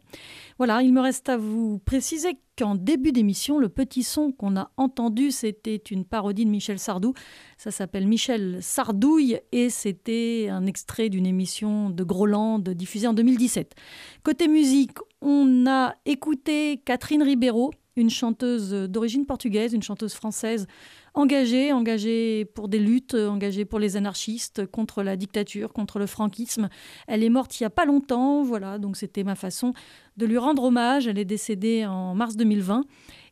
Voilà, 0.60 0.82
il 0.82 0.92
me 0.92 1.00
reste 1.00 1.30
à 1.30 1.38
vous 1.38 1.80
préciser 1.80 2.38
qu'en 2.58 2.76
début 2.76 3.14
d'émission, 3.14 3.60
le 3.60 3.70
petit 3.70 4.04
son 4.04 4.34
qu'on 4.34 4.58
a 4.58 4.72
entendu, 4.76 5.32
c'était 5.32 5.78
une 5.78 6.04
parodie 6.04 6.44
de 6.44 6.50
Michel 6.50 6.80
Sardou. 6.80 7.14
Ça 7.58 7.72
s'appelle 7.72 8.06
Michel 8.06 8.58
Sardouille 8.62 9.40
et 9.54 9.70
c'était 9.70 10.50
un 10.52 10.66
extrait 10.66 11.08
d'une 11.08 11.26
émission 11.26 11.90
de 11.90 12.04
Groland 12.04 12.60
diffusée 12.60 13.08
en 13.08 13.14
2017. 13.14 13.74
Côté 14.24 14.50
musique, 14.50 14.98
on 15.22 15.66
a 15.66 15.96
écouté 16.06 16.82
Catherine 16.84 17.24
Ribeiro, 17.24 17.72
une 17.96 18.10
chanteuse 18.10 18.74
d'origine 18.90 19.26
portugaise, 19.26 19.74
une 19.74 19.82
chanteuse 19.82 20.14
française 20.14 20.68
engagée, 21.14 21.72
engagée 21.72 22.46
pour 22.46 22.68
des 22.68 22.80
luttes, 22.80 23.14
engagée 23.14 23.66
pour 23.66 23.80
les 23.80 23.98
anarchistes, 23.98 24.66
contre 24.66 25.04
la 25.04 25.16
dictature, 25.16 25.74
contre 25.74 26.00
le 26.00 26.06
franquisme. 26.06 26.70
Elle 27.08 27.24
est 27.24 27.30
morte 27.30 27.60
il 27.60 27.64
n'y 27.64 27.68
a 27.68 27.72
pas 27.72 27.86
longtemps, 27.86 28.44
voilà, 28.44 28.78
donc 28.78 28.98
c'était 28.98 29.24
ma 29.24 29.36
façon 29.36 29.74
de 30.18 30.26
lui 30.26 30.38
rendre 30.38 30.64
hommage. 30.64 31.08
Elle 31.08 31.20
est 31.20 31.26
décédée 31.26 31.86
en 31.86 32.16
mars 32.16 32.36
2020. 32.36 32.86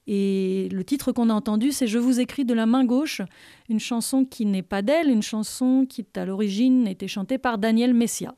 Et 0.07 0.69
le 0.71 0.84
titre 0.86 1.11
qu'on 1.11 1.30
a 1.30 1.34
entendu, 1.34 1.73
c'est 1.73 1.86
Je 1.86 1.99
vous 1.99 2.21
écris 2.21 2.45
de 2.45 2.53
la 2.53 2.65
main 2.65 2.86
gauche, 2.86 3.21
une 3.67 3.80
chanson 3.80 4.23
qui 4.23 4.45
n'est 4.45 4.63
pas 4.63 4.82
d'elle, 4.82 5.09
une 5.09 5.21
chanson 5.21 5.86
qui 5.88 6.05
à 6.15 6.25
l'origine 6.25 6.88
était 6.88 7.09
chantée 7.09 7.38
par 7.38 7.57
Daniel 7.57 7.93
Messia. 7.93 8.34